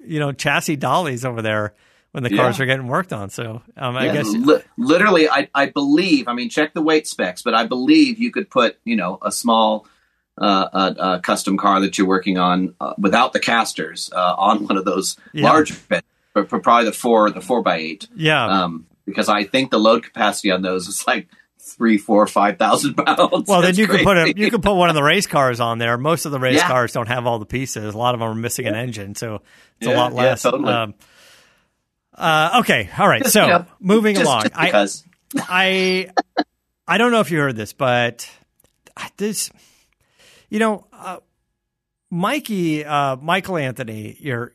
you 0.07 0.19
know 0.19 0.31
chassis 0.31 0.75
dollies 0.75 1.25
over 1.25 1.41
there 1.41 1.73
when 2.11 2.23
the 2.23 2.29
cars 2.29 2.57
Yeah. 2.57 2.63
are 2.63 2.67
getting 2.67 2.87
worked 2.87 3.13
on. 3.13 3.29
So 3.29 3.61
um, 3.75 3.95
I 3.97 4.05
Yeah, 4.05 4.13
guess 4.13 4.27
li- 4.33 4.61
literally, 4.77 5.29
I, 5.29 5.49
I 5.53 5.67
believe. 5.67 6.27
I 6.27 6.33
mean, 6.33 6.49
check 6.49 6.73
the 6.73 6.81
weight 6.81 7.07
specs, 7.07 7.41
but 7.41 7.53
I 7.53 7.65
believe 7.65 8.17
you 8.19 8.31
could 8.31 8.49
put 8.49 8.77
you 8.85 8.95
know 8.95 9.19
a 9.21 9.31
small 9.31 9.85
uh, 10.39 10.69
uh, 10.71 10.93
uh, 10.99 11.19
custom 11.19 11.57
car 11.57 11.79
that 11.81 11.97
you're 11.97 12.07
working 12.07 12.37
on 12.37 12.75
uh, 12.79 12.93
without 12.97 13.33
the 13.33 13.39
casters 13.39 14.09
uh, 14.15 14.35
on 14.37 14.65
one 14.67 14.77
of 14.77 14.85
those 14.85 15.17
Yeah. 15.33 15.49
large 15.49 15.87
beds, 15.89 16.05
but 16.33 16.49
for 16.49 16.59
probably 16.59 16.85
the 16.85 16.91
four 16.93 17.29
the 17.31 17.41
four 17.41 17.61
by 17.63 17.77
eight. 17.77 18.07
yeah. 18.15 18.45
Um, 18.45 18.85
because 19.05 19.29
I 19.29 19.45
think 19.45 19.71
the 19.71 19.79
load 19.79 20.03
capacity 20.03 20.51
on 20.51 20.61
those 20.61 20.87
is 20.87 21.07
like 21.07 21.27
three, 21.67 21.97
four, 21.97 22.25
five 22.27 22.57
thousand 22.57 22.95
pounds. 22.95 23.47
well, 23.47 23.61
then 23.61 23.75
you 23.75 23.87
can 23.87 24.03
put 24.03 24.17
a 24.17 24.33
you 24.35 24.49
could 24.49 24.61
put 24.63 24.73
one 24.75 24.89
of 24.89 24.95
the 24.95 25.03
race 25.03 25.27
cars 25.27 25.59
on 25.59 25.77
there. 25.77 25.97
Most 25.97 26.25
of 26.25 26.31
the 26.31 26.39
race 26.39 26.55
Yeah. 26.57 26.67
cars 26.67 26.93
don't 26.93 27.07
have 27.07 27.25
all 27.27 27.39
the 27.39 27.45
pieces. 27.45 27.93
A 27.93 27.97
lot 27.97 28.13
of 28.15 28.19
them 28.19 28.29
are 28.29 28.35
missing 28.35 28.65
an 28.67 28.75
engine, 28.75 29.15
so 29.15 29.41
it's 29.79 29.87
a 29.87 29.91
Yeah, 29.91 29.97
lot 29.97 30.13
yeah, 30.13 30.17
less. 30.21 30.41
totally. 30.43 30.73
Um, 30.73 30.93
uh, 32.13 32.59
okay, 32.61 32.89
all 32.97 33.07
right. 33.07 33.25
So 33.27 33.41
You 33.43 33.47
know, 33.49 33.65
moving 33.79 34.15
just, 34.15 34.25
along, 34.25 34.43
just 34.43 34.55
I, 34.57 34.65
because 34.65 35.03
I 35.37 36.09
I 36.87 36.97
don't 36.97 37.11
know 37.11 37.19
if 37.19 37.29
you 37.31 37.37
heard 37.39 37.55
this, 37.55 37.73
but 37.73 38.29
this, 39.17 39.51
you 40.49 40.59
know, 40.59 40.87
uh, 40.93 41.17
Mikey, 42.09 42.85
uh, 42.85 43.17
Michael 43.17 43.57
Anthony, 43.57 44.15
your 44.19 44.53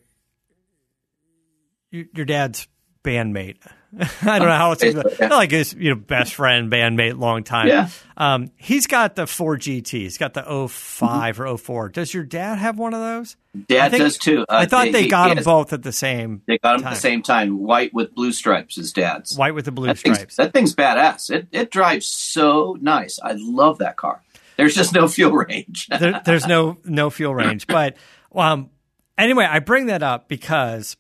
your 1.91 2.25
dad's 2.25 2.67
bandmate, 3.05 3.59
I 4.23 4.39
don't 4.39 4.49
know 4.49 4.57
how 4.57 4.73
it's 4.73 4.83
Facebook, 4.83 5.19
yeah. 5.19 5.29
like 5.29 5.51
his 5.51 5.75
you 5.75 5.91
know 5.91 5.97
best 5.97 6.35
friend, 6.35 6.73
bandmate, 6.73 7.19
long 7.19 7.45
time. 7.45 7.69
Yeah. 7.69 7.89
Um, 8.17 8.51
he's 8.57 8.87
got 8.87 9.17
the 9.17 9.27
Ford 9.27 9.61
GT. 9.61 9.91
He's 9.91 10.17
got 10.17 10.33
the 10.35 10.69
5 10.69 11.41
or 11.41 11.57
04. 11.59 11.89
Does 11.91 12.15
your 12.15 12.25
dad 12.25 12.59
have 12.59 12.79
one 12.79 12.95
of 12.95 13.01
those? 13.01 13.37
Dad 13.69 13.91
think- 13.91 14.03
does 14.03 14.17
too. 14.19 14.43
Uh, 14.49 14.57
I 14.61 14.67
thought 14.67 14.93
they 14.93 15.03
he- 15.03 15.09
got 15.09 15.25
he 15.25 15.31
them 15.31 15.37
has- 15.39 15.45
both 15.45 15.73
at 15.75 15.83
the 15.83 15.93
same. 15.93 16.41
They 16.47 16.57
got 16.59 16.79
them 16.79 16.81
at 16.81 16.85
time. 16.85 16.95
the 16.95 17.01
same 17.01 17.23
time. 17.23 17.59
White 17.59 17.93
with 17.93 18.15
blue 18.15 18.33
stripes 18.33 18.79
is 18.79 18.93
Dad's. 18.93 19.37
White 19.37 19.55
with 19.55 19.67
the 19.67 19.73
blue 19.73 19.89
that 19.89 19.99
stripes. 19.99 20.37
that 20.37 20.53
thing's 20.55 20.75
badass. 20.75 21.31
It 21.31 21.49
it 21.53 21.71
drives 21.71 22.07
so 22.07 22.79
nice. 22.81 23.19
I 23.23 23.35
love 23.37 23.79
that 23.79 23.97
car. 23.97 24.23
There's 24.57 24.75
just 24.75 24.95
no 24.95 25.07
fuel 25.09 25.33
range. 25.33 25.89
there, 25.89 26.21
there's 26.25 26.47
no 26.47 26.79
no 26.85 27.11
fuel 27.11 27.35
range. 27.35 27.67
But 27.73 27.97
um, 28.35 28.71
anyway, 29.19 29.45
I 29.45 29.59
bring 29.59 29.87
that 29.87 30.03
up 30.03 30.29
because 30.29 30.97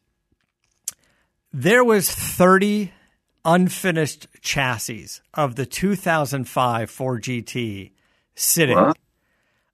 there 1.52 1.84
was 1.84 2.10
30 2.10 2.92
unfinished 3.44 4.26
chassis 4.40 5.08
of 5.34 5.56
the 5.56 5.66
2005 5.66 6.90
Ford 6.90 7.22
GT 7.22 7.92
sitting. 8.34 8.92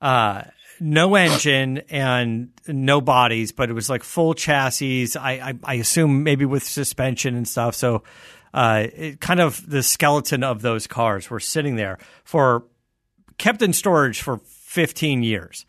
Uh, 0.00 0.42
no 0.80 1.16
engine 1.16 1.78
and 1.90 2.50
no 2.66 3.00
bodies, 3.00 3.52
but 3.52 3.68
it 3.68 3.72
was 3.72 3.90
like 3.90 4.02
full 4.02 4.34
chassis. 4.34 5.08
I, 5.18 5.32
I, 5.32 5.54
I 5.64 5.74
assume 5.74 6.22
maybe 6.22 6.44
with 6.44 6.62
suspension 6.62 7.34
and 7.34 7.46
stuff. 7.46 7.74
So, 7.74 8.04
uh, 8.54 8.86
it 8.94 9.20
kind 9.20 9.40
of 9.40 9.68
the 9.68 9.82
skeleton 9.82 10.42
of 10.42 10.62
those 10.62 10.86
cars 10.86 11.28
were 11.28 11.40
sitting 11.40 11.76
there 11.76 11.98
for 12.24 12.64
kept 13.36 13.60
in 13.60 13.72
storage 13.72 14.22
for 14.22 14.38
15 14.38 15.22
years. 15.22 15.66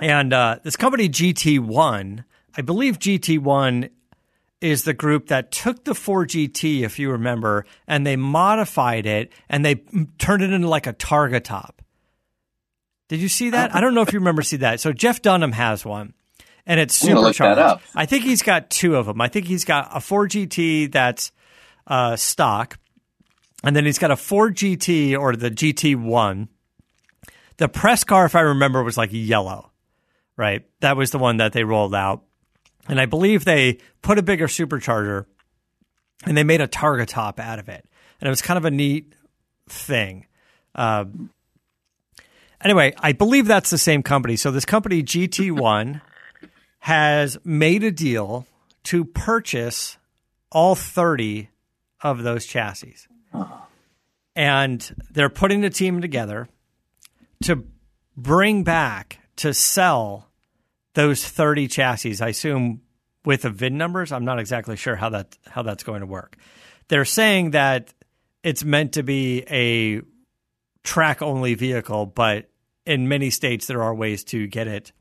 And 0.00 0.32
uh, 0.32 0.58
this 0.62 0.76
company 0.76 1.08
GT1, 1.08 2.24
I 2.56 2.62
believe 2.62 2.98
GT1 2.98 3.90
is 4.60 4.84
the 4.84 4.94
group 4.94 5.28
that 5.28 5.52
took 5.52 5.84
the 5.84 5.94
Ford 5.94 6.30
GT, 6.30 6.82
if 6.82 6.98
you 6.98 7.10
remember, 7.10 7.66
and 7.86 8.06
they 8.06 8.16
modified 8.16 9.06
it 9.06 9.32
and 9.48 9.64
they 9.64 9.76
turned 10.18 10.42
it 10.42 10.52
into 10.52 10.68
like 10.68 10.86
a 10.86 10.92
Targa 10.92 11.42
top. 11.42 11.82
Did 13.08 13.20
you 13.20 13.28
see 13.28 13.50
that? 13.50 13.74
I 13.74 13.80
don't 13.80 13.94
know 13.94 14.02
if 14.02 14.12
you 14.12 14.18
remember 14.18 14.42
see 14.42 14.56
that. 14.58 14.80
So 14.80 14.92
Jeff 14.92 15.22
Dunham 15.22 15.52
has 15.52 15.84
one, 15.84 16.14
and 16.66 16.80
it's 16.80 16.94
supercharged. 16.94 17.58
up. 17.58 17.82
I 17.94 18.06
think 18.06 18.24
he's 18.24 18.42
got 18.42 18.70
two 18.70 18.96
of 18.96 19.06
them. 19.06 19.20
I 19.20 19.28
think 19.28 19.46
he's 19.46 19.64
got 19.64 19.90
a 19.92 20.00
Ford 20.00 20.30
GT 20.30 20.90
that's 20.90 21.30
uh, 21.86 22.16
stock, 22.16 22.78
and 23.62 23.76
then 23.76 23.84
he's 23.84 23.98
got 23.98 24.10
a 24.10 24.16
Ford 24.16 24.56
GT 24.56 25.16
or 25.16 25.36
the 25.36 25.50
GT1. 25.50 26.48
The 27.58 27.68
press 27.68 28.02
car, 28.02 28.26
if 28.26 28.34
I 28.34 28.40
remember, 28.40 28.82
was 28.82 28.98
like 28.98 29.10
yellow, 29.12 29.70
right? 30.36 30.64
That 30.80 30.96
was 30.96 31.12
the 31.12 31.18
one 31.18 31.36
that 31.36 31.52
they 31.52 31.62
rolled 31.62 31.94
out. 31.94 32.24
And 32.88 33.00
I 33.00 33.06
believe 33.06 33.44
they 33.44 33.78
put 34.02 34.18
a 34.18 34.22
bigger 34.22 34.46
supercharger 34.46 35.26
and 36.24 36.36
they 36.36 36.44
made 36.44 36.60
a 36.60 36.68
Targa 36.68 37.06
top 37.06 37.40
out 37.40 37.58
of 37.58 37.68
it. 37.68 37.84
And 38.20 38.26
it 38.26 38.30
was 38.30 38.42
kind 38.42 38.58
of 38.58 38.64
a 38.64 38.70
neat 38.70 39.12
thing. 39.68 40.26
Uh, 40.74 41.06
anyway, 42.62 42.94
I 42.98 43.12
believe 43.12 43.46
that's 43.46 43.70
the 43.70 43.78
same 43.78 44.02
company. 44.02 44.36
So 44.36 44.50
this 44.50 44.64
company, 44.64 45.02
GT1, 45.02 46.00
has 46.80 47.38
made 47.44 47.82
a 47.82 47.90
deal 47.90 48.46
to 48.84 49.04
purchase 49.04 49.98
all 50.52 50.74
30 50.74 51.50
of 52.00 52.22
those 52.22 52.46
chassis. 52.46 52.96
And 54.34 54.94
they're 55.10 55.30
putting 55.30 55.62
the 55.62 55.70
team 55.70 56.00
together 56.00 56.48
to 57.44 57.64
bring 58.16 58.62
back 58.64 59.18
to 59.36 59.52
sell 59.52 60.25
those 60.96 61.22
30 61.22 61.68
chassis. 61.68 62.16
I 62.22 62.28
assume 62.28 62.80
with 63.24 63.42
the 63.42 63.50
VIN 63.50 63.76
numbers. 63.76 64.12
I'm 64.12 64.24
not 64.24 64.38
exactly 64.38 64.76
sure 64.76 64.96
how 64.96 65.10
that 65.10 65.36
how 65.46 65.62
that's 65.62 65.84
going 65.84 66.00
to 66.00 66.06
work. 66.06 66.36
They're 66.88 67.04
saying 67.04 67.50
that 67.50 67.92
it's 68.42 68.64
meant 68.64 68.94
to 68.94 69.02
be 69.02 69.44
a 69.50 70.00
track 70.84 71.20
only 71.20 71.54
vehicle, 71.54 72.06
but 72.06 72.48
in 72.86 73.08
many 73.08 73.28
states 73.28 73.66
there 73.66 73.82
are 73.82 73.94
ways 73.94 74.24
to 74.24 74.46
get 74.46 74.68
it 74.68 74.92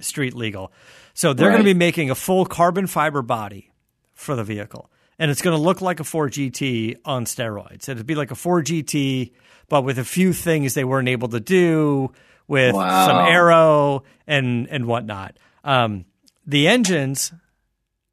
street 0.00 0.34
legal. 0.34 0.70
So 1.14 1.32
they're 1.32 1.50
going 1.50 1.62
to 1.62 1.64
be 1.64 1.74
making 1.74 2.10
a 2.10 2.14
full 2.14 2.44
carbon 2.44 2.86
fiber 2.86 3.22
body 3.22 3.72
for 4.12 4.36
the 4.36 4.44
vehicle. 4.44 4.90
And 5.18 5.30
it's 5.30 5.42
going 5.42 5.56
to 5.56 5.62
look 5.62 5.80
like 5.80 5.98
a 5.98 6.04
Ford 6.04 6.32
GT 6.32 6.96
on 7.06 7.24
steroids. 7.24 7.88
It'd 7.88 8.06
be 8.06 8.14
like 8.14 8.30
a 8.30 8.36
Ford 8.36 8.66
GT, 8.66 9.32
but 9.68 9.82
with 9.82 9.98
a 9.98 10.04
few 10.04 10.32
things 10.32 10.74
they 10.74 10.84
weren't 10.84 11.08
able 11.08 11.28
to 11.28 11.40
do 11.40 12.12
with 12.48 12.74
Wow. 12.74 13.06
some 13.06 13.16
aero 13.32 14.02
and 14.26 14.66
and 14.68 14.86
whatnot. 14.86 15.36
Um, 15.64 16.04
the 16.46 16.66
engines, 16.66 17.32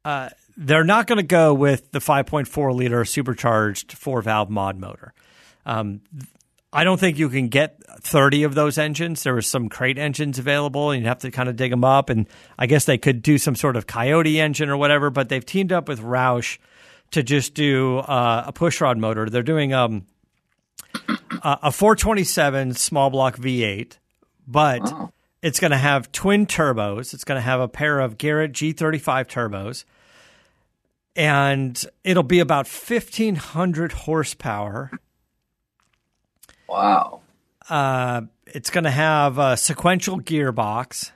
uh, 0.04 0.28
they're 0.56 0.84
not 0.84 1.06
going 1.06 1.16
to 1.18 1.22
go 1.26 1.52
with 1.54 1.90
the 1.92 1.98
5.4 2.00 2.74
liter 2.74 3.04
supercharged 3.04 3.92
four 3.92 4.22
valve 4.22 4.50
mod 4.50 4.78
motor. 4.78 5.12
Um, 5.64 6.02
I 6.72 6.84
don't 6.84 7.00
think 7.00 7.18
you 7.18 7.28
can 7.30 7.48
get 7.48 7.82
30 8.02 8.42
of 8.42 8.54
those 8.54 8.76
engines. 8.76 9.22
There 9.22 9.32
were 9.32 9.40
some 9.42 9.68
crate 9.70 9.98
engines 9.98 10.38
available, 10.38 10.90
and 10.90 11.00
you'd 11.02 11.08
have 11.08 11.20
to 11.20 11.30
kind 11.30 11.48
of 11.48 11.56
dig 11.56 11.70
them 11.70 11.84
up. 11.84 12.10
And 12.10 12.26
I 12.58 12.66
guess 12.66 12.84
they 12.84 12.98
could 12.98 13.22
do 13.22 13.38
some 13.38 13.54
sort 13.56 13.76
of 13.76 13.86
Coyote 13.86 14.38
engine 14.40 14.68
or 14.68 14.76
whatever, 14.76 15.08
but 15.08 15.28
they've 15.30 15.44
teamed 15.44 15.72
up 15.72 15.88
with 15.88 16.00
Roush 16.00 16.58
to 17.12 17.22
just 17.22 17.54
do 17.54 17.98
uh, 17.98 18.44
a 18.48 18.52
pushrod 18.52 18.98
motor. 18.98 19.30
They're 19.30 19.42
doing 19.42 19.72
um, 19.72 20.06
a 21.42 21.58
a 21.64 21.72
427 21.72 22.74
small 22.74 23.08
block 23.10 23.36
V8, 23.38 23.96
but 24.46 24.80
Oh. 24.84 25.12
it's 25.42 25.60
going 25.60 25.70
to 25.72 25.76
have 25.76 26.12
twin 26.12 26.46
turbos. 26.46 27.12
It's 27.14 27.24
going 27.24 27.36
to 27.36 27.42
have 27.42 27.60
a 27.60 27.68
pair 27.68 28.00
of 28.00 28.18
Garrett 28.18 28.52
G35 28.52 29.26
turbos, 29.26 29.84
and 31.14 31.82
it'll 32.04 32.22
be 32.22 32.40
about 32.40 32.66
1,500 32.66 33.92
horsepower. 33.92 34.90
Wow. 36.68 37.20
Uh, 37.68 38.22
it's 38.46 38.70
going 38.70 38.84
to 38.84 38.90
have 38.90 39.38
a 39.38 39.56
sequential 39.56 40.20
gearbox. 40.20 41.10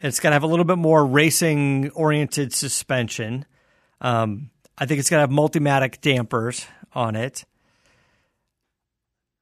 It's 0.00 0.20
going 0.20 0.30
to 0.30 0.34
have 0.34 0.42
a 0.42 0.46
little 0.46 0.64
bit 0.64 0.78
more 0.78 1.04
racing 1.04 1.90
oriented 1.90 2.52
suspension. 2.54 3.44
Um, 4.00 4.50
I 4.78 4.86
think 4.86 4.98
it's 5.00 5.10
going 5.10 5.18
to 5.18 5.30
have 5.30 5.30
Multimatic 5.30 6.00
dampers 6.00 6.66
on 6.94 7.16
it. 7.16 7.44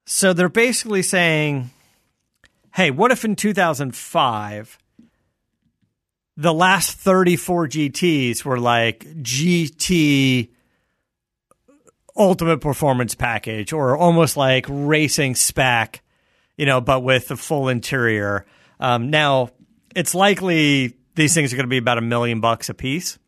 So 0.04 0.33
they're 0.33 0.48
basically 0.48 1.02
saying, 1.02 1.70
hey, 2.74 2.90
what 2.90 3.11
if 3.11 3.24
in 3.24 3.37
2005 3.37 4.78
the 6.38 6.54
last 6.54 6.96
34 6.96 7.66
GTs 7.66 8.44
were 8.44 8.61
like 8.61 9.00
GT 9.00 10.50
ultimate 12.16 12.61
performance 12.61 13.16
package 13.16 13.72
or 13.72 13.96
almost 13.96 14.37
like 14.37 14.64
racing 14.68 15.35
spec, 15.35 16.00
you 16.57 16.64
know, 16.64 16.81
but 16.81 17.02
with 17.02 17.26
the 17.26 17.37
full 17.37 17.68
interior. 17.68 18.46
Um, 18.78 19.11
now, 19.11 19.50
it's 19.96 20.14
likely 20.14 20.94
these 21.16 21.35
things 21.35 21.52
are 21.52 21.57
going 21.57 21.66
to 21.66 21.70
be 21.70 21.78
about 21.78 21.98
a 21.98 22.02
million 22.02 22.40
bucks 22.40 22.68
a 22.68 22.74
piece. 22.74 23.18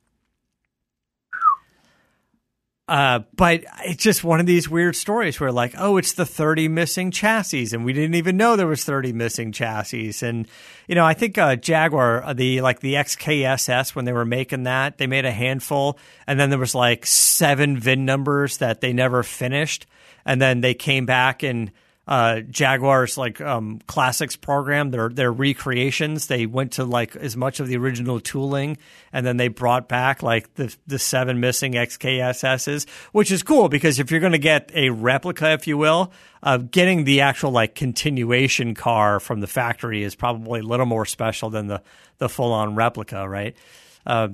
Uh, 2.91 3.21
but 3.37 3.65
it's 3.85 4.03
just 4.03 4.25
one 4.25 4.41
of 4.41 4.47
these 4.47 4.69
weird 4.69 4.97
stories 4.97 5.39
where 5.39 5.53
like, 5.53 5.75
oh, 5.79 5.97
it's 5.97 6.15
the 6.15 6.27
30 6.27 6.67
missing 6.67 7.13
chassis 7.13 7.69
and 7.73 7.85
we 7.85 7.93
didn't 7.93 8.17
even 8.17 8.37
know 8.37 8.57
there 8.57 8.67
was 8.67 8.83
30 8.83 9.13
missing 9.13 9.53
chassis. 9.53 10.13
And, 10.27 10.49
you 10.89 10.97
know, 10.97 11.07
I 11.07 11.15
think, 11.15 11.39
uh, 11.39 11.55
Jaguar, 11.55 12.25
uh, 12.25 12.33
the, 12.33 12.61
like 12.63 12.81
the 12.81 12.95
XKSS, 12.95 13.95
when 13.95 14.07
they 14.07 14.13
were 14.13 14.25
making 14.25 14.65
that, 14.65 14.99
they 14.99 15.07
made 15.07 15.25
a 15.25 15.31
handful 15.31 16.01
and 16.27 16.41
then 16.41 16.51
there 16.51 16.59
was 16.59 16.75
like 16.75 17.07
seven 17.07 17.79
VIN 17.79 18.05
numbers 18.05 18.59
that 18.59 18.81
they 18.81 18.93
never 18.93 19.23
finished. 19.23 19.87
And 20.25 20.43
then 20.43 20.61
they 20.61 20.75
came 20.75 21.07
back 21.07 21.45
and, 21.45 21.71
uh, 22.11 22.41
Jaguar's 22.41 23.17
like 23.17 23.41
um, 23.41 23.81
classics 23.87 24.35
program, 24.35 24.91
their 24.91 25.09
their 25.09 25.33
recreations. 25.33 26.27
They 26.27 26.45
went 26.45 26.73
to 26.73 26.85
like 26.85 27.15
as 27.15 27.37
much 27.37 27.61
of 27.61 27.69
the 27.69 27.77
original 27.77 28.19
tooling, 28.19 28.79
and 29.13 29.25
then 29.25 29.37
they 29.37 29.47
brought 29.47 29.89
back 29.89 30.21
like 30.21 30.53
the 30.55 30.75
the 30.89 30.99
seven 30.99 31.39
missing 31.39 31.75
XKSSs, 31.75 32.89
which 33.13 33.31
is 33.31 33.45
cool 33.45 33.69
because 33.69 34.01
if 34.01 34.11
you're 34.11 34.19
going 34.19 34.33
to 34.33 34.39
get 34.39 34.73
a 34.75 34.91
replica, 34.91 35.53
if 35.53 35.69
you 35.69 35.79
will, 35.79 36.11
of 36.43 36.73
getting 36.73 37.05
the 37.05 37.21
actual 37.21 37.53
like 37.53 37.77
continuation 37.77 38.75
car 38.75 39.21
from 39.21 39.39
the 39.39 39.47
factory 39.47 40.03
is 40.03 40.17
probably 40.17 40.61
a 40.61 40.65
little 40.65 40.87
more 40.87 41.07
special 41.07 41.49
than 41.49 41.69
the 41.69 41.81
the 42.19 42.29
full 42.29 42.53
on 42.53 42.75
replica, 42.75 43.29
right? 43.29 43.55
Uh, 44.05 44.31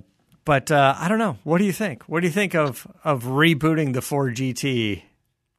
but 0.47 0.71
uh, 0.71 0.95
I 0.99 1.09
don't 1.09 1.19
know. 1.19 1.37
What 1.45 1.59
do 1.59 1.65
you 1.65 1.73
think? 1.73 2.05
What 2.05 2.21
do 2.21 2.27
you 2.27 2.33
think 2.33 2.55
of 2.55 2.87
of 3.05 3.25
rebooting 3.25 3.93
the 3.93 4.01
Ford 4.01 4.35
GT? 4.35 5.03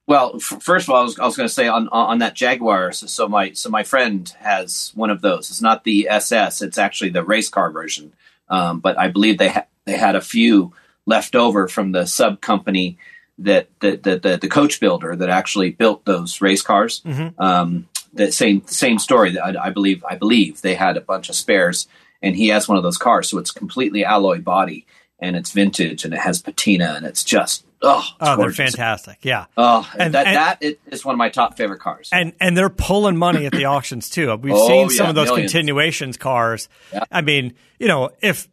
Well, 0.08 0.34
f- 0.38 0.64
first 0.64 0.88
of 0.88 0.94
all, 0.94 1.02
I 1.02 1.04
was, 1.04 1.20
I 1.20 1.26
was 1.26 1.36
going 1.36 1.50
to 1.50 1.54
say 1.54 1.68
on 1.68 1.90
on 1.90 2.20
that 2.20 2.34
Jaguar. 2.34 2.94
So, 2.94 3.08
so 3.08 3.28
my 3.28 3.52
so 3.52 3.70
my 3.70 3.84
friend 3.84 4.34
has 4.40 4.92
one 4.96 5.10
of 5.10 5.22
those. 5.22 5.52
It's 5.52 5.62
not 5.62 5.84
the 5.84 6.08
SS. 6.10 6.62
It's 6.62 6.78
actually 6.78 7.10
the 7.10 7.24
race 7.24 7.50
car 7.50 7.70
version. 7.72 8.14
Um, 8.50 8.80
but 8.80 8.98
I 8.98 9.10
believe 9.10 9.38
they 9.38 9.50
ha- 9.50 9.66
they 9.86 9.98
had 9.98 10.16
a 10.16 10.22
few 10.22 10.74
left 11.06 11.36
over 11.36 11.68
from 11.68 11.92
the 11.92 12.06
sub 12.06 12.40
company 12.42 12.98
that 13.38 13.68
the 13.82 13.98
the, 13.98 14.18
the 14.18 14.38
the 14.38 14.48
coach 14.48 14.80
builder 14.80 15.16
that 15.16 15.30
actually 15.30 15.72
built 15.72 16.06
those 16.06 16.40
race 16.42 16.62
cars. 16.62 17.02
Um, 17.38 17.90
the 18.14 18.32
same 18.32 18.66
same 18.66 19.00
story. 19.00 19.38
I, 19.38 19.56
I 19.66 19.70
believe 19.72 20.04
I 20.10 20.16
believe 20.16 20.62
they 20.62 20.76
had 20.76 20.96
a 20.96 21.02
bunch 21.02 21.28
of 21.30 21.36
spares, 21.36 21.86
and 22.22 22.36
he 22.36 22.48
has 22.48 22.68
one 22.70 22.78
of 22.78 22.84
those 22.84 22.98
cars. 22.98 23.30
So 23.30 23.38
it's 23.40 23.52
completely 23.52 24.06
alloy 24.06 24.40
body, 24.40 24.86
and 25.20 25.36
it's 25.36 25.52
vintage 25.52 26.06
and 26.06 26.14
it 26.14 26.20
has 26.20 26.42
patina 26.42 26.94
and 26.96 27.06
it's 27.06 27.24
just 27.24 27.66
oh, 27.82 28.00
it's 28.00 28.14
Oh, 28.20 28.36
they're 28.38 28.52
fantastic. 28.52 29.20
Yeah. 29.22 29.46
Oh, 29.56 29.88
And- 29.98 30.14
that 30.14 30.28
and- 30.28 30.36
that 30.36 30.58
is- 30.62 30.76
is 30.88 31.06
one 31.06 31.14
of 31.14 31.18
my 31.20 31.30
top 31.30 31.58
favorite 31.58 31.80
cars. 31.80 32.10
and 32.12 32.34
and 32.40 32.58
they're 32.58 32.70
pulling 32.70 33.18
money 33.18 33.46
at 33.46 33.52
the 33.54 33.66
auctions 33.74 34.10
too. 34.10 34.36
We've 34.36 34.54
Oh, 34.56 34.68
seen 34.68 34.90
some 34.90 35.06
yeah, 35.06 35.10
of 35.10 35.16
those 35.16 35.28
millions. 35.30 35.52
continuations 35.52 36.18
cars. 36.18 36.70
Yeah. 36.94 37.04
I 37.12 37.22
mean, 37.22 37.54
you 37.80 37.88
know, 37.88 38.10
if 38.22 38.48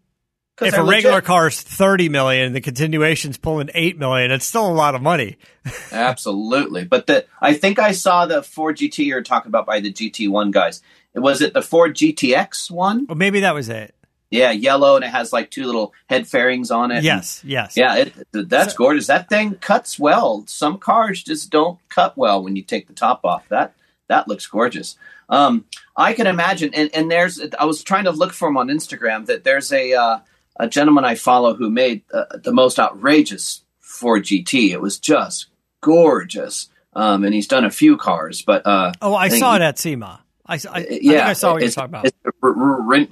if 0.63 0.73
a 0.77 0.85
regular 0.85 1.17
legit. 1.17 1.25
car 1.25 1.49
is 1.49 1.61
thirty 1.61 2.09
million, 2.09 2.53
the 2.53 2.61
continuation's 2.61 3.37
pulling 3.39 3.71
eight 3.75 3.99
million. 3.99 4.31
It's 4.31 4.45
still 4.45 4.67
a 4.67 4.73
lot 4.73 4.95
of 4.95 5.03
money. 5.03 5.37
Absolutely. 5.93 6.85
But 6.85 7.07
the 7.07 7.25
I 7.41 7.55
think 7.55 7.79
I 7.79 7.93
saw 7.93 8.27
the 8.27 8.43
Ford 8.43 8.77
GT 8.77 9.07
you're 9.07 9.23
talking 9.23 9.49
about 9.49 9.67
by 9.67 9.81
the 9.81 9.93
GT1 9.93 10.51
guys. 10.53 10.81
Was 11.15 11.41
it 11.43 11.55
the 11.55 11.63
Ford 11.63 11.95
GTX 11.97 12.71
one? 12.71 13.07
Well, 13.09 13.17
maybe 13.17 13.41
that 13.41 13.55
was 13.55 13.69
it. 13.69 13.95
Yeah, 14.35 14.51
yellow 14.51 14.97
and 14.97 15.05
it 15.05 15.11
has 15.11 15.33
like 15.33 15.51
two 15.51 15.65
little 15.65 15.93
head 16.09 16.27
fairings 16.27 16.71
on 16.71 16.91
it. 16.91 17.05
Yes, 17.05 17.43
yes. 17.45 17.77
Yeah, 17.77 17.97
it, 17.97 18.15
that's 18.33 18.75
gorgeous. 18.75 19.07
That 19.07 19.29
thing 19.29 19.55
cuts 19.55 19.99
well. 19.99 20.45
Some 20.47 20.79
cars 20.79 21.23
just 21.23 21.51
don't 21.51 21.79
cut 21.89 22.17
well 22.17 22.43
when 22.43 22.57
you 22.57 22.63
take 22.63 22.87
the 22.87 22.95
top 22.95 23.21
off. 23.25 23.49
That 23.49 23.75
that 24.09 24.29
looks 24.29 24.47
gorgeous. 24.47 24.97
Um, 25.29 25.65
I 25.97 26.13
can 26.13 26.27
imagine, 26.27 26.75
and, 26.75 26.91
and 26.95 27.11
there's. 27.11 27.41
I 27.59 27.65
was 27.65 27.83
trying 27.83 28.05
to 28.05 28.11
look 28.11 28.33
for 28.33 28.49
him 28.49 28.57
on 28.57 28.69
Instagram. 28.69 29.27
That 29.27 29.45
there's 29.45 29.73
a 29.73 29.95
uh, 29.95 30.19
a 30.59 30.69
gentleman 30.69 31.05
I 31.05 31.15
follow 31.15 31.55
who 31.55 31.71
made 31.71 32.03
uh, 32.13 32.25
the 32.43 32.53
most 32.53 32.79
outrageous 32.79 33.63
Ford 33.81 34.25
GT. 34.25 34.71
It 34.71 34.81
was 34.81 34.99
just 34.99 35.47
gorgeous, 35.81 36.69
um, 36.95 37.25
and 37.25 37.33
he's 37.35 37.47
done 37.47 37.65
a 37.65 37.71
few 37.71 37.97
cars. 37.97 38.43
But 38.43 38.67
uh, 38.67 38.93
Oh, 39.01 39.15
I 39.15 39.29
think 39.29 39.41
saw 39.41 39.57
it 39.57 39.63
at 39.63 39.79
SEMA. 39.79 40.24
I, 40.47 40.55
I, 40.55 40.57
I 40.73 40.83
think 40.83 41.03
yeah, 41.03 41.27
I 41.27 41.33
saw 41.33 41.53
what 41.55 41.63
you're 41.63 41.71
talking 41.71 41.91
about. 41.91 42.05
it's 42.07 42.17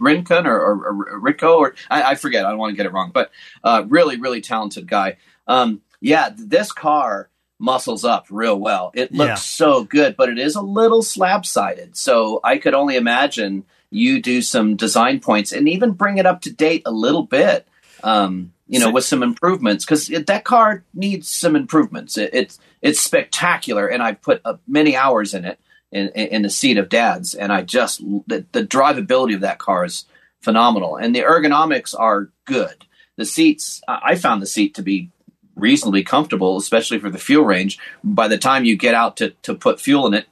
Rincon 0.00 0.46
or, 0.46 0.58
or, 0.60 0.74
or 1.14 1.20
Ritko 1.20 1.58
or 1.58 1.74
I, 1.90 2.02
I 2.02 2.14
forget. 2.14 2.44
I 2.44 2.50
don't 2.50 2.58
want 2.58 2.72
to 2.72 2.76
get 2.76 2.86
it 2.86 2.92
wrong, 2.92 3.10
but 3.12 3.30
uh, 3.64 3.84
really, 3.88 4.16
really 4.18 4.40
talented 4.40 4.86
guy. 4.88 5.16
Um, 5.46 5.80
yeah, 6.00 6.30
this 6.36 6.72
car 6.72 7.30
muscles 7.58 8.04
up 8.04 8.26
real 8.30 8.58
well. 8.58 8.90
It 8.94 9.12
looks 9.12 9.28
Yeah. 9.28 9.34
so 9.36 9.84
good, 9.84 10.16
but 10.16 10.28
it 10.28 10.38
is 10.38 10.56
a 10.56 10.60
little 10.62 11.02
slab 11.02 11.46
sided. 11.46 11.96
So 11.96 12.40
I 12.42 12.58
could 12.58 12.74
only 12.74 12.96
imagine 12.96 13.64
you 13.90 14.20
do 14.20 14.42
some 14.42 14.76
design 14.76 15.20
points 15.20 15.52
and 15.52 15.68
even 15.68 15.92
bring 15.92 16.18
it 16.18 16.26
up 16.26 16.40
to 16.42 16.52
date 16.52 16.82
a 16.86 16.90
little 16.92 17.22
bit. 17.22 17.66
Um, 18.02 18.52
you 18.66 18.78
know, 18.80 18.86
So- 18.86 18.92
with 18.92 19.04
some 19.04 19.22
improvements 19.22 19.84
because 19.84 20.08
that 20.08 20.44
car 20.44 20.82
needs 20.94 21.28
some 21.28 21.54
improvements. 21.56 22.16
It, 22.18 22.30
it's 22.32 22.58
it's 22.80 23.00
spectacular, 23.00 23.86
and 23.86 24.02
I've 24.02 24.20
put 24.22 24.40
uh, 24.44 24.54
many 24.66 24.96
hours 24.96 25.34
in 25.34 25.44
it 25.44 25.58
in, 25.92 26.08
in 26.08 26.42
the 26.42 26.50
seat 26.50 26.78
of 26.78 26.88
dad's, 26.88 27.34
and 27.34 27.52
I 27.52 27.62
just 27.62 28.00
the, 28.26 28.44
the 28.52 28.64
drivability 28.64 29.34
of 29.34 29.42
that 29.42 29.58
car 29.58 29.84
is 29.84 30.06
phenomenal, 30.40 30.96
and 30.96 31.14
the 31.14 31.20
ergonomics 31.20 31.94
are 31.98 32.30
good. 32.46 32.86
The 33.16 33.24
seats, 33.24 33.82
I 33.86 34.14
found 34.14 34.40
the 34.40 34.46
seat 34.46 34.74
to 34.74 34.82
be 34.82 35.10
reasonably 35.54 36.02
comfortable, 36.02 36.56
especially 36.56 36.98
for 36.98 37.10
the 37.10 37.18
fuel 37.18 37.44
range. 37.44 37.78
By 38.02 38.26
the 38.26 38.38
time 38.38 38.64
you 38.64 38.76
get 38.76 38.94
out 38.94 39.18
to 39.18 39.30
to 39.42 39.54
put 39.54 39.80
fuel 39.80 40.06
in 40.06 40.14
it, 40.14 40.26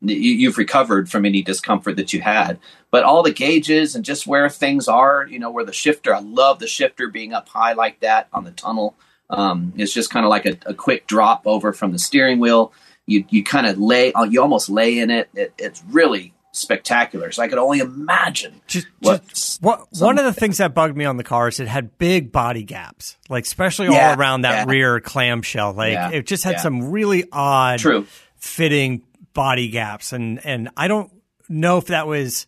you, 0.00 0.16
you've 0.16 0.58
recovered 0.58 1.08
from 1.08 1.24
any 1.24 1.42
discomfort 1.42 1.96
that 1.96 2.12
you 2.12 2.20
had. 2.20 2.58
But 2.90 3.04
all 3.04 3.22
the 3.22 3.32
gauges 3.32 3.94
and 3.94 4.04
just 4.04 4.26
where 4.26 4.48
things 4.48 4.88
are, 4.88 5.26
you 5.28 5.38
know, 5.38 5.50
where 5.50 5.64
the 5.64 5.72
shifter, 5.72 6.14
I 6.14 6.20
love 6.20 6.58
the 6.58 6.66
shifter 6.66 7.08
being 7.08 7.32
up 7.32 7.48
high 7.48 7.72
like 7.72 8.00
that 8.00 8.28
on 8.32 8.44
the 8.44 8.52
tunnel. 8.52 8.94
Um, 9.30 9.72
it's 9.76 9.92
just 9.92 10.10
kind 10.10 10.24
of 10.24 10.30
like 10.30 10.46
a, 10.46 10.56
a 10.66 10.74
quick 10.74 11.06
drop 11.06 11.42
over 11.46 11.72
from 11.72 11.92
the 11.92 11.98
steering 11.98 12.38
wheel. 12.38 12.72
You 13.06 13.24
you 13.28 13.44
kind 13.44 13.66
of 13.66 13.78
lay, 13.78 14.12
uh, 14.12 14.24
you 14.24 14.40
almost 14.40 14.68
lay 14.68 14.98
in 14.98 15.10
it. 15.10 15.28
it. 15.34 15.52
It's 15.58 15.82
really 15.90 16.32
spectacular. 16.52 17.32
So 17.32 17.42
I 17.42 17.48
could 17.48 17.58
only 17.58 17.80
imagine 17.80 18.60
Just, 18.66 18.86
what. 19.00 19.26
just- 19.28 19.60
what 19.60 19.86
one 19.98 20.18
of 20.18 20.24
the 20.24 20.32
things 20.32 20.58
that 20.58 20.72
bugged 20.74 20.96
me 20.96 21.04
on 21.04 21.16
the 21.16 21.24
car 21.24 21.48
is 21.48 21.58
it 21.60 21.68
had 21.68 21.98
big 21.98 22.30
body 22.32 22.62
gaps, 22.62 23.16
like 23.28 23.44
especially 23.44 23.88
Yeah, 23.88 24.10
all 24.12 24.18
around 24.18 24.42
that 24.42 24.66
yeah. 24.66 24.72
rear 24.72 25.00
clamshell. 25.00 25.72
Like 25.72 25.92
Yeah, 25.94 26.10
it 26.10 26.26
just 26.26 26.44
had 26.44 26.60
some 26.60 26.90
really 26.92 27.24
odd 27.32 27.80
True. 27.80 28.06
fitting 28.36 29.02
body 29.32 29.68
gaps, 29.68 30.12
and 30.12 30.40
and 30.46 30.70
I 30.76 30.86
don't 30.88 31.10
know 31.48 31.76
if 31.78 31.86
that 31.86 32.06
was 32.06 32.46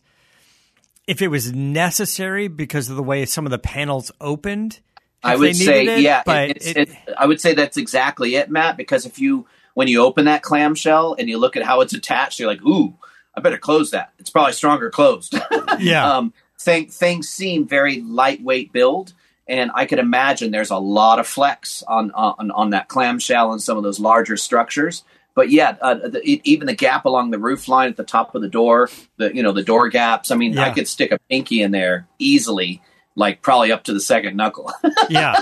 if 1.05 1.21
it 1.21 1.27
was 1.27 1.53
necessary 1.53 2.47
because 2.47 2.89
of 2.89 2.95
the 2.95 3.03
way 3.03 3.25
some 3.25 3.45
of 3.45 3.51
the 3.51 3.59
panels 3.59 4.11
opened. 4.19 4.79
I 5.23 5.35
would 5.35 5.55
say, 5.55 5.85
it, 5.85 5.99
yeah, 6.01 6.21
but 6.25 6.49
it- 6.51 6.77
it, 6.77 6.89
I 7.17 7.25
would 7.25 7.41
say 7.41 7.53
that's 7.53 7.75
exactly 7.77 8.35
it, 8.35 8.49
Matt. 8.49 8.77
Because 8.77 9.05
if 9.05 9.19
you, 9.19 9.47
when 9.77 9.87
you 9.87 10.01
open 10.01 10.25
that 10.25 10.41
clamshell 10.41 11.15
and 11.19 11.29
you 11.29 11.37
look 11.37 11.55
at 11.55 11.61
how 11.61 11.81
it's 11.81 11.93
attached, 11.93 12.39
you're 12.39 12.49
like, 12.49 12.63
ooh, 12.63 12.95
I 13.35 13.41
better 13.41 13.59
close 13.59 13.91
that. 13.91 14.11
It's 14.17 14.31
probably 14.31 14.53
stronger 14.53 14.89
closed. 14.89 15.35
yeah, 15.79 16.15
um, 16.15 16.33
thing, 16.59 16.87
things 16.87 17.29
seem 17.29 17.67
very 17.67 18.01
lightweight 18.01 18.73
build, 18.73 19.13
and 19.47 19.69
I 19.75 19.85
could 19.85 19.99
imagine 19.99 20.49
there's 20.49 20.71
a 20.71 20.79
lot 20.79 21.19
of 21.19 21.27
flex 21.27 21.83
on 21.83 22.09
on, 22.13 22.49
on 22.49 22.71
that 22.71 22.87
clamshell 22.87 23.51
and 23.51 23.61
some 23.61 23.77
of 23.77 23.83
those 23.83 23.99
larger 23.99 24.35
structures. 24.35 25.03
But 25.35 25.51
yeah, 25.51 25.77
uh, 25.79 25.93
the, 25.93 26.21
e- 26.27 26.41
even 26.43 26.65
the 26.65 26.73
gap 26.73 27.05
along 27.05 27.29
the 27.29 27.37
roof 27.37 27.67
line 27.67 27.89
at 27.89 27.97
the 27.97 28.03
top 28.03 28.33
of 28.33 28.41
the 28.41 28.49
door, 28.49 28.89
the 29.17 29.31
you 29.35 29.43
know 29.43 29.51
the 29.51 29.61
door 29.61 29.89
gaps. 29.89 30.31
I 30.31 30.37
mean, 30.37 30.57
I 30.57 30.73
could 30.73 30.87
stick 30.87 31.11
a 31.11 31.19
pinky 31.29 31.61
in 31.61 31.69
there 31.69 32.07
easily, 32.17 32.81
like 33.15 33.43
probably 33.43 33.71
up 33.71 33.83
to 33.83 33.93
the 33.93 34.01
second 34.01 34.37
knuckle. 34.37 34.73
yeah. 35.11 35.35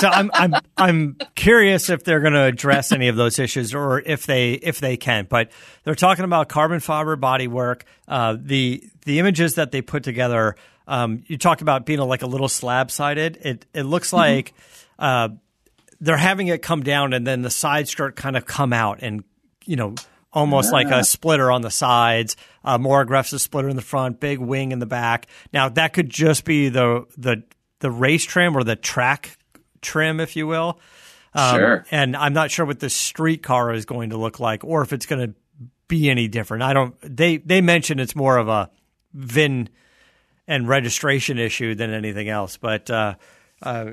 So 0.00 0.08
I'm 0.08 0.30
I'm 0.34 0.54
I'm 0.76 1.16
curious 1.34 1.88
if 1.90 2.04
they're 2.04 2.20
going 2.20 2.34
to 2.34 2.42
address 2.42 2.92
any 2.92 3.08
of 3.08 3.16
those 3.16 3.38
issues 3.38 3.74
or 3.74 4.00
if 4.00 4.26
they 4.26 4.52
if 4.52 4.80
they 4.80 4.96
can. 4.96 5.26
But 5.28 5.50
they're 5.84 5.94
talking 5.94 6.24
about 6.24 6.48
carbon 6.48 6.80
fiber 6.80 7.16
bodywork. 7.16 7.82
Uh, 8.06 8.36
the 8.40 8.82
the 9.04 9.18
images 9.18 9.54
that 9.54 9.70
they 9.70 9.82
put 9.82 10.02
together. 10.02 10.56
Um, 10.88 11.24
you 11.26 11.36
talked 11.36 11.62
about 11.62 11.84
being 11.84 11.98
like 11.98 12.22
a 12.22 12.26
little 12.26 12.48
slab 12.48 12.90
sided. 12.90 13.38
It 13.42 13.66
it 13.74 13.82
looks 13.84 14.12
like 14.12 14.54
uh, 14.98 15.30
they're 16.00 16.16
having 16.16 16.48
it 16.48 16.62
come 16.62 16.82
down 16.82 17.12
and 17.12 17.26
then 17.26 17.42
the 17.42 17.50
side 17.50 17.88
skirt 17.88 18.16
kind 18.16 18.36
of 18.36 18.46
come 18.46 18.72
out 18.72 18.98
and 19.02 19.24
you 19.64 19.76
know 19.76 19.94
almost 20.32 20.70
like 20.70 20.88
a 20.88 21.02
splitter 21.02 21.50
on 21.50 21.62
the 21.62 21.70
sides, 21.70 22.36
a 22.62 22.78
more 22.78 23.00
aggressive 23.00 23.40
splitter 23.40 23.70
in 23.70 23.76
the 23.76 23.82
front, 23.82 24.20
big 24.20 24.38
wing 24.38 24.70
in 24.70 24.78
the 24.78 24.86
back. 24.86 25.26
Now 25.52 25.70
that 25.70 25.94
could 25.94 26.10
just 26.10 26.44
be 26.44 26.68
the 26.68 27.06
the 27.16 27.42
the 27.80 27.90
race 27.90 28.24
trim 28.24 28.56
or 28.56 28.62
the 28.62 28.76
track 28.76 29.38
trim, 29.82 30.20
if 30.20 30.36
you 30.36 30.46
will. 30.46 30.80
Um, 31.34 31.56
Sure. 31.56 31.86
And 31.90 32.16
I'm 32.16 32.32
not 32.32 32.50
sure 32.50 32.64
what 32.64 32.80
the 32.80 32.90
street 32.90 33.42
car 33.42 33.72
is 33.72 33.84
going 33.84 34.10
to 34.10 34.16
look 34.16 34.40
like, 34.40 34.64
or 34.64 34.82
if 34.82 34.92
it's 34.92 35.06
going 35.06 35.28
to 35.28 35.34
be 35.88 36.10
any 36.10 36.28
different. 36.28 36.62
I 36.62 36.72
don't. 36.72 36.94
They 37.02 37.36
they 37.38 37.60
mention 37.60 38.00
it's 38.00 38.16
more 38.16 38.38
of 38.38 38.48
a 38.48 38.70
VIN 39.12 39.68
and 40.48 40.68
registration 40.68 41.38
issue 41.38 41.74
than 41.74 41.92
anything 41.92 42.28
else, 42.28 42.56
but. 42.56 42.90
Uh, 42.90 43.14
uh, 43.62 43.92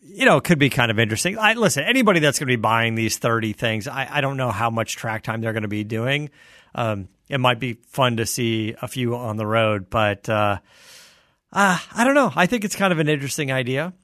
you 0.00 0.24
know, 0.26 0.36
it 0.36 0.44
could 0.44 0.58
be 0.58 0.70
kind 0.70 0.90
of 0.90 0.98
interesting. 0.98 1.38
I, 1.38 1.54
listen, 1.54 1.82
anybody 1.84 2.20
that's 2.20 2.38
going 2.38 2.46
to 2.46 2.52
be 2.52 2.60
buying 2.60 2.94
these 2.94 3.18
30 3.18 3.52
things, 3.54 3.88
I, 3.88 4.06
I 4.10 4.20
don't 4.20 4.36
know 4.36 4.50
how 4.50 4.70
much 4.70 4.96
track 4.96 5.22
time 5.22 5.40
they're 5.40 5.52
going 5.52 5.62
to 5.62 5.68
be 5.68 5.84
doing. 5.84 6.30
Um, 6.74 7.08
it 7.28 7.38
might 7.38 7.58
be 7.58 7.74
fun 7.88 8.18
to 8.18 8.26
see 8.26 8.74
a 8.80 8.88
few 8.88 9.16
on 9.16 9.36
the 9.36 9.46
road, 9.46 9.88
but 9.88 10.28
uh, 10.28 10.58
uh, 11.52 11.78
I 11.94 12.04
don't 12.04 12.14
know. 12.14 12.32
I 12.36 12.46
think 12.46 12.64
it's 12.64 12.76
kind 12.76 12.92
of 12.92 12.98
an 12.98 13.08
interesting 13.08 13.50
idea. 13.50 13.94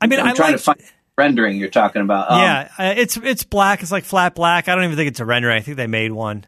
I 0.00 0.06
mean, 0.06 0.20
I'm 0.20 0.28
I 0.28 0.32
trying 0.32 0.52
to 0.52 0.58
find 0.58 0.80
rendering 1.16 1.56
you're 1.56 1.68
talking 1.68 2.02
about. 2.02 2.30
Um, 2.30 2.40
yeah, 2.40 2.70
uh, 2.78 2.94
it's 2.96 3.16
it's 3.16 3.44
black. 3.44 3.82
It's 3.82 3.92
like 3.92 4.04
flat 4.04 4.34
black. 4.34 4.68
I 4.68 4.74
don't 4.74 4.84
even 4.84 4.96
think 4.96 5.08
it's 5.08 5.20
a 5.20 5.24
rendering. 5.24 5.56
I 5.56 5.60
think 5.60 5.76
they 5.76 5.86
made 5.86 6.12
one. 6.12 6.46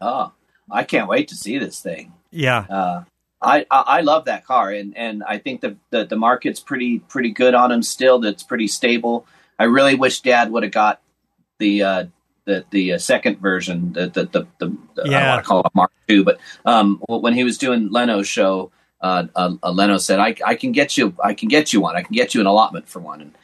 Oh, 0.00 0.32
I 0.70 0.84
can't 0.84 1.08
wait 1.08 1.28
to 1.28 1.34
see 1.34 1.58
this 1.58 1.80
thing. 1.80 2.12
Yeah, 2.30 2.66
Uh, 2.68 3.04
I, 3.40 3.66
I 3.70 3.80
I 3.86 4.00
love 4.02 4.26
that 4.26 4.44
car, 4.44 4.70
and, 4.70 4.96
and 4.96 5.24
I 5.24 5.38
think 5.38 5.62
the, 5.62 5.76
the 5.90 6.04
the 6.04 6.16
market's 6.16 6.60
pretty 6.60 6.98
pretty 6.98 7.30
good 7.30 7.54
on 7.54 7.70
them 7.70 7.82
still. 7.82 8.18
That's 8.18 8.42
pretty 8.42 8.68
stable. 8.68 9.26
I 9.58 9.64
really 9.64 9.94
wish 9.94 10.20
Dad 10.20 10.50
would 10.52 10.62
have 10.62 10.72
got 10.72 11.00
the 11.58 11.82
uh, 11.82 12.04
the 12.44 12.64
the 12.70 12.92
uh, 12.94 12.98
second 12.98 13.38
version, 13.40 13.92
the 13.94 14.08
the 14.08 14.24
the, 14.24 14.46
the, 14.58 14.76
the 14.94 15.02
I 15.04 15.20
don't 15.20 15.28
want 15.28 15.42
to 15.42 15.48
call 15.48 15.60
it 15.60 15.74
Mark 15.74 15.92
II, 16.10 16.24
but 16.24 16.38
um, 16.66 17.02
when 17.08 17.32
he 17.32 17.44
was 17.44 17.56
doing 17.58 17.90
Leno's 17.90 18.28
show, 18.28 18.70
uh, 19.00 19.26
uh, 19.34 19.54
uh, 19.62 19.70
Leno 19.70 19.98
said, 19.98 20.18
I, 20.18 20.34
"I 20.44 20.54
can 20.54 20.72
get 20.72 20.96
you, 20.96 21.14
I 21.22 21.34
can 21.34 21.48
get 21.48 21.72
you 21.72 21.80
one. 21.80 21.96
I 21.96 22.02
can 22.02 22.14
get 22.14 22.34
you 22.34 22.40
an 22.40 22.46
allotment 22.46 22.88
for 22.88 23.00
one." 23.00 23.20
And 23.20 23.34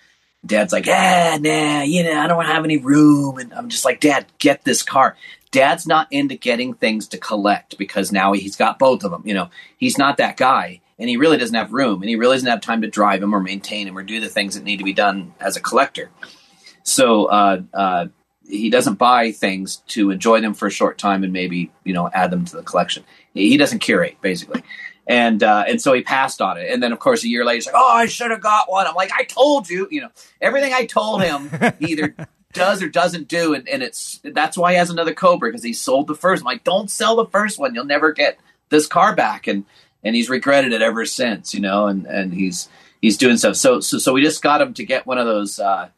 Dad's 0.44 0.72
like, 0.72 0.86
"Ah, 0.88 1.38
nah, 1.40 1.82
you 1.82 2.02
know, 2.02 2.18
I 2.18 2.26
don't 2.26 2.44
have 2.44 2.64
any 2.64 2.76
room." 2.76 3.38
And 3.38 3.52
I'm 3.54 3.68
just 3.68 3.84
like, 3.84 4.00
"Dad, 4.00 4.26
get 4.38 4.64
this 4.64 4.82
car." 4.82 5.16
Dad's 5.50 5.86
not 5.86 6.08
into 6.10 6.34
getting 6.34 6.74
things 6.74 7.06
to 7.08 7.18
collect 7.18 7.78
because 7.78 8.10
now 8.10 8.32
he's 8.32 8.56
got 8.56 8.78
both 8.78 9.04
of 9.04 9.12
them. 9.12 9.22
You 9.24 9.34
know, 9.34 9.50
he's 9.76 9.96
not 9.96 10.16
that 10.16 10.36
guy, 10.36 10.80
and 10.98 11.08
he 11.08 11.16
really 11.16 11.36
doesn't 11.36 11.54
have 11.54 11.72
room, 11.72 12.02
and 12.02 12.08
he 12.08 12.16
really 12.16 12.34
doesn't 12.34 12.50
have 12.50 12.60
time 12.60 12.82
to 12.82 12.88
drive 12.88 13.22
him 13.22 13.34
or 13.34 13.40
maintain 13.40 13.86
him 13.86 13.96
or 13.96 14.02
do 14.02 14.18
the 14.20 14.28
things 14.28 14.54
that 14.54 14.64
need 14.64 14.78
to 14.78 14.84
be 14.84 14.92
done 14.92 15.34
as 15.40 15.56
a 15.56 15.60
collector. 15.60 16.10
So 16.82 17.26
uh, 17.26 17.62
uh, 17.72 18.06
he 18.48 18.70
doesn't 18.70 18.96
buy 18.96 19.32
things 19.32 19.76
to 19.88 20.10
enjoy 20.10 20.40
them 20.40 20.54
for 20.54 20.66
a 20.66 20.70
short 20.70 20.98
time 20.98 21.24
and 21.24 21.32
maybe 21.32 21.70
you 21.84 21.92
know 21.92 22.10
add 22.12 22.30
them 22.30 22.44
to 22.46 22.56
the 22.56 22.62
collection. 22.62 23.04
He 23.32 23.56
doesn't 23.56 23.78
curate 23.80 24.16
basically, 24.20 24.62
and 25.06 25.42
uh, 25.42 25.64
and 25.68 25.80
so 25.80 25.92
he 25.92 26.02
passed 26.02 26.40
on 26.40 26.58
it. 26.58 26.70
And 26.70 26.82
then 26.82 26.92
of 26.92 26.98
course 26.98 27.24
a 27.24 27.28
year 27.28 27.44
later 27.44 27.56
he's 27.56 27.66
like, 27.66 27.74
"Oh, 27.76 27.92
I 27.92 28.06
should 28.06 28.30
have 28.30 28.40
got 28.40 28.70
one." 28.70 28.86
I'm 28.86 28.94
like, 28.94 29.10
"I 29.12 29.24
told 29.24 29.68
you." 29.68 29.86
You 29.90 30.02
know, 30.02 30.10
everything 30.40 30.72
I 30.72 30.86
told 30.86 31.22
him, 31.22 31.50
he 31.78 31.92
either 31.92 32.14
does 32.52 32.82
or 32.82 32.88
doesn't 32.88 33.28
do, 33.28 33.54
and, 33.54 33.68
and 33.68 33.82
it's 33.82 34.20
that's 34.24 34.56
why 34.56 34.72
he 34.72 34.78
has 34.78 34.90
another 34.90 35.14
Cobra 35.14 35.50
because 35.50 35.62
he 35.62 35.72
sold 35.72 36.06
the 36.06 36.14
first. 36.14 36.42
I'm 36.42 36.46
like, 36.46 36.64
"Don't 36.64 36.90
sell 36.90 37.16
the 37.16 37.26
first 37.26 37.58
one. 37.58 37.74
You'll 37.74 37.84
never 37.84 38.12
get 38.12 38.38
this 38.70 38.86
car 38.86 39.14
back." 39.14 39.46
And 39.46 39.64
and 40.02 40.14
he's 40.14 40.30
regretted 40.30 40.72
it 40.72 40.82
ever 40.82 41.04
since. 41.04 41.54
You 41.54 41.60
know, 41.60 41.86
and 41.86 42.06
and 42.06 42.32
he's 42.32 42.68
he's 43.02 43.18
doing 43.18 43.36
stuff. 43.36 43.56
So 43.56 43.80
so 43.80 43.98
so 43.98 44.12
we 44.12 44.22
just 44.22 44.42
got 44.42 44.60
him 44.60 44.74
to 44.74 44.84
get 44.84 45.06
one 45.06 45.18
of 45.18 45.26
those 45.26 45.58
uh, 45.58 45.88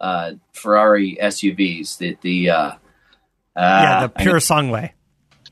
uh, 0.00 0.32
Ferrari 0.52 1.18
SUVs. 1.20 1.98
The 1.98 2.16
the 2.22 2.50
uh, 2.50 2.74
yeah, 3.56 3.98
uh, 3.98 4.06
the 4.06 4.12
Purosangue. 4.14 4.70
Pure 4.70 4.90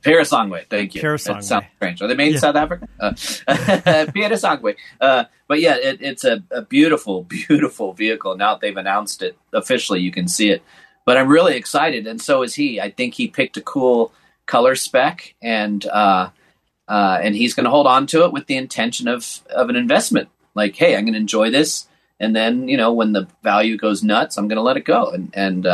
Sangway, 0.05 0.67
thank 0.69 0.95
you. 0.95 1.01
Pure 1.01 1.19
That 1.19 1.45
sounds 1.45 1.67
strange. 1.77 2.03
Are 2.03 2.09
they 2.09 2.15
made 2.15 2.29
in 2.29 2.33
Yeah. 2.35 2.39
South 2.41 2.57
Africa? 2.57 2.89
Uh, 2.99 3.11
Purosangue. 3.51 4.77
Uh, 5.01 5.25
but 5.49 5.61
yeah, 5.61 5.77
it, 5.77 5.99
it's 6.01 6.25
a, 6.25 6.43
a 6.51 6.63
beautiful, 6.63 7.23
beautiful 7.49 7.93
vehicle. 7.93 8.37
Now 8.37 8.55
that 8.55 8.61
they've 8.61 8.77
announced 8.77 9.23
it 9.23 9.37
officially, 9.53 10.01
you 10.01 10.11
can 10.11 10.29
see 10.29 10.51
it. 10.51 10.63
But 11.05 11.17
I'm 11.17 11.29
really 11.29 11.57
excited, 11.57 12.07
and 12.07 12.21
so 12.21 12.43
is 12.43 12.55
he. 12.55 12.81
I 12.81 12.91
think 12.91 13.15
he 13.15 13.27
picked 13.27 13.57
a 13.57 13.61
cool 13.61 14.13
color 14.47 14.77
spec, 14.77 15.35
and 15.43 15.85
uh, 15.87 16.29
uh, 16.87 17.19
and 17.21 17.35
he's 17.35 17.55
going 17.55 17.65
to 17.65 17.71
hold 17.71 17.89
on 17.89 18.07
to 18.09 18.25
it 18.25 18.33
with 18.33 18.47
the 18.47 18.57
intention 18.57 19.09
of 19.09 19.41
of 19.51 19.69
an 19.69 19.75
investment. 19.75 20.29
Like, 20.55 20.77
hey, 20.77 20.95
I'm 20.97 21.03
going 21.05 21.15
to 21.15 21.19
enjoy 21.19 21.51
this, 21.51 21.89
and 22.21 22.37
then 22.37 22.69
you 22.69 22.77
know 22.77 22.93
when 22.93 23.13
the 23.13 23.27
value 23.43 23.77
goes 23.77 24.05
nuts, 24.05 24.37
I'm 24.39 24.47
going 24.47 24.57
to 24.59 24.63
let 24.63 24.77
it 24.77 24.85
go. 24.85 25.11
And 25.11 25.31
and 25.35 25.67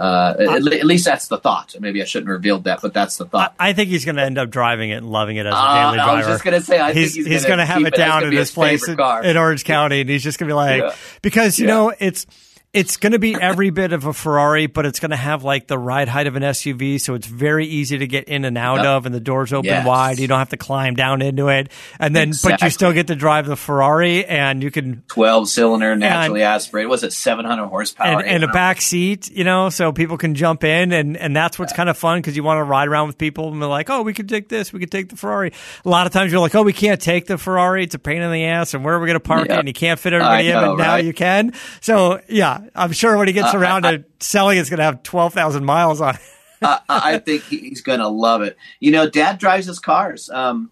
uh, 0.00 0.02
uh, 0.02 0.56
at, 0.56 0.66
at 0.72 0.84
least 0.86 1.04
that's 1.04 1.28
the 1.28 1.36
thought. 1.36 1.76
Maybe 1.78 2.00
I 2.00 2.06
shouldn't 2.06 2.28
have 2.28 2.34
revealed 2.36 2.64
that, 2.64 2.80
but 2.80 2.94
that's 2.94 3.18
the 3.18 3.26
thought. 3.26 3.54
I 3.60 3.74
think 3.74 3.90
he's 3.90 4.04
going 4.06 4.16
to 4.16 4.22
end 4.22 4.38
up 4.38 4.48
driving 4.48 4.88
it 4.90 4.94
and 4.94 5.10
loving 5.10 5.36
it 5.36 5.44
as 5.44 5.52
a 5.52 5.56
Uh, 5.56 5.74
daily 5.90 5.98
I 6.00 6.04
driver. 6.04 6.16
was 6.16 6.26
just 6.26 6.44
going 6.44 6.58
to 6.58 6.64
say, 6.66 6.80
I 6.80 6.92
he's 6.94 7.14
think 7.14 7.26
he's, 7.28 7.42
going 7.44 7.58
going 7.58 7.58
to 7.58 7.66
have 7.66 7.82
it 7.84 7.94
down 7.94 8.24
in 8.24 8.34
this 8.34 8.50
place 8.50 8.88
in, 8.88 8.98
in 9.24 9.36
Orange 9.36 9.64
County, 9.64 10.00
and 10.00 10.08
he's 10.08 10.22
just 10.24 10.38
going 10.38 10.48
to 10.48 10.52
be 10.52 10.56
like, 10.56 10.80
Yeah. 10.82 10.94
because 11.22 11.58
you 11.58 11.66
Yeah. 11.66 11.74
know 11.74 11.92
it's 11.98 12.26
it's 12.72 12.98
going 12.98 13.12
to 13.12 13.18
be 13.18 13.34
every 13.34 13.70
bit 13.70 13.92
of 13.92 14.06
a 14.06 14.12
Ferrari, 14.12 14.66
but 14.68 14.86
it's 14.86 15.00
going 15.00 15.10
to 15.10 15.16
have 15.16 15.42
like 15.42 15.66
the 15.66 15.76
ride 15.76 16.06
height 16.06 16.28
of 16.28 16.36
an 16.36 16.44
SUV, 16.44 17.00
so 17.00 17.14
it's 17.14 17.26
very 17.26 17.66
easy 17.66 17.98
to 17.98 18.06
get 18.06 18.28
in 18.28 18.44
and 18.44 18.56
out 18.56 18.76
Yep. 18.76 18.84
of, 18.86 19.06
and 19.06 19.14
the 19.14 19.18
doors 19.18 19.52
open 19.52 19.64
Yes. 19.70 19.84
wide. 19.84 20.20
You 20.20 20.28
don't 20.28 20.38
have 20.38 20.50
to 20.50 20.56
climb 20.56 20.94
down 20.94 21.20
into 21.20 21.48
it, 21.48 21.72
and 21.98 22.14
then 22.14 22.30
but 22.44 22.62
you 22.62 22.70
still 22.70 22.92
get 22.92 23.08
to 23.08 23.16
drive 23.16 23.46
the 23.46 23.56
Ferrari, 23.56 24.24
and 24.24 24.62
you 24.62 24.70
can 24.70 25.02
12 25.08 25.48
cylinder 25.48 25.96
naturally 25.96 26.42
aspirated. 26.44 26.88
Was 26.88 27.02
it 27.02 27.12
700 27.12 27.66
horsepower? 27.66 28.20
and, 28.20 28.28
and 28.28 28.44
a 28.44 28.48
back 28.48 28.80
seat, 28.80 29.28
you 29.32 29.42
know, 29.42 29.68
so 29.68 29.90
people 29.90 30.16
can 30.16 30.36
jump 30.36 30.62
in, 30.62 30.92
and, 30.92 31.16
and 31.16 31.34
that's 31.34 31.58
what's 31.58 31.72
kind 31.72 31.88
of 31.88 31.98
fun 31.98 32.18
because 32.18 32.36
you 32.36 32.44
want 32.44 32.58
to 32.58 32.62
ride 32.64 32.86
around 32.86 33.08
with 33.08 33.18
people 33.18 33.52
and 33.52 33.60
they're 33.60 33.68
like, 33.68 33.90
oh, 33.90 34.02
we 34.02 34.14
could 34.14 34.28
take 34.28 34.48
this, 34.48 34.72
we 34.72 34.78
could 34.78 34.92
take 34.92 35.08
the 35.08 35.16
Ferrari. 35.16 35.52
A 35.84 35.88
lot 35.88 36.06
of 36.06 36.12
times 36.12 36.30
you're 36.30 36.40
like, 36.40 36.54
oh, 36.54 36.62
we 36.62 36.72
can't 36.72 37.00
take 37.00 37.26
the 37.26 37.36
Ferrari; 37.36 37.82
it's 37.82 37.96
a 37.96 37.98
pain 37.98 38.22
in 38.22 38.30
the 38.30 38.44
ass, 38.44 38.74
and 38.74 38.84
where 38.84 38.94
are 38.94 39.00
we 39.00 39.06
going 39.06 39.14
to 39.18 39.20
park 39.20 39.48
Yeah. 39.48 39.56
it? 39.56 39.58
And 39.58 39.66
you 39.68 39.74
can't 39.74 39.98
fit 39.98 40.12
everybody 40.12 40.48
in, 40.48 40.54
but 40.54 40.76
now 40.76 40.94
you 40.96 41.12
can. 41.12 41.52
So 41.80 42.20
yeah, 42.28 42.58
I'm 42.74 42.92
sure 42.92 43.16
when 43.16 43.26
he 43.28 43.32
gets 43.32 43.54
Uh, 43.54 43.58
around 43.58 43.86
I- 43.86 43.96
to 43.98 44.04
selling, 44.20 44.58
it's 44.58 44.70
going 44.70 44.78
to 44.78 44.84
have 44.84 45.02
twelve 45.02 45.32
thousand 45.34 45.64
miles 45.64 46.00
on 46.00 46.14
it. 46.16 46.20
I, 46.62 46.80
I 46.88 47.18
think 47.18 47.44
he's 47.44 47.80
going 47.80 48.00
to 48.00 48.08
love 48.08 48.42
it. 48.42 48.56
You 48.80 48.90
know, 48.92 49.08
Dad 49.08 49.38
drives 49.38 49.66
his 49.66 49.78
cars. 49.78 50.28
Um, 50.28 50.70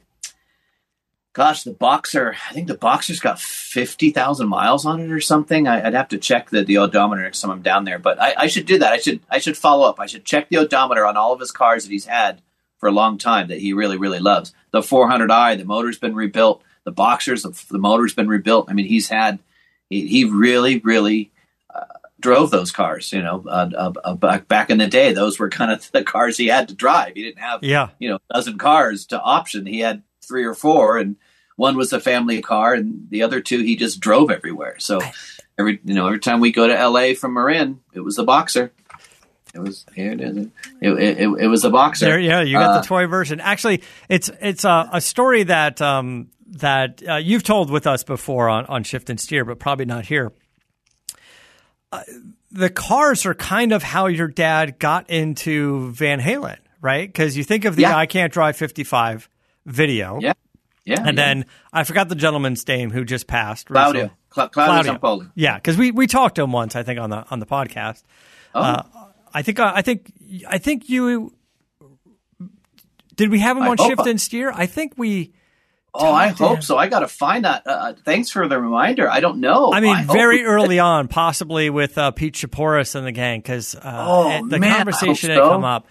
gosh, 1.32 1.62
the 1.62 1.72
Boxer. 1.72 2.36
I 2.49 2.53
think 2.53 2.66
the 2.68 2.74
Boxer's 2.76 3.20
got 3.20 3.41
fifty 3.41 4.11
thousand 4.11 4.49
miles 4.49 4.84
on 4.84 5.01
it 5.01 5.11
or 5.11 5.20
something. 5.20 5.66
I, 5.66 5.86
I'd 5.86 5.95
have 5.95 6.09
to 6.09 6.18
check 6.18 6.51
the, 6.51 6.62
the 6.64 6.78
odometer 6.78 7.22
next 7.22 7.41
time 7.41 7.51
I'm 7.51 7.62
down 7.62 7.84
there. 7.84 7.99
But 7.99 8.20
I, 8.20 8.34
I 8.36 8.47
should 8.49 8.66
do 8.66 8.78
that. 8.78 8.93
I 8.93 8.99
should 8.99 9.20
I 9.30 9.39
should 9.39 9.57
follow 9.57 9.89
up. 9.89 10.01
I 10.01 10.07
should 10.07 10.24
check 10.24 10.49
the 10.49 10.59
odometer 10.59 11.07
on 11.07 11.16
all 11.16 11.32
of 11.32 11.41
his 11.41 11.53
cars 11.53 11.84
that 11.84 11.91
he's 11.93 12.07
had 12.07 12.43
for 12.78 12.89
a 12.89 12.93
long 12.93 13.18
time 13.18 13.49
that 13.49 13.59
he 13.59 13.72
really 13.72 13.97
really 13.97 14.20
loves. 14.20 14.53
The 14.70 14.80
400i, 14.80 15.57
the 15.59 15.64
motor's 15.64 15.99
been 15.99 16.14
rebuilt. 16.14 16.62
The 16.84 16.93
Boxers, 16.93 17.43
the, 17.43 17.59
the 17.70 17.78
motor's 17.78 18.14
been 18.14 18.28
rebuilt. 18.28 18.70
I 18.70 18.72
mean, 18.74 18.86
he's 18.86 19.09
had 19.09 19.39
he, 19.91 20.07
he 20.07 20.24
really 20.24 20.78
really 20.80 21.30
uh, 21.30 21.38
drove 22.21 22.51
those 22.51 22.73
cars. 22.73 23.12
You 23.12 23.23
know, 23.23 23.45
uh, 23.47 23.71
uh, 23.77 23.93
uh, 24.05 24.14
back 24.14 24.49
back 24.49 24.71
in 24.71 24.79
the 24.79 24.87
day, 24.87 25.12
those 25.12 25.39
were 25.39 25.49
kind 25.49 25.71
of 25.71 25.91
the 25.93 26.03
cars 26.03 26.37
he 26.37 26.49
had 26.49 26.69
to 26.69 26.75
drive. 26.75 27.14
He 27.14 27.23
didn't 27.23 27.41
have 27.41 27.62
Yeah, 27.62 27.91
you 27.99 28.09
know 28.11 28.16
a 28.31 28.35
dozen 28.35 28.59
cars 28.59 29.07
to 29.07 29.21
option. 29.21 29.66
He 29.66 29.81
had 29.81 30.03
three 30.27 30.45
or 30.45 30.55
four, 30.55 30.99
and 30.99 31.16
one 31.57 31.77
was 31.77 31.93
a 31.93 32.01
family 32.01 32.41
car, 32.41 32.75
and 32.75 33.09
the 33.11 33.23
other 33.23 33.41
two 33.41 33.61
he 33.61 33.77
just 33.77 34.01
drove 34.01 34.31
everywhere. 34.31 34.77
So 34.79 35.01
every 35.59 35.81
you 35.85 35.95
know 35.95 36.07
every 36.07 36.21
time 36.21 36.41
we 36.41 36.53
go 36.53 36.66
to 36.66 36.79
L.A. 36.79 37.14
from 37.14 37.35
Marin, 37.35 37.81
it 37.93 38.01
was 38.01 38.16
the 38.16 38.25
Boxer. 38.25 38.73
It 39.55 39.61
was 39.61 39.87
here 39.95 40.12
it 40.12 40.21
is. 40.21 40.37
It, 40.37 40.51
it, 40.83 41.19
it, 41.19 41.29
it 41.41 41.47
was 41.49 41.62
the 41.62 41.71
Boxer. 41.71 42.05
there, 42.05 42.21
yeah, 42.21 42.43
you 42.43 42.53
got 42.53 42.77
Uh, 42.77 42.81
the 42.81 42.87
toy 42.87 43.07
version. 43.07 43.41
Actually, 43.41 43.83
it's 44.09 44.31
it's 44.41 44.64
a, 44.64 44.89
a 44.93 45.01
story 45.01 45.45
that 45.45 45.81
um, 45.81 46.29
that 46.49 47.03
uh, 47.09 47.16
you've 47.16 47.43
told 47.43 47.71
with 47.71 47.87
us 47.87 48.05
before 48.05 48.49
on 48.51 48.66
on 48.66 48.85
Shift 48.85 49.09
and 49.09 49.19
Steer, 49.19 49.45
but 49.45 49.59
probably 49.59 49.87
not 49.87 50.05
here. 50.05 50.33
Uh, 51.91 52.03
the 52.51 52.68
cars 52.70 53.24
are 53.26 53.34
kind 53.34 53.72
of 53.72 53.82
how 53.82 54.07
your 54.07 54.28
dad 54.28 54.78
got 54.78 55.09
into 55.09 55.91
Van 55.93 56.20
Halen, 56.20 56.59
right? 56.82 57.09
Because 57.09 57.36
you 57.36 57.45
think 57.45 57.64
of 57.64 57.76
the 57.76 57.82
Yeah. 57.82 57.97
"I 57.97 58.07
Can't 58.07 58.32
Drive 58.32 58.57
55" 58.57 59.28
video, 59.66 60.18
Yeah, 60.20 60.32
yeah. 60.84 60.97
and 60.99 61.07
yeah. 61.07 61.24
then 61.24 61.47
I 61.72 61.84
forgot 61.84 62.09
the 62.09 62.14
gentleman's 62.14 62.66
name 62.68 62.91
who 62.91 63.05
just 63.05 63.26
passed. 63.26 63.68
Claudio, 63.68 64.11
recently. 64.34 64.49
Claudio 64.51 64.95
Zampolli. 64.95 65.30
Yeah, 65.34 65.55
because 65.57 65.76
we, 65.78 65.91
we 65.91 66.07
talked 66.07 66.36
to 66.36 66.43
him 66.43 66.53
once, 66.53 66.76
I 66.76 66.82
think 66.82 67.01
on 67.01 67.11
the 67.11 67.24
on 67.30 67.39
the 67.41 67.47
podcast. 67.47 68.03
Oh. 68.55 68.61
Uh, 68.61 68.82
I 69.32 69.43
think 69.43 69.59
I 69.61 69.82
think 69.82 70.12
I 70.47 70.59
think 70.59 70.89
you 70.89 71.32
did. 73.14 73.30
We 73.30 73.41
have 73.41 73.57
him 73.57 73.64
I 73.64 73.68
on 73.68 73.76
Shift 73.78 74.03
I- 74.07 74.11
and 74.11 74.20
Steer. 74.20 74.51
I 74.55 74.66
think 74.66 74.95
we. 74.97 75.32
Oh, 75.95 76.12
I 76.12 76.28
hope 76.28 76.62
so. 76.62 76.76
I 76.76 76.86
got 76.89 77.01
to 77.01 77.09
find 77.09 77.45
that. 77.45 77.62
Uh, 77.66 77.93
thanks 78.05 78.30
for 78.30 78.47
the 78.47 78.61
reminder. 78.61 79.11
I 79.11 79.20
don't 79.20 79.39
know. 79.41 79.72
I 79.72 79.80
mean, 79.80 79.97
hope 79.97 80.14
very 80.16 80.45
early 80.45 80.78
on, 80.78 81.09
possibly 81.09 81.70
with 81.70 81.97
uh, 81.99 82.11
Pete 82.12 82.34
Chapouris 82.34 82.95
and 82.95 83.07
the 83.07 83.12
gang, 83.12 83.41
because 83.41 83.74
uh, 83.74 83.80
Oh, 83.84 84.47
the 84.47 84.59
man, 84.59 84.72
I 84.72 84.76
conversation 84.76 85.30
hope 85.30 85.43
had 85.43 85.49
come 85.51 85.64
up. 85.64 85.86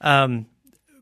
Um, 0.00 0.46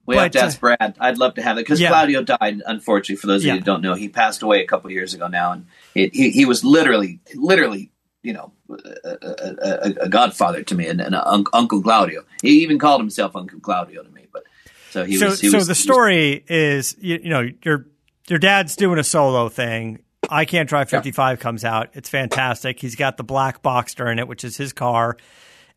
We 0.06 0.16
have 0.16 0.30
to 0.32 0.38
But, 0.38 0.42
uh, 0.42 0.46
ask 0.46 0.60
Brad. 0.60 0.96
I'd 0.98 1.18
love 1.18 1.34
to 1.34 1.42
have 1.42 1.58
it 1.58 1.60
because 1.60 1.80
Yeah. 1.80 1.90
Claudio 1.90 2.22
died. 2.22 2.62
Unfortunately, 2.66 3.16
for 3.16 3.26
those 3.26 3.42
of 3.42 3.46
Yeah. 3.46 3.52
you 3.54 3.58
who 3.60 3.64
don't 3.64 3.82
know, 3.82 3.94
he 3.94 4.08
passed 4.08 4.42
away 4.42 4.62
a 4.62 4.66
couple 4.66 4.90
years 4.90 5.12
ago 5.14 5.28
now, 5.28 5.52
and 5.52 5.66
it, 5.94 6.14
he 6.14 6.30
he 6.30 6.44
was 6.46 6.64
literally, 6.64 7.20
literally, 7.34 7.92
you 8.22 8.32
know, 8.32 8.52
a, 8.70 9.16
a, 9.22 9.94
a, 10.04 10.08
godfather 10.08 10.62
to 10.64 10.74
me 10.74 10.88
and, 10.88 11.00
and 11.00 11.14
un- 11.14 11.44
Uncle 11.52 11.82
Claudio. 11.82 12.24
He 12.42 12.62
even 12.62 12.78
called 12.78 13.00
himself 13.00 13.36
Uncle 13.36 13.60
Claudio 13.60 14.02
to 14.02 14.10
me. 14.10 14.26
But 14.32 14.44
so 14.90 15.04
he 15.04 15.16
so, 15.18 15.26
was. 15.26 15.40
He 15.40 15.50
so 15.50 15.58
was, 15.58 15.66
the 15.66 15.74
he 15.74 15.78
was- 15.78 15.82
story 15.82 16.44
is, 16.48 16.96
you, 17.00 17.18
know, 17.18 17.22
you 17.22 17.30
know, 17.50 17.52
your 17.62 17.86
your 18.30 18.38
dad's 18.38 18.76
doing 18.76 18.98
a 18.98 19.04
solo 19.04 19.48
thing. 19.48 20.00
I 20.28 20.44
can't 20.44 20.68
drive 20.68 20.90
55 20.90 21.40
comes 21.40 21.64
out. 21.64 21.90
It's 21.94 22.08
fantastic. 22.08 22.80
He's 22.80 22.96
got 22.96 23.16
the 23.16 23.24
black 23.24 23.62
Boxer 23.62 24.10
in 24.10 24.18
it, 24.18 24.28
which 24.28 24.44
is 24.44 24.56
his 24.56 24.72
car. 24.72 25.16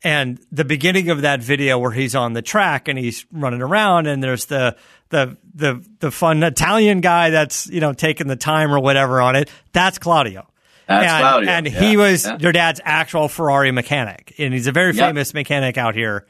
And 0.03 0.39
the 0.51 0.65
beginning 0.65 1.09
of 1.09 1.21
that 1.21 1.41
video 1.41 1.77
where 1.77 1.91
he's 1.91 2.15
on 2.15 2.33
the 2.33 2.41
track 2.41 2.87
and 2.87 2.97
he's 2.97 3.25
running 3.31 3.61
around 3.61 4.07
and 4.07 4.23
there's 4.23 4.45
the 4.45 4.75
the 5.09 5.37
the 5.53 5.85
the 5.99 6.09
fun 6.09 6.41
Italian 6.41 7.01
guy 7.01 7.29
that's, 7.29 7.67
you 7.67 7.79
know, 7.79 7.93
taking 7.93 8.27
the 8.27 8.35
time 8.35 8.73
or 8.73 8.79
whatever 8.79 9.21
on 9.21 9.35
it. 9.35 9.51
That's 9.73 9.99
Claudio. 9.99 10.47
That's 10.87 11.05
and, 11.05 11.21
Claudio, 11.21 11.49
and 11.49 11.65
yeah, 11.67 11.79
he 11.79 11.97
was 11.97 12.25
yeah. 12.25 12.37
your 12.39 12.51
dad's 12.51 12.81
actual 12.83 13.27
Ferrari 13.27 13.71
mechanic. 13.71 14.33
And 14.39 14.53
he's 14.53 14.67
a 14.67 14.71
very 14.71 14.93
famous 14.93 15.33
mechanic 15.35 15.77
out 15.77 15.93
here 15.93 16.25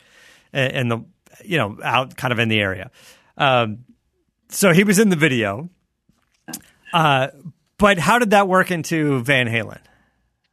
in 0.54 0.90
the 0.90 1.06
you 1.44 1.58
know, 1.58 1.78
out 1.84 2.16
kind 2.18 2.32
of 2.32 2.40
in 2.40 2.50
the 2.50 2.60
area. 2.60 2.92
Um, 3.38 3.86
so 4.50 4.74
he 4.74 4.84
was 4.84 5.00
in 5.00 5.10
the 5.10 5.16
video. 5.16 5.70
Uh, 6.94 7.28
but 7.78 7.98
how 7.98 8.20
did 8.20 8.32
that 8.32 8.48
work 8.48 8.72
into 8.72 9.22
Van 9.22 9.48
Halen? 9.48 9.80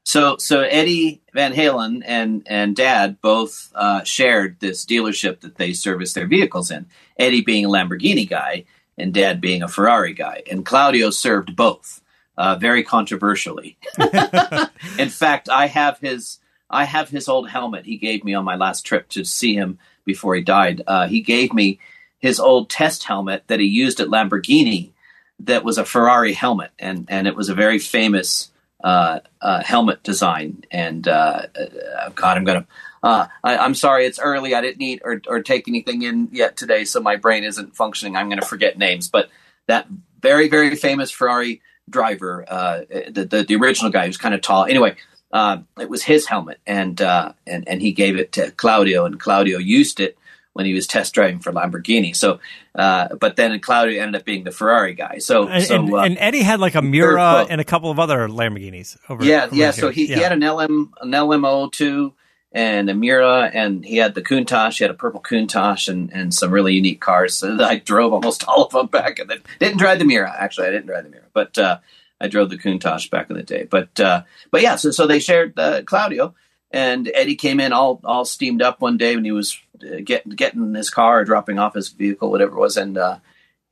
So 0.05 0.39
so 0.39 0.63
Eddie 0.63 1.21
Van 1.35 1.53
Halen 1.53 2.03
and 2.07 2.43
and 2.47 2.75
Dad 2.75 3.21
both 3.21 3.71
uh, 3.75 4.03
shared 4.05 4.59
this 4.59 4.87
dealership 4.87 5.41
that 5.41 5.57
they 5.57 5.75
serviced 5.75 6.15
their 6.15 6.27
vehicles 6.27 6.71
in. 6.71 6.87
Eddie 7.19 7.43
being 7.43 7.67
a 7.67 7.69
Lamborghini 7.69 8.27
guy 8.27 8.65
and 8.97 9.13
Dad 9.13 9.41
being 9.41 9.63
a 9.63 9.69
Ferrari 9.69 10.15
guy, 10.15 10.43
and 10.51 10.65
Claudio 10.65 11.11
served 11.11 11.55
both 11.55 12.01
uh, 12.39 12.55
very 12.55 12.83
controversially. 12.83 13.77
in 14.99 15.11
fact, 15.11 15.51
I 15.51 15.67
have 15.67 15.99
his 15.99 16.39
I 16.71 16.85
have 16.85 17.11
his 17.11 17.29
old 17.29 17.51
helmet 17.51 17.85
he 17.85 17.99
gave 17.99 18.25
me 18.25 18.33
on 18.33 18.47
my 18.47 18.57
last 18.57 18.87
trip 18.87 19.11
to 19.11 19.25
see 19.27 19.55
him 19.55 19.79
before 20.07 20.35
he 20.35 20.43
died. 20.43 20.81
Uh, 20.87 21.07
he 21.07 21.21
gave 21.21 21.53
me 21.53 21.81
his 22.19 22.41
old 22.41 22.71
test 22.71 23.05
helmet 23.05 23.45
that 23.49 23.61
he 23.61 23.67
used 23.67 24.01
at 24.01 24.09
Lamborghini 24.09 24.93
that 25.41 25.65
was 25.65 25.79
a 25.79 25.85
Ferrari 25.85 26.33
helmet, 26.33 26.71
and 26.79 27.07
and 27.09 27.27
it 27.27 27.37
was 27.37 27.49
a 27.49 27.55
very 27.55 27.79
famous 27.79 28.51
uh, 28.83 29.21
uh, 29.41 29.63
helmet 29.63 30.03
design. 30.03 30.65
And 30.71 31.07
uh, 31.07 31.47
uh, 31.55 32.11
God, 32.15 32.37
I'm 32.37 32.45
gonna. 32.45 32.67
Uh, 33.03 33.27
I, 33.45 33.59
I'm 33.59 33.75
sorry, 33.75 34.07
it's 34.07 34.19
early. 34.19 34.55
I 34.55 34.61
didn't 34.61 34.83
eat 34.83 35.03
or, 35.05 35.23
or 35.29 35.41
take 35.43 35.69
anything 35.69 36.03
in 36.03 36.29
yet 36.33 36.57
today, 36.57 36.85
so 36.85 37.01
my 37.01 37.17
brain 37.17 37.45
isn't 37.45 37.77
functioning. 37.77 38.17
I'm 38.17 38.29
going 38.29 38.41
to 38.41 38.47
forget 38.47 38.77
names, 38.77 39.09
but 39.09 39.31
that 39.69 39.87
very 40.21 40.49
very 40.49 40.75
famous 40.75 41.11
Ferrari 41.11 41.63
driver, 41.89 42.45
uh, 42.49 42.81
the, 42.89 43.25
the 43.25 43.45
the 43.45 43.57
original 43.57 43.93
guy, 43.93 44.07
who's 44.07 44.17
kind 44.17 44.35
of 44.35 44.41
tall. 44.41 44.65
Anyway, 44.65 44.97
it 45.33 45.89
was 45.89 46.03
his 46.03 46.27
helmet, 46.27 46.59
and 46.67 47.01
and 47.01 47.69
and 47.69 47.81
he 47.81 47.93
gave 47.93 48.19
it 48.19 48.33
to 48.33 48.51
Claudio, 48.51 49.05
and 49.05 49.21
Claudio 49.21 49.59
used 49.59 50.01
it 50.01 50.18
when 50.59 50.67
he 50.67 50.75
was 50.75 50.89
test 50.89 51.15
driving 51.15 51.39
for 51.39 51.53
Lamborghini. 51.53 52.17
So, 52.17 52.41
uh, 52.75 53.15
but 53.15 53.37
then 53.37 53.61
Claudio 53.61 54.03
ended 54.03 54.21
up 54.21 54.25
being 54.27 54.43
the 54.43 54.51
Ferrari 54.51 54.93
guy. 54.93 55.19
So, 55.19 55.47
And, 55.47 55.63
so 55.65 55.77
and, 55.77 55.95
uh, 55.95 55.99
and 55.99 56.19
Eddie 56.19 56.43
had 56.43 56.59
like 56.59 56.75
a 56.75 56.81
quote. 56.83 57.47
and 57.49 57.61
a 57.61 57.65
couple 57.65 57.93
of 57.93 58.01
other 58.01 58.27
Lamborghinis 58.27 58.97
over. 59.09 59.25
yeah, 59.25 59.45
over 59.45 59.55
yeah. 59.55 59.65
here. 59.67 59.73
So 59.73 59.91
he, 59.91 60.09
Yeah. 60.09 60.17
he 60.17 60.23
had 60.23 60.33
an 60.33 60.41
LM 60.41 60.93
an 61.01 61.13
LM002 61.13 62.13
and 62.51 62.91
a 62.91 62.95
Miura, 62.95 63.51
and 63.55 63.85
he 63.85 63.99
had 63.99 64.17
the 64.17 64.23
Countach. 64.23 64.79
He 64.79 64.83
had 64.85 64.91
a 64.91 64.95
purple 64.95 65.21
Countach 65.21 65.89
and, 65.89 66.13
and 66.13 66.35
some 66.35 66.51
really 66.51 66.75
unique 66.75 67.01
cars. 67.01 67.35
So 67.37 67.57
I 67.63 67.79
drove 67.79 68.13
almost 68.13 68.43
all 68.49 68.65
of 68.65 68.73
them 68.73 68.89
back, 68.89 69.21
and 69.21 69.31
then 69.31 69.43
didn't 69.61 69.79
drive 69.79 70.01
the 70.01 70.05
Miura. 70.05 70.35
Actually, 70.37 70.67
I 70.67 70.71
didn't 70.71 70.87
drive 70.87 71.05
the 71.05 71.11
Miura, 71.11 71.27
but 71.33 71.57
uh, 71.57 71.79
I 72.21 72.27
drove 72.27 72.51
the 72.51 72.59
Countach 72.59 73.11
back 73.11 73.31
in 73.31 73.37
the 73.37 73.45
day. 73.45 73.63
But 73.71 74.01
uh, 74.01 74.23
but 74.51 74.63
yeah, 74.63 74.75
so 74.75 74.91
so 74.91 75.07
they 75.07 75.21
shared 75.21 75.57
uh, 75.59 75.83
Claudio, 75.83 76.35
and 76.71 77.09
Eddie 77.15 77.37
came 77.37 77.61
in 77.61 77.73
all 77.73 78.01
all 78.03 78.25
steamed 78.25 78.63
up 78.63 78.81
one 78.81 78.97
day 78.97 79.15
when 79.15 79.25
he 79.25 79.33
was 79.33 79.61
uh, 79.85 80.01
getting 80.05 80.33
getting 80.33 80.63
in 80.63 80.75
his 80.75 80.91
car, 80.91 81.25
dropping 81.25 81.59
off 81.59 81.75
his 81.75 81.89
vehicle, 81.89 82.31
whatever 82.31 82.57
it 82.57 82.61
was, 82.61 82.77
and 82.77 82.97
uh, 82.97 83.19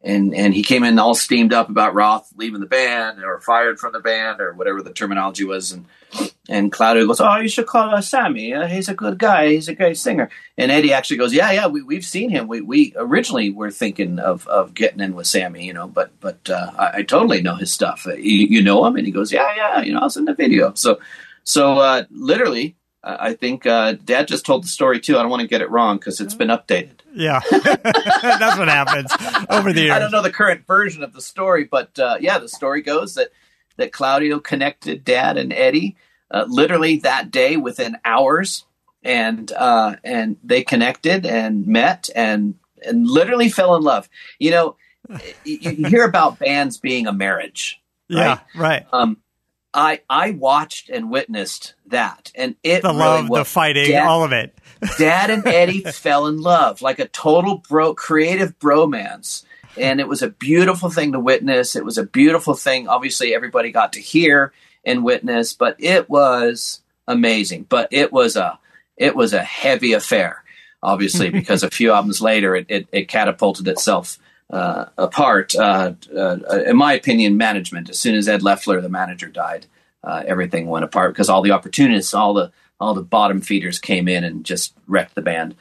and 0.03 0.35
and 0.35 0.55
he 0.55 0.63
came 0.63 0.85
in 0.85 0.99
all 0.99 1.15
steamed 1.15 1.53
up 1.53 1.69
about 1.69 1.95
Roth 1.95 2.31
leaving 2.37 2.61
the 2.61 2.67
band 2.67 3.23
or 3.25 3.41
fired 3.41 3.79
from 3.79 3.93
the 3.93 4.01
band 4.01 4.41
or 4.41 4.53
whatever 4.53 4.83
the 4.83 4.93
terminology 4.93 5.45
was, 5.45 5.73
and 5.73 5.87
and 6.49 6.71
Claudio 6.71 7.07
goes, 7.07 7.21
"Oh, 7.21 7.37
you 7.37 7.49
should 7.49 7.67
call 7.67 7.95
uh, 7.95 8.01
Sammy. 8.01 8.55
Uh, 8.55 8.67
he's 8.67 8.89
a 8.89 8.95
good 8.95 9.19
guy. 9.19 9.49
He's 9.49 9.69
a 9.69 9.75
great 9.75 9.99
singer." 9.99 10.31
And 10.57 10.71
Eddie 10.71 10.93
actually 10.93 11.17
goes, 11.17 11.35
"Yeah, 11.35 11.51
yeah, 11.51 11.67
we 11.67 11.83
we've 11.83 12.05
seen 12.05 12.31
him. 12.31 12.47
We 12.47 12.61
we 12.61 12.93
originally 12.97 13.51
were 13.51 13.71
thinking 13.71 14.19
of 14.19 14.47
of 14.47 14.75
getting 14.75 15.01
in 15.01 15.15
with 15.15 15.27
Sammy, 15.27 15.65
you 15.65 15.73
know, 15.73 15.89
but 15.89 16.13
but 16.21 16.49
uh, 16.49 16.73
I, 16.79 16.99
I, 16.99 17.03
totally 17.03 17.43
know 17.43 17.57
his 17.57 17.73
stuff. 17.73 18.07
Uh, 18.07 18.15
you, 18.15 18.47
you, 18.47 18.63
know 18.63 18.85
him?" 18.87 18.97
And 18.97 19.07
he 19.07 19.13
goes, 19.13 19.33
"Yeah, 19.33 19.53
yeah, 19.57 19.83
you 19.83 19.93
know, 19.93 20.01
I 20.01 20.05
was 20.05 20.17
in 20.17 20.27
the 20.27 20.35
video." 20.35 20.73
So 20.75 21.01
so 21.43 21.79
uh, 21.79 22.05
literally, 22.11 22.77
I 23.07 23.35
think 23.35 23.67
uh, 23.67 23.93
Dad 23.93 24.27
just 24.27 24.45
told 24.45 24.65
the 24.65 24.69
story 24.69 24.99
too. 24.99 25.17
I 25.17 25.23
don't 25.23 25.31
want 25.31 25.43
to 25.43 25.47
get 25.47 25.61
it 25.61 25.71
wrong 25.71 25.97
because 25.97 26.21
it's 26.21 26.35
been 26.35 26.49
updated. 26.49 27.01
Yeah, 27.15 27.41
that's 27.51 28.59
what 28.59 28.69
happens 28.69 29.13
over 29.49 29.73
the 29.73 29.83
years. 29.83 29.93
I 29.93 30.01
don't 30.01 30.11
know 30.11 30.23
the 30.23 30.33
current 30.33 30.67
version 30.67 31.05
of 31.05 31.13
the 31.13 31.21
story, 31.21 31.65
but 31.65 31.97
uh, 31.99 32.19
yeah, 32.21 32.39
the 32.39 32.49
story 32.49 32.83
goes 32.83 33.15
that 33.15 33.29
that 33.77 33.93
Claudio 33.93 34.41
connected 34.41 35.05
Dad 35.05 35.37
and 35.37 35.53
Eddie 35.53 35.97
uh, 36.31 36.45
literally 36.49 36.99
that 36.99 37.31
day 37.31 37.57
within 37.57 37.97
hours, 38.05 38.65
and 39.03 39.53
uh, 39.53 39.97
and 40.03 40.37
they 40.43 40.63
connected 40.63 41.25
and 41.27 41.67
met 41.67 42.09
and 42.15 42.57
and 42.85 43.09
literally 43.09 43.49
fell 43.49 43.77
in 43.77 43.83
love. 43.83 44.09
You 44.39 44.51
know, 44.51 44.77
you, 45.45 45.59
you 45.59 45.89
hear 45.89 46.05
about 46.05 46.39
bands 46.39 46.79
being 46.79 47.07
a 47.07 47.13
marriage. 47.13 47.81
Right? 48.11 48.39
Yeah, 48.55 48.61
right. 48.61 48.87
Um, 48.93 49.19
I 49.77 50.01
I 50.09 50.31
watched 50.31 50.89
and 50.89 51.11
witnessed 51.11 51.75
that, 51.89 52.33
and 52.35 52.57
it 52.63 52.83
the 52.83 52.89
really 52.89 52.99
love, 52.99 53.29
was, 53.29 53.41
the 53.41 53.45
fighting, 53.45 53.91
Dad, 53.91 54.07
all 54.07 54.25
of 54.25 54.33
it. 54.33 54.57
Dad 54.99 55.31
and 55.31 55.47
Eddie 55.47 55.83
fell 55.83 56.27
in 56.27 56.41
love 56.41 56.81
like 56.81 56.99
a 56.99 57.07
total 57.09 57.59
bro, 57.69 57.95
creative 57.95 58.59
bromance, 58.59 59.45
and 59.77 60.01
it 60.01 60.09
was 60.09 60.23
a 60.23 60.31
beautiful 60.31 60.89
thing 60.89 61.13
to 61.13 61.21
witness. 61.21 61.77
It 61.77 61.85
was 61.85 61.99
a 61.99 62.07
beautiful 62.07 62.55
thing. 62.55 62.89
Obviously, 62.89 63.35
everybody 63.35 63.71
got 63.71 63.93
to 63.93 64.01
hear 64.01 64.53
and 64.83 65.05
witness, 65.05 65.53
but 65.53 65.77
it 65.79 66.09
was 66.09 66.81
amazing. 67.07 67.67
But 67.69 67.89
it 67.93 68.11
was 68.13 68.37
a 68.37 68.59
it 68.97 69.15
was 69.15 69.35
a 69.35 69.45
heavy 69.45 69.93
affair, 69.93 70.43
obviously, 70.83 71.29
because 71.31 71.63
a 71.63 71.71
few 71.71 71.93
albums 71.93 72.23
later, 72.23 72.57
it 72.57 72.67
it, 72.71 72.89
it 72.93 73.09
catapulted 73.09 73.69
itself. 73.69 74.19
Uh, 74.49 74.87
apart, 74.97 75.57
uh, 75.57 75.93
uh, 76.17 76.39
in 76.65 76.77
my 76.77 76.93
opinion, 76.93 77.37
management. 77.37 77.91
As 77.91 77.99
soon 77.99 78.15
as 78.15 78.29
Ed 78.29 78.45
Leffler, 78.45 78.81
the 78.81 78.89
manager, 78.89 79.27
died, 79.27 79.67
uh, 80.05 80.23
everything 80.25 80.69
went 80.69 80.85
apart 80.85 81.13
because 81.13 81.29
all 81.29 81.43
the 81.43 81.51
opportunists, 81.51 82.15
all 82.15 82.33
the 82.33 82.53
all 82.79 82.95
the 82.95 83.03
bottom 83.03 83.41
feeders 83.41 83.79
came 83.79 84.07
in 84.07 84.23
and 84.23 84.45
just 84.45 84.75
wrecked 84.87 85.15
the 85.15 85.23
band. 85.23 85.57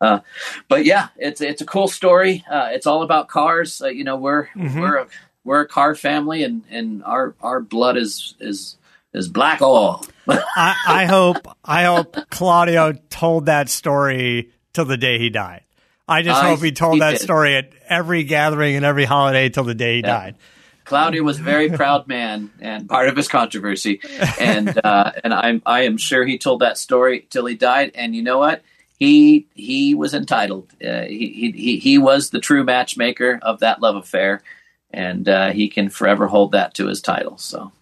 Uh, 0.00 0.20
but 0.68 0.84
yeah, 0.84 1.08
it's 1.16 1.40
it's 1.40 1.62
a 1.62 1.66
cool 1.66 1.88
story. 1.88 2.44
Uh, 2.50 2.68
it's 2.72 2.86
all 2.86 3.02
about 3.02 3.28
cars. 3.28 3.80
Uh, 3.80 3.88
you 3.88 4.04
know, 4.04 4.16
we're 4.16 4.46
mm-hmm. 4.48 4.80
we're 4.80 4.96
a, 4.96 5.06
we're 5.44 5.60
a 5.60 5.68
car 5.68 5.94
family, 5.94 6.42
and, 6.42 6.62
and 6.70 7.04
our 7.04 7.34
our 7.40 7.60
blood 7.60 7.96
is 7.96 8.34
is 8.40 8.76
is 9.14 9.28
black 9.28 9.62
oil. 9.62 10.04
I, 10.28 10.76
I 10.86 11.06
hope 11.06 11.46
I 11.64 11.84
hope 11.84 12.16
Claudio 12.30 12.94
told 13.10 13.46
that 13.46 13.68
story 13.68 14.50
till 14.72 14.84
the 14.86 14.96
day 14.96 15.18
he 15.18 15.30
died. 15.30 15.62
I 16.08 16.22
just 16.22 16.42
hope 16.42 16.60
he 16.60 16.72
told 16.72 16.94
he 16.94 17.00
that 17.00 17.12
did. 17.12 17.20
story 17.20 17.56
at 17.56 17.72
every 17.88 18.24
gathering 18.24 18.76
and 18.76 18.84
every 18.84 19.04
holiday 19.04 19.48
till 19.48 19.64
the 19.64 19.74
day 19.74 19.96
he 19.96 20.00
yeah. 20.00 20.06
died. 20.06 20.36
Claudio 20.84 21.22
was 21.22 21.38
a 21.38 21.42
very 21.42 21.70
proud 21.70 22.08
man 22.08 22.50
and 22.60 22.88
part 22.88 23.08
of 23.08 23.16
his 23.16 23.28
controversy, 23.28 24.00
and 24.40 24.78
uh, 24.84 25.12
and 25.22 25.32
I'm 25.32 25.62
I 25.64 25.82
am 25.82 25.96
sure 25.96 26.24
he 26.24 26.38
told 26.38 26.60
that 26.60 26.76
story 26.76 27.26
till 27.30 27.46
he 27.46 27.54
died. 27.54 27.92
And 27.94 28.14
you 28.16 28.22
know 28.22 28.38
what? 28.38 28.62
He 28.98 29.46
he 29.54 29.94
was 29.94 30.12
entitled. 30.12 30.70
Uh, 30.84 31.02
he, 31.02 31.52
he 31.56 31.78
he 31.78 31.98
was 31.98 32.30
the 32.30 32.40
true 32.40 32.64
matchmaker 32.64 33.38
of 33.42 33.60
that 33.60 33.80
love 33.80 33.96
affair, 33.96 34.42
and 34.90 35.28
uh, 35.28 35.50
he 35.52 35.68
can 35.68 35.88
forever 35.88 36.26
hold 36.26 36.52
that 36.52 36.74
to 36.74 36.88
his 36.88 37.00
title. 37.00 37.38
So, 37.38 37.72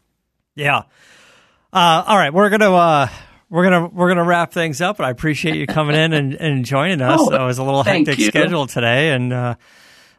yeah. 0.55 0.83
Uh, 1.73 2.05
all 2.07 2.17
right, 2.17 2.35
we're 2.35 2.51
gonna 2.51 2.73
uh, 2.73 3.09
we're 3.51 3.65
gonna 3.65 3.87
we're 3.89 4.09
gonna 4.09 4.25
wrap 4.25 4.53
things 4.53 4.81
up. 4.81 5.01
I 5.01 5.11
appreciate 5.11 5.57
you 5.57 5.67
coming 5.67 5.97
in 5.97 6.13
and, 6.13 6.35
and 6.35 6.65
joining 6.65 7.03
us. 7.03 7.21
Oh, 7.31 7.35
it 7.35 7.45
was 7.45 7.59
a 7.59 7.65
little 7.65 7.83
hectic 7.83 8.19
you. 8.19 8.27
schedule 8.27 8.67
today, 8.67 9.11
and 9.11 9.33
uh, 9.33 9.57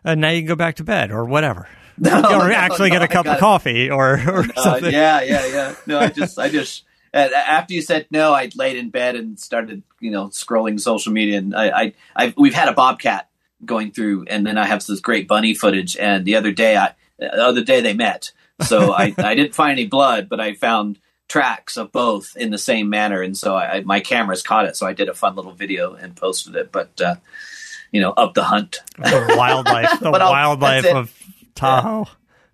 and 0.03 0.21
now 0.21 0.29
you 0.29 0.41
can 0.41 0.47
go 0.49 0.55
back 0.55 0.75
to 0.75 0.83
bed 0.83 1.11
or 1.11 1.25
whatever. 1.25 1.67
No, 1.97 2.17
or 2.17 2.47
no, 2.47 2.53
actually 2.53 2.89
no, 2.89 2.95
get 2.95 3.03
a 3.03 3.07
cup 3.07 3.27
of 3.27 3.37
coffee 3.37 3.91
or, 3.91 4.13
or 4.13 4.39
uh, 4.39 4.61
something. 4.63 4.91
Yeah, 4.91 5.21
yeah, 5.21 5.45
yeah. 5.45 5.75
No, 5.85 5.99
I 5.99 6.07
just, 6.07 6.39
I 6.39 6.49
just, 6.49 6.83
after 7.13 7.75
you 7.75 7.81
said 7.83 8.07
no, 8.09 8.33
I 8.33 8.49
laid 8.55 8.77
in 8.77 8.89
bed 8.89 9.15
and 9.15 9.39
started, 9.39 9.83
you 9.99 10.09
know, 10.09 10.29
scrolling 10.29 10.79
social 10.79 11.11
media. 11.11 11.37
And 11.37 11.53
I, 11.53 11.69
I, 11.69 11.93
I 12.15 12.33
we've 12.37 12.55
had 12.55 12.69
a 12.69 12.73
bobcat 12.73 13.29
going 13.65 13.91
through, 13.91 14.25
and 14.29 14.47
then 14.47 14.57
I 14.57 14.65
have 14.65 14.83
this 14.83 14.99
great 14.99 15.27
bunny 15.27 15.53
footage. 15.53 15.95
And 15.95 16.25
the 16.25 16.37
other 16.37 16.51
day, 16.51 16.75
I, 16.75 16.95
the 17.19 17.45
other 17.45 17.63
day 17.63 17.81
they 17.81 17.93
met, 17.93 18.31
so 18.61 18.93
I, 18.93 19.13
I 19.17 19.35
didn't 19.35 19.53
find 19.53 19.73
any 19.73 19.85
blood, 19.85 20.27
but 20.27 20.39
I 20.39 20.55
found 20.55 20.97
tracks 21.31 21.77
of 21.77 21.93
both 21.93 22.35
in 22.35 22.51
the 22.51 22.57
same 22.57 22.89
manner, 22.89 23.21
and 23.21 23.37
so 23.37 23.55
I, 23.55 23.81
my 23.81 24.01
cameras 24.01 24.43
caught 24.43 24.65
it. 24.65 24.75
So 24.75 24.85
I 24.85 24.91
did 24.91 25.07
a 25.07 25.13
fun 25.13 25.35
little 25.35 25.53
video 25.53 25.93
and 25.93 26.13
posted 26.13 26.55
it. 26.55 26.73
But 26.73 26.99
uh, 26.99 27.15
you 27.91 28.01
know, 28.01 28.11
up 28.11 28.33
the 28.33 28.43
hunt, 28.43 28.81
the 28.97 29.35
wildlife, 29.37 29.99
the 30.01 30.11
wildlife 30.11 30.85
of 30.85 31.13
Tahoe. 31.55 32.05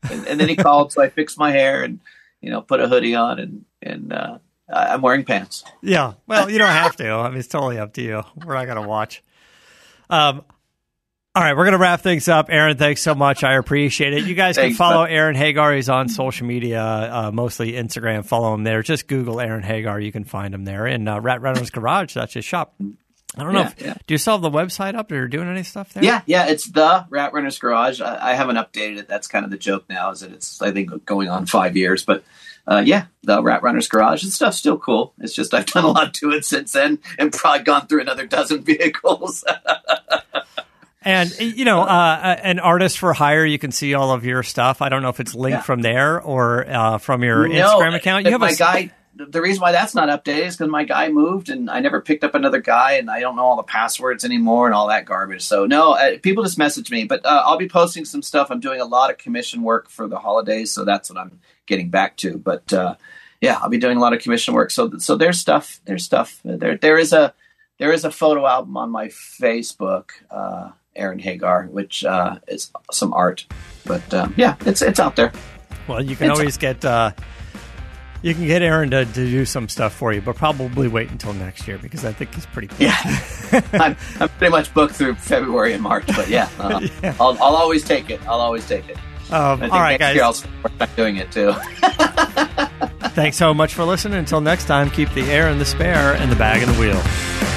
Yeah. 0.03 0.11
And, 0.11 0.27
and, 0.27 0.39
then 0.39 0.47
he 0.47 0.55
called, 0.55 0.93
so 0.93 1.01
I 1.01 1.09
fixed 1.09 1.39
my 1.39 1.49
hair 1.49 1.83
and 1.83 1.99
you 2.39 2.51
know 2.51 2.61
put 2.61 2.79
a 2.79 2.87
hoodie 2.87 3.15
on 3.15 3.39
and 3.39 3.65
and 3.81 4.13
uh, 4.13 4.37
I'm 4.71 5.01
wearing 5.01 5.25
pants. 5.25 5.63
Yeah, 5.81 6.13
well, 6.27 6.47
you 6.47 6.59
don't 6.59 6.69
have 6.69 6.95
to. 6.97 7.09
I 7.09 7.29
mean, 7.29 7.39
it's 7.39 7.47
totally 7.47 7.79
up 7.79 7.93
to 7.93 8.01
you. 8.03 8.21
We're 8.45 8.53
not 8.53 8.65
going 8.65 8.81
to 8.81 8.87
watch. 8.87 9.23
Um, 10.09 10.43
all 11.37 11.43
right, 11.43 11.55
we're 11.55 11.65
going 11.65 11.73
to 11.73 11.77
wrap 11.77 12.01
things 12.01 12.27
up. 12.27 12.47
Aaron, 12.49 12.77
thanks 12.77 12.99
so 13.03 13.13
much. 13.13 13.43
I 13.43 13.57
appreciate 13.57 14.13
it. 14.13 14.25
You 14.25 14.33
guys 14.33 14.55
thanks, 14.55 14.75
can 14.75 14.75
follow 14.75 15.03
Aaron 15.03 15.35
Hagar. 15.35 15.71
He's 15.71 15.87
on 15.87 16.09
social 16.09 16.47
media, 16.47 16.81
uh, 16.81 17.31
mostly 17.31 17.73
Instagram. 17.73 18.25
Follow 18.25 18.55
him 18.55 18.63
there. 18.63 18.81
Just 18.81 19.07
Google 19.07 19.39
Aaron 19.39 19.61
Hagar. 19.61 19.99
You 19.99 20.11
can 20.11 20.23
find 20.23 20.51
him 20.51 20.65
there. 20.65 20.87
And 20.87 21.07
uh, 21.07 21.21
Rat 21.21 21.41
Runner's 21.41 21.69
Garage, 21.69 22.15
that's 22.15 22.33
his 22.33 22.43
shop. 22.43 22.73
I 23.37 23.43
don't 23.43 23.53
know. 23.53 23.59
Yeah, 23.59 23.67
if, 23.67 23.81
yeah. 23.81 23.93
Do 24.07 24.15
you 24.15 24.17
still 24.17 24.33
have 24.33 24.41
the 24.41 24.49
website 24.49 24.95
up? 24.95 25.11
Or 25.11 25.27
doing 25.27 25.47
any 25.47 25.61
stuff 25.61 25.93
there? 25.93 26.03
Yeah, 26.03 26.23
yeah. 26.25 26.47
It's 26.47 26.65
the 26.65 27.05
Rat 27.07 27.33
Runners 27.33 27.59
Garage. 27.59 28.01
I, 28.01 28.31
I, 28.31 28.33
haven't 28.33 28.55
updated 28.55 28.97
it. 28.97 29.07
That's 29.07 29.27
kind 29.27 29.45
of 29.45 29.51
the 29.51 29.57
joke 29.57 29.85
now, 29.87 30.09
is 30.09 30.21
that 30.21 30.31
it's 30.31 30.59
I 30.59 30.71
think 30.71 31.05
going 31.05 31.29
on 31.29 31.45
five 31.45 31.77
years. 31.77 32.03
But 32.03 32.23
uh, 32.65 32.81
yeah, 32.83 33.05
the 33.21 33.43
Rat 33.43 33.61
Runners 33.61 33.87
Garage 33.87 34.23
and 34.23 34.31
stuff's 34.31 34.57
still 34.57 34.79
cool. 34.79 35.13
It's 35.19 35.35
just 35.35 35.53
I've 35.53 35.67
done 35.67 35.83
a 35.83 35.91
lot 35.91 36.15
to 36.15 36.31
it 36.31 36.45
since 36.45 36.71
then, 36.71 36.97
and 37.19 37.31
probably 37.31 37.63
gone 37.63 37.85
through 37.85 38.01
another 38.01 38.25
dozen 38.25 38.63
vehicles. 38.63 39.45
And 41.01 41.33
you 41.39 41.63
know, 41.63 41.81
uh, 41.81 42.37
an 42.41 42.59
artist 42.59 42.97
for 42.97 43.13
hire, 43.13 43.45
you 43.45 43.59
can 43.59 43.71
see 43.71 43.93
all 43.93 44.11
of 44.11 44.25
your 44.25 44.43
stuff. 44.43 44.81
I 44.81 44.89
don't 44.89 45.03
know 45.03 45.09
if 45.09 45.19
it's 45.19 45.35
linked 45.35 45.59
yeah. 45.59 45.61
from 45.61 45.81
there 45.81 46.21
or 46.21 46.67
uh, 46.67 46.97
from 46.97 47.23
your 47.23 47.47
no, 47.47 47.53
Instagram 47.53 47.95
account. 47.95 48.25
You 48.25 48.31
have 48.31 48.41
my 48.41 48.49
a 48.49 48.55
guy 48.55 48.91
the 49.17 49.41
reason 49.41 49.61
why 49.61 49.71
that's 49.71 49.95
not 49.95 50.09
updated 50.09 50.47
is 50.47 50.57
because 50.57 50.69
my 50.69 50.83
guy 50.83 51.09
moved 51.09 51.49
and 51.49 51.69
I 51.69 51.79
never 51.79 52.01
picked 52.01 52.23
up 52.23 52.35
another 52.35 52.61
guy 52.61 52.93
and 52.93 53.09
I 53.09 53.19
don't 53.19 53.35
know 53.35 53.43
all 53.43 53.55
the 53.55 53.63
passwords 53.63 54.23
anymore 54.23 54.67
and 54.67 54.75
all 54.75 54.87
that 54.87 55.05
garbage. 55.05 55.41
So 55.41 55.65
no, 55.65 55.93
uh, 55.93 56.17
people 56.21 56.43
just 56.43 56.57
message 56.57 56.91
me, 56.91 57.05
but 57.05 57.25
uh, 57.25 57.43
I'll 57.45 57.57
be 57.57 57.69
posting 57.69 58.05
some 58.05 58.21
stuff. 58.21 58.51
I'm 58.51 58.59
doing 58.59 58.79
a 58.79 58.85
lot 58.85 59.09
of 59.09 59.17
commission 59.17 59.63
work 59.63 59.89
for 59.89 60.07
the 60.07 60.19
holidays, 60.19 60.71
so 60.71 60.85
that's 60.85 61.09
what 61.09 61.17
I'm 61.17 61.39
getting 61.65 61.89
back 61.89 62.17
to. 62.17 62.37
But 62.37 62.71
uh, 62.71 62.95
yeah, 63.41 63.57
I'll 63.61 63.69
be 63.69 63.79
doing 63.79 63.97
a 63.97 64.01
lot 64.01 64.13
of 64.13 64.21
commission 64.21 64.53
work. 64.53 64.71
So 64.71 64.97
so 64.97 65.15
there's 65.15 65.39
stuff. 65.39 65.79
There's 65.85 66.03
stuff. 66.03 66.39
There 66.43 66.77
there 66.77 66.97
is 66.97 67.13
a 67.13 67.33
there 67.79 67.91
is 67.91 68.05
a 68.05 68.11
photo 68.11 68.45
album 68.45 68.77
on 68.77 68.91
my 68.91 69.07
Facebook, 69.07 70.11
uh, 70.29 70.71
Aaron 70.97 71.19
Hagar, 71.19 71.63
which 71.67 72.03
uh, 72.03 72.39
is 72.47 72.71
some 72.91 73.13
art. 73.13 73.45
But 73.85 74.13
um, 74.13 74.33
yeah, 74.37 74.55
it's 74.65 74.81
it's 74.81 74.99
out 74.99 75.15
there. 75.15 75.31
Well, 75.87 76.03
you 76.03 76.15
can 76.15 76.29
it's 76.29 76.39
always 76.39 76.57
get 76.57 76.83
uh, 76.83 77.11
you 78.21 78.33
can 78.33 78.47
get 78.47 78.61
Aaron 78.61 78.89
to, 78.91 79.05
to 79.05 79.13
do 79.13 79.45
some 79.45 79.69
stuff 79.69 79.93
for 79.93 80.11
you, 80.11 80.21
but 80.21 80.35
probably 80.35 80.87
wait 80.87 81.09
until 81.11 81.33
next 81.33 81.67
year 81.67 81.77
because 81.77 82.03
I 82.03 82.11
think 82.11 82.33
he's 82.33 82.45
pretty 82.47 82.67
cool. 82.67 82.77
Yeah, 82.79 82.97
I'm, 83.73 83.95
I'm 84.19 84.29
pretty 84.29 84.51
much 84.51 84.73
booked 84.73 84.95
through 84.95 85.15
February 85.15 85.73
and 85.73 85.83
March, 85.83 86.07
but 86.07 86.27
yeah, 86.27 86.49
uh, 86.59 86.85
yeah. 87.03 87.15
I'll, 87.19 87.37
I'll 87.41 87.55
always 87.55 87.83
take 87.83 88.09
it. 88.09 88.21
I'll 88.27 88.41
always 88.41 88.67
take 88.67 88.89
it. 88.89 88.97
Um, 89.31 89.61
all 89.63 89.79
right, 89.79 89.99
guys. 89.99 90.19
I'll 90.19 90.33
start 90.33 90.95
doing 90.95 91.17
it 91.17 91.31
too. 91.31 91.53
Thanks 93.11 93.37
so 93.37 93.53
much 93.53 93.73
for 93.73 93.83
listening. 93.83 94.17
Until 94.19 94.41
next 94.41 94.65
time, 94.65 94.89
keep 94.89 95.09
the 95.13 95.23
air 95.23 95.49
in 95.49 95.59
the 95.59 95.65
spare 95.65 96.13
and 96.13 96.31
the 96.31 96.35
bag 96.35 96.63
in 96.63 96.71
the 96.71 96.79
wheel. 96.79 97.56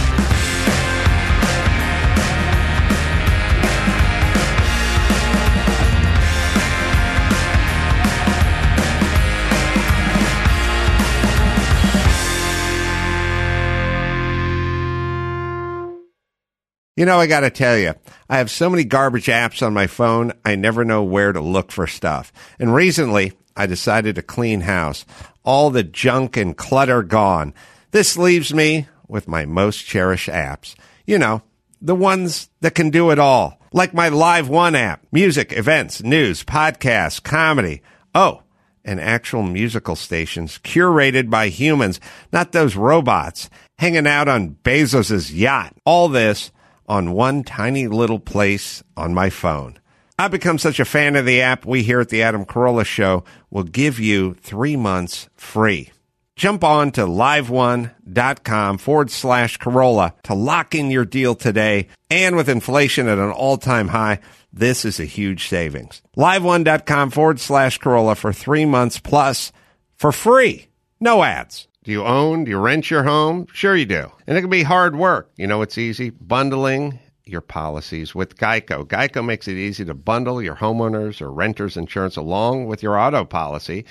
You 16.97 17.05
know, 17.05 17.19
I 17.19 17.27
got 17.27 17.41
to 17.41 17.49
tell 17.49 17.77
you, 17.77 17.93
I 18.29 18.37
have 18.37 18.51
so 18.51 18.69
many 18.69 18.83
garbage 18.83 19.27
apps 19.27 19.65
on 19.65 19.73
my 19.73 19.87
phone, 19.87 20.33
I 20.43 20.55
never 20.55 20.83
know 20.83 21.03
where 21.03 21.31
to 21.31 21.39
look 21.39 21.71
for 21.71 21.87
stuff. 21.87 22.33
And 22.59 22.75
recently, 22.75 23.31
I 23.55 23.65
decided 23.65 24.15
to 24.15 24.21
clean 24.21 24.61
house. 24.61 25.05
All 25.43 25.69
the 25.69 25.83
junk 25.83 26.35
and 26.35 26.55
clutter 26.55 27.01
gone. 27.01 27.53
This 27.91 28.17
leaves 28.17 28.53
me 28.53 28.87
with 29.07 29.27
my 29.27 29.45
most 29.45 29.85
cherished 29.85 30.29
apps. 30.29 30.75
You 31.05 31.17
know, 31.17 31.43
the 31.81 31.95
ones 31.95 32.49
that 32.59 32.75
can 32.75 32.89
do 32.89 33.09
it 33.11 33.19
all. 33.19 33.59
Like 33.71 33.93
my 33.93 34.09
Live 34.09 34.49
One 34.49 34.75
app. 34.75 35.05
Music, 35.13 35.53
events, 35.53 36.03
news, 36.03 36.43
podcasts, 36.43 37.23
comedy. 37.23 37.81
Oh, 38.13 38.43
and 38.83 38.99
actual 38.99 39.43
musical 39.43 39.95
stations 39.95 40.59
curated 40.59 41.29
by 41.29 41.47
humans, 41.47 42.01
not 42.33 42.51
those 42.51 42.75
robots 42.75 43.49
hanging 43.79 44.07
out 44.07 44.27
on 44.27 44.57
Bezos's 44.63 45.33
yacht. 45.33 45.73
All 45.85 46.09
this 46.09 46.51
on 46.91 47.13
one 47.13 47.41
tiny 47.41 47.87
little 47.87 48.19
place 48.19 48.83
on 48.97 49.13
my 49.13 49.29
phone. 49.29 49.79
I've 50.19 50.29
become 50.29 50.57
such 50.57 50.77
a 50.77 50.85
fan 50.85 51.15
of 51.15 51.25
the 51.25 51.39
app, 51.41 51.65
we 51.65 51.83
here 51.83 52.01
at 52.01 52.09
the 52.09 52.21
Adam 52.21 52.43
Carolla 52.43 52.85
Show 52.85 53.23
will 53.49 53.63
give 53.63 53.97
you 53.97 54.33
three 54.33 54.75
months 54.75 55.29
free. 55.37 55.89
Jump 56.35 56.65
on 56.65 56.91
to 56.91 57.01
liveone.com 57.01 58.77
forward 58.77 59.09
slash 59.09 59.57
Carolla 59.57 60.21
to 60.23 60.33
lock 60.33 60.75
in 60.75 60.91
your 60.91 61.05
deal 61.05 61.33
today. 61.33 61.87
And 62.09 62.35
with 62.35 62.49
inflation 62.49 63.07
at 63.07 63.17
an 63.17 63.31
all 63.31 63.57
time 63.57 63.87
high, 63.87 64.19
this 64.51 64.83
is 64.83 64.99
a 64.99 65.05
huge 65.05 65.47
savings. 65.47 66.01
Liveone.com 66.17 67.11
forward 67.11 67.39
slash 67.39 67.79
Carolla 67.79 68.17
for 68.17 68.33
three 68.33 68.65
months 68.65 68.99
plus 68.99 69.53
for 69.95 70.11
free. 70.11 70.67
No 70.99 71.23
ads. 71.23 71.69
Do 71.83 71.91
you 71.91 72.05
own? 72.05 72.43
Do 72.43 72.51
you 72.51 72.59
rent 72.59 72.91
your 72.91 73.01
home? 73.01 73.47
Sure 73.53 73.75
you 73.75 73.87
do. 73.87 74.11
And 74.27 74.37
it 74.37 74.41
can 74.41 74.51
be 74.51 74.61
hard 74.61 74.95
work. 74.95 75.31
You 75.35 75.47
know 75.47 75.63
it's 75.63 75.79
easy? 75.79 76.11
Bundling 76.11 76.99
your 77.25 77.41
policies 77.41 78.13
with 78.13 78.37
Geico. 78.37 78.85
Geico 78.85 79.25
makes 79.25 79.47
it 79.47 79.57
easy 79.57 79.83
to 79.85 79.95
bundle 79.95 80.43
your 80.43 80.55
homeowners 80.55 81.21
or 81.21 81.31
renters 81.31 81.77
insurance 81.77 82.17
along 82.17 82.67
with 82.67 82.83
your 82.83 82.99
auto 82.99 83.25
policy. 83.25 83.85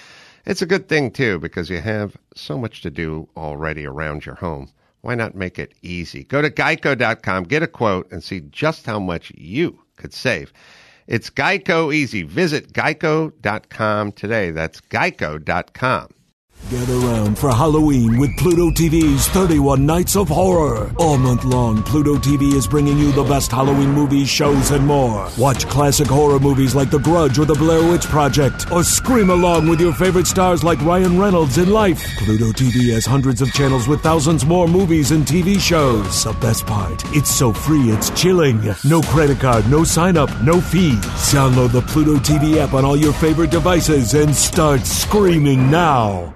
It's 0.47 0.63
a 0.63 0.67
good 0.67 0.89
thing 0.89 1.11
too 1.11 1.41
because 1.41 1.69
you 1.69 1.81
have 1.81 2.17
so 2.37 2.57
much 2.57 2.83
to 2.83 2.91
do 2.91 3.29
already 3.37 3.87
around 3.87 4.25
your 4.25 4.37
home. 4.37 4.71
Why 5.01 5.17
not 5.17 5.35
make 5.35 5.59
it 5.59 5.75
easy? 5.83 6.23
Go 6.23 6.43
to 6.43 6.51
geico.com, 6.51 7.45
get 7.45 7.65
a 7.65 7.67
quote, 7.67 8.13
and 8.13 8.23
see 8.23 8.41
just 8.51 8.87
how 8.87 9.01
much 9.01 9.33
you 9.37 9.83
could 9.97 10.15
save. 10.15 10.53
It's 11.09 11.29
Geico 11.29 11.93
easy. 11.93 12.23
Visit 12.23 12.73
geico.com 12.73 14.13
today. 14.13 14.53
That's 14.53 14.81
geico.com. 14.81 16.09
Get 16.69 16.89
around 16.89 17.37
for 17.37 17.51
Halloween 17.51 18.19
with 18.21 18.37
Pluto 18.37 18.71
TV's 18.71 19.27
31 19.29 19.85
Nights 19.85 20.15
of 20.15 20.29
Horror. 20.29 20.93
All 20.99 21.17
month 21.17 21.43
long, 21.43 21.83
Pluto 21.83 22.15
TV 22.15 22.53
is 22.55 22.69
bringing 22.69 22.97
you 22.97 23.11
the 23.11 23.25
best 23.25 23.51
Halloween 23.51 23.91
movies, 23.91 24.29
shows, 24.29 24.71
and 24.71 24.87
more. 24.87 25.29
Watch 25.37 25.67
classic 25.67 26.07
horror 26.07 26.39
movies 26.39 26.75
like 26.75 26.91
The 26.91 26.99
Grudge 27.01 27.41
or 27.41 27.45
The 27.45 27.55
Blair 27.55 27.83
Witch 27.91 28.05
Project, 28.05 28.71
or 28.71 28.85
scream 28.85 29.31
along 29.31 29.69
with 29.69 29.81
your 29.81 29.93
favorite 29.93 30.29
stars 30.29 30.63
like 30.63 30.81
Ryan 30.83 31.19
Reynolds 31.19 31.59
in 31.59 31.71
Life. 31.71 32.05
Pluto 32.19 32.53
TV 32.53 32.93
has 32.93 33.05
hundreds 33.05 33.43
of 33.43 33.53
channels 33.53 33.89
with 33.89 34.01
thousands 34.03 34.47
more 34.47 34.69
movies 34.69 35.11
and 35.11 35.27
TV 35.27 35.59
shows. 35.59 36.23
The 36.23 36.35
best 36.35 36.67
part, 36.67 37.03
it's 37.17 37.31
so 37.31 37.53
free, 37.53 37.91
it's 37.91 38.11
chilling. 38.11 38.61
No 38.85 39.01
credit 39.03 39.41
card, 39.41 39.69
no 39.69 39.83
sign 39.83 40.17
up, 40.17 40.31
no 40.43 40.61
fees. 40.61 41.01
Download 41.33 41.73
the 41.73 41.83
Pluto 41.83 42.17
TV 42.17 42.59
app 42.59 42.75
on 42.75 42.85
all 42.85 42.97
your 42.97 43.15
favorite 43.15 43.51
devices 43.51 44.15
and 44.15 44.33
start 44.33 44.87
screaming 44.87 45.69
now. 45.69 46.33